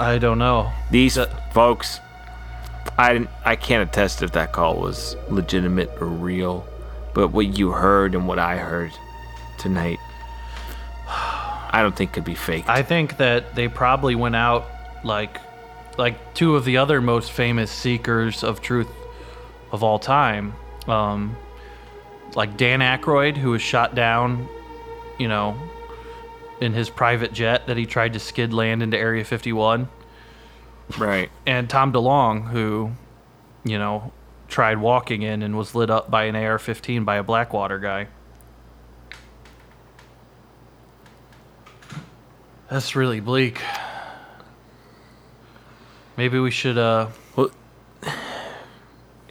I 0.00 0.16
don't 0.16 0.38
know. 0.38 0.72
These 0.90 1.18
folks, 1.52 2.00
I 2.96 3.12
didn't, 3.12 3.28
I 3.44 3.54
can't 3.54 3.86
attest 3.86 4.22
if 4.22 4.32
that 4.32 4.50
call 4.50 4.80
was 4.80 5.14
legitimate 5.28 5.90
or 6.00 6.06
real, 6.06 6.66
but 7.12 7.28
what 7.28 7.58
you 7.58 7.70
heard 7.70 8.14
and 8.14 8.26
what 8.26 8.38
I 8.38 8.56
heard 8.56 8.92
tonight, 9.58 9.98
I 11.06 11.80
don't 11.82 11.94
think 11.94 12.14
could 12.14 12.24
be 12.24 12.34
fake. 12.34 12.66
I 12.66 12.82
think 12.82 13.18
that 13.18 13.54
they 13.54 13.68
probably 13.68 14.14
went 14.14 14.36
out 14.36 14.66
like 15.04 15.38
like 15.98 16.32
two 16.32 16.56
of 16.56 16.64
the 16.64 16.78
other 16.78 17.02
most 17.02 17.30
famous 17.30 17.70
seekers 17.70 18.42
of 18.42 18.62
truth 18.62 18.88
of 19.70 19.82
all 19.82 19.98
time. 19.98 20.54
Um, 20.88 21.36
like 22.34 22.56
Dan 22.56 22.80
Aykroyd, 22.80 23.36
who 23.36 23.50
was 23.50 23.60
shot 23.60 23.94
down, 23.94 24.48
you 25.18 25.28
know, 25.28 25.54
in 26.60 26.74
his 26.74 26.90
private 26.90 27.32
jet 27.32 27.66
that 27.66 27.76
he 27.76 27.86
tried 27.86 28.12
to 28.12 28.18
skid 28.18 28.52
land 28.52 28.82
into 28.82 28.96
Area 28.96 29.24
51. 29.24 29.88
right. 30.98 31.30
And 31.46 31.68
Tom 31.68 31.92
DeLonge, 31.92 32.48
who, 32.48 32.92
you 33.64 33.78
know, 33.78 34.12
tried 34.48 34.78
walking 34.78 35.22
in 35.22 35.42
and 35.42 35.56
was 35.56 35.74
lit 35.74 35.90
up 35.90 36.10
by 36.10 36.24
an 36.24 36.36
AR 36.36 36.58
15 36.58 37.04
by 37.04 37.16
a 37.16 37.22
Blackwater 37.22 37.78
guy. 37.78 38.08
That's 42.68 42.94
really 42.94 43.20
bleak. 43.20 43.60
Maybe 46.16 46.38
we 46.38 46.50
should, 46.50 46.78
uh, 46.78 47.08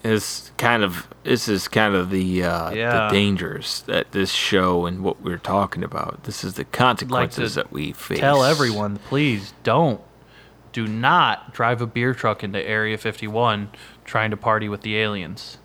It's 0.03 0.51
kind 0.57 0.83
of 0.83 1.07
this 1.23 1.47
is 1.47 1.67
kind 1.67 1.93
of 1.95 2.09
the 2.09 2.43
uh, 2.43 2.71
Yeah. 2.71 3.07
the 3.07 3.13
dangers 3.13 3.81
that 3.87 4.11
this 4.11 4.31
show 4.31 4.85
and 4.85 5.03
what 5.03 5.21
we're 5.21 5.37
talking 5.37 5.83
about. 5.83 6.23
This 6.23 6.43
is 6.43 6.53
the 6.53 6.65
consequences 6.65 7.55
that 7.55 7.71
we 7.71 7.91
face. 7.91 8.19
tell 8.19 8.43
everyone, 8.43 8.97
please 8.97 9.53
don't. 9.63 10.01
Do 10.71 10.87
not 10.87 11.53
drive 11.53 11.81
a 11.81 11.87
beer 11.87 12.13
truck 12.13 12.43
into 12.43 12.61
Area 12.65 12.97
51 12.97 13.69
trying 14.05 14.31
to 14.31 14.37
party 14.37 14.69
with 14.69 14.81
the 14.81 14.97
aliens. 14.97 15.57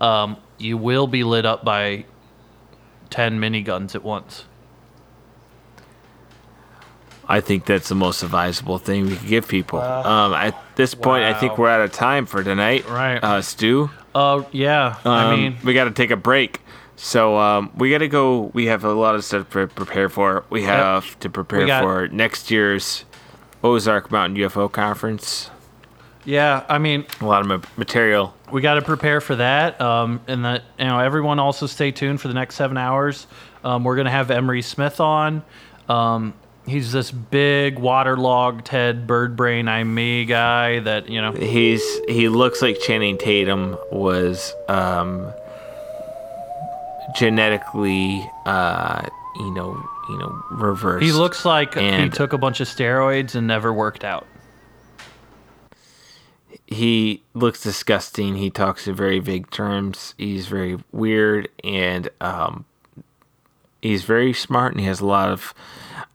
Um, 0.00 0.36
you 0.58 0.76
will 0.78 1.06
be 1.06 1.24
lit 1.24 1.44
up 1.44 1.64
by 1.64 2.06
10 3.10 3.38
miniguns 3.40 3.94
at 3.94 4.02
once. 4.04 4.44
I 7.28 7.40
think 7.40 7.64
that's 7.66 7.88
the 7.88 7.94
most 7.96 8.22
advisable 8.22 8.78
thing 8.78 9.06
we 9.06 9.16
could 9.16 9.26
give 9.28 9.48
people. 9.48 9.80
um, 9.80 10.32
at 10.34 10.54
this 10.76 10.94
point, 10.94 11.24
I 11.24 11.34
think 11.34 11.58
we're 11.58 11.68
out 11.68 11.80
of 11.80 11.92
time 11.92 12.26
for 12.26 12.42
tonight. 12.44 12.88
Right. 12.88 13.18
uh, 13.22 13.42
Stu. 13.42 13.90
Uh, 14.14 14.42
yeah. 14.52 14.96
I 15.04 15.24
Um, 15.32 15.40
mean, 15.40 15.56
we 15.64 15.74
got 15.74 15.84
to 15.84 15.90
take 15.90 16.10
a 16.10 16.16
break. 16.16 16.60
So 16.94 17.36
um, 17.36 17.70
we 17.76 17.90
got 17.90 17.98
to 17.98 18.08
go. 18.08 18.50
We 18.54 18.66
have 18.66 18.84
a 18.84 18.92
lot 18.92 19.14
of 19.16 19.24
stuff 19.24 19.50
to 19.50 19.66
prepare 19.66 20.08
for. 20.08 20.44
We 20.50 20.62
have 20.62 21.18
to 21.20 21.28
prepare 21.28 21.66
got- 21.66 21.82
for 21.82 22.08
next 22.08 22.50
year's 22.50 23.04
Ozark 23.62 24.10
Mountain 24.10 24.36
UFO 24.38 24.70
Conference. 24.72 25.50
yeah. 26.24 26.64
I 26.68 26.78
mean, 26.78 27.04
A 27.20 27.26
lot 27.26 27.48
of 27.50 27.76
material. 27.78 28.34
we 28.50 28.60
got 28.62 28.74
to 28.74 28.82
prepare 28.82 29.20
for 29.20 29.36
that. 29.36 29.78
Um, 29.80 30.20
and 30.26 30.44
that 30.44 30.62
you 30.78 30.84
know, 30.86 30.98
everyone 31.00 31.38
also 31.38 31.66
stay 31.66 31.90
tuned 31.90 32.20
for 32.20 32.28
the 32.28 32.34
next 32.34 32.54
seven 32.54 32.76
hours. 32.78 33.26
Um, 33.64 33.82
we're 33.84 33.96
gonna 33.96 34.10
have 34.10 34.30
Emery 34.30 34.62
Smith 34.62 35.00
on. 35.00 35.42
Um, 35.88 36.32
he's 36.66 36.92
this 36.92 37.10
big 37.10 37.78
waterlogged 37.78 38.68
head 38.68 39.06
bird 39.06 39.36
brain 39.36 39.68
I'm 39.68 39.94
me 39.94 40.24
guy 40.24 40.80
that 40.80 41.08
you 41.08 41.20
know. 41.20 41.32
He's 41.32 41.82
he 42.08 42.28
looks 42.28 42.60
like 42.62 42.80
Channing 42.80 43.18
Tatum 43.18 43.76
was 43.90 44.52
um, 44.68 45.32
genetically, 47.16 48.28
uh, 48.44 49.08
you 49.36 49.50
know, 49.52 49.88
you 50.08 50.18
know, 50.18 50.42
reversed. 50.50 51.04
He 51.04 51.12
looks 51.12 51.44
like 51.44 51.74
he 51.74 52.08
took 52.10 52.32
a 52.32 52.38
bunch 52.38 52.60
of 52.60 52.68
steroids 52.68 53.34
and 53.34 53.46
never 53.46 53.72
worked 53.72 54.04
out. 54.04 54.26
he 56.66 57.22
looks 57.34 57.62
disgusting. 57.62 58.36
He 58.36 58.50
talks 58.50 58.86
in 58.88 58.94
very 58.94 59.18
vague 59.20 59.50
terms. 59.50 60.14
He's 60.18 60.46
very 60.46 60.78
weird 60.92 61.48
and 61.62 62.08
um, 62.20 62.64
he's 63.86 64.04
very 64.04 64.32
smart 64.32 64.72
and 64.72 64.80
he 64.80 64.86
has 64.86 65.00
a 65.00 65.06
lot 65.06 65.28
of 65.30 65.54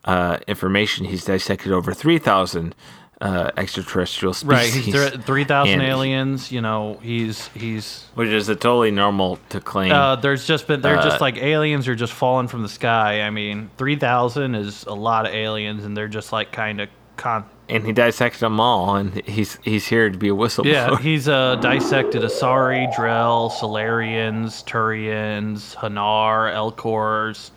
uh, 0.06 0.38
information. 0.48 1.06
He's 1.06 1.26
dissected 1.26 1.72
over 1.72 1.94
3,000 1.94 2.74
uh, 3.22 3.52
extraterrestrial 3.56 4.34
species. 4.34 4.48
Right, 4.76 4.84
he's 4.84 4.94
th- 4.96 5.22
three 5.22 5.44
thousand 5.44 5.82
aliens. 5.82 6.52
You 6.52 6.60
know, 6.62 6.98
he's 7.04 7.50
he's. 7.50 8.06
Which 8.16 8.30
is 8.30 8.50
a 8.50 8.56
totally 8.56 8.90
normal 8.90 9.38
to 9.50 9.60
claim. 9.62 9.92
Uh, 9.92 10.16
there's 10.16 10.48
just 10.48 10.66
been 10.66 10.82
they're 10.82 10.98
Uh, 10.98 11.04
just 11.04 11.22
like 11.22 11.38
aliens 11.38 11.88
are 11.88 11.94
just 11.94 12.14
falling 12.14 12.48
from 12.48 12.64
the 12.64 12.68
sky. 12.70 13.22
I 13.22 13.30
mean, 13.30 13.70
three 13.78 13.96
thousand 13.96 14.56
is 14.56 14.86
a 14.86 14.96
lot 14.96 15.28
of 15.28 15.34
aliens, 15.36 15.86
and 15.86 15.96
they're 15.96 16.08
just 16.08 16.34
like 16.34 16.52
kind 16.52 16.82
of 16.82 16.90
con. 17.16 17.46
and 17.70 17.86
he 17.86 17.94
dissected 17.94 18.40
them 18.40 18.60
all, 18.60 18.96
and 18.96 19.22
he's 19.28 19.60
he's 19.62 19.86
here 19.86 20.10
to 20.10 20.18
be 20.18 20.30
a 20.30 20.34
whistleblower. 20.34 20.66
Yeah, 20.72 20.98
he's 20.98 21.28
uh, 21.30 21.58
dissected 21.58 22.24
Asari, 22.24 22.92
Drell, 22.96 23.52
Salarians, 23.52 24.64
Turians, 24.66 25.76
Hanar, 25.76 26.52
Elcors, 26.56 27.52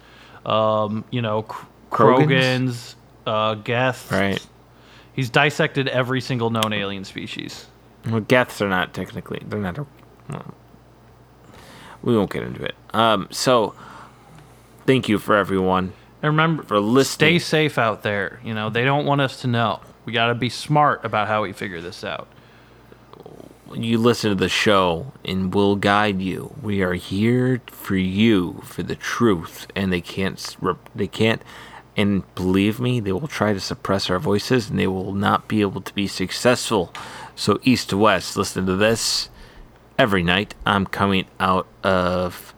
um, 0.46 1.04
you 1.10 1.22
know, 1.22 1.42
Kr- 1.42 1.66
Krogans? 1.90 2.94
Uh, 3.26 3.54
Geth. 3.54 4.10
right. 4.12 4.44
He's 5.14 5.30
dissected 5.30 5.88
every 5.88 6.20
single 6.20 6.50
known 6.50 6.72
alien 6.72 7.04
species. 7.04 7.66
Well, 8.06 8.20
Geths 8.20 8.60
are 8.60 8.68
not 8.68 8.92
technically. 8.92 9.40
They're 9.46 9.60
not. 9.60 9.78
A, 9.78 9.86
well, 10.28 10.54
we 12.02 12.16
won't 12.16 12.30
get 12.30 12.42
into 12.42 12.62
it. 12.64 12.74
Um. 12.92 13.28
So, 13.30 13.74
thank 14.86 15.08
you 15.08 15.18
for 15.18 15.36
everyone. 15.36 15.92
And 16.22 16.32
remember, 16.32 16.62
For 16.64 16.80
listening. 16.80 17.14
stay 17.14 17.38
safe 17.38 17.78
out 17.78 18.02
there. 18.02 18.40
You 18.44 18.54
know, 18.54 18.70
they 18.70 18.84
don't 18.84 19.06
want 19.06 19.20
us 19.20 19.40
to 19.42 19.46
know. 19.46 19.80
We 20.04 20.12
got 20.12 20.26
to 20.28 20.34
be 20.34 20.48
smart 20.50 21.04
about 21.04 21.28
how 21.28 21.42
we 21.42 21.52
figure 21.52 21.80
this 21.80 22.02
out. 22.04 22.28
You 23.76 23.98
listen 23.98 24.30
to 24.30 24.36
the 24.36 24.48
show 24.48 25.12
and 25.24 25.52
we'll 25.52 25.76
guide 25.76 26.20
you. 26.20 26.54
We 26.62 26.82
are 26.82 26.94
here 26.94 27.60
for 27.66 27.96
you 27.96 28.60
for 28.64 28.82
the 28.82 28.94
truth, 28.94 29.66
and 29.74 29.92
they 29.92 30.00
can't 30.00 30.56
they 30.94 31.06
can't 31.06 31.42
and 31.96 32.22
believe 32.34 32.80
me, 32.80 33.00
they 33.00 33.12
will 33.12 33.28
try 33.28 33.52
to 33.52 33.60
suppress 33.60 34.10
our 34.10 34.18
voices 34.18 34.68
and 34.68 34.78
they 34.78 34.86
will 34.86 35.14
not 35.14 35.46
be 35.46 35.60
able 35.60 35.80
to 35.80 35.94
be 35.94 36.06
successful. 36.06 36.92
So 37.36 37.60
east 37.62 37.90
to 37.90 37.96
west, 37.96 38.36
listen 38.36 38.66
to 38.66 38.76
this 38.76 39.30
every 39.98 40.22
night. 40.22 40.54
I'm 40.66 40.86
coming 40.86 41.26
out 41.38 41.68
of 41.82 42.54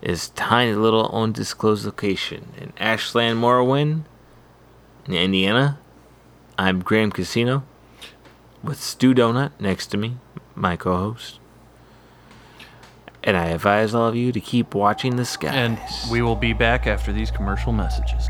this 0.00 0.28
tiny 0.30 0.74
little 0.74 1.08
undisclosed 1.08 1.84
location 1.84 2.52
in 2.56 2.72
Ashland, 2.78 3.40
Morrowind, 3.40 4.02
Indiana. 5.08 5.78
I'm 6.56 6.80
Graham 6.80 7.10
Casino 7.10 7.64
with 8.62 8.80
Stu 8.80 9.12
Donut 9.12 9.50
next 9.58 9.88
to 9.88 9.96
me, 9.96 10.18
my 10.54 10.76
co 10.76 10.96
host. 10.96 11.38
And 13.24 13.36
I 13.36 13.46
advise 13.46 13.94
all 13.94 14.08
of 14.08 14.16
you 14.16 14.32
to 14.32 14.40
keep 14.40 14.74
watching 14.74 15.16
the 15.16 15.24
sky. 15.24 15.54
And 15.54 15.78
we 16.10 16.22
will 16.22 16.36
be 16.36 16.52
back 16.52 16.86
after 16.86 17.12
these 17.12 17.30
commercial 17.30 17.72
messages. 17.72 18.28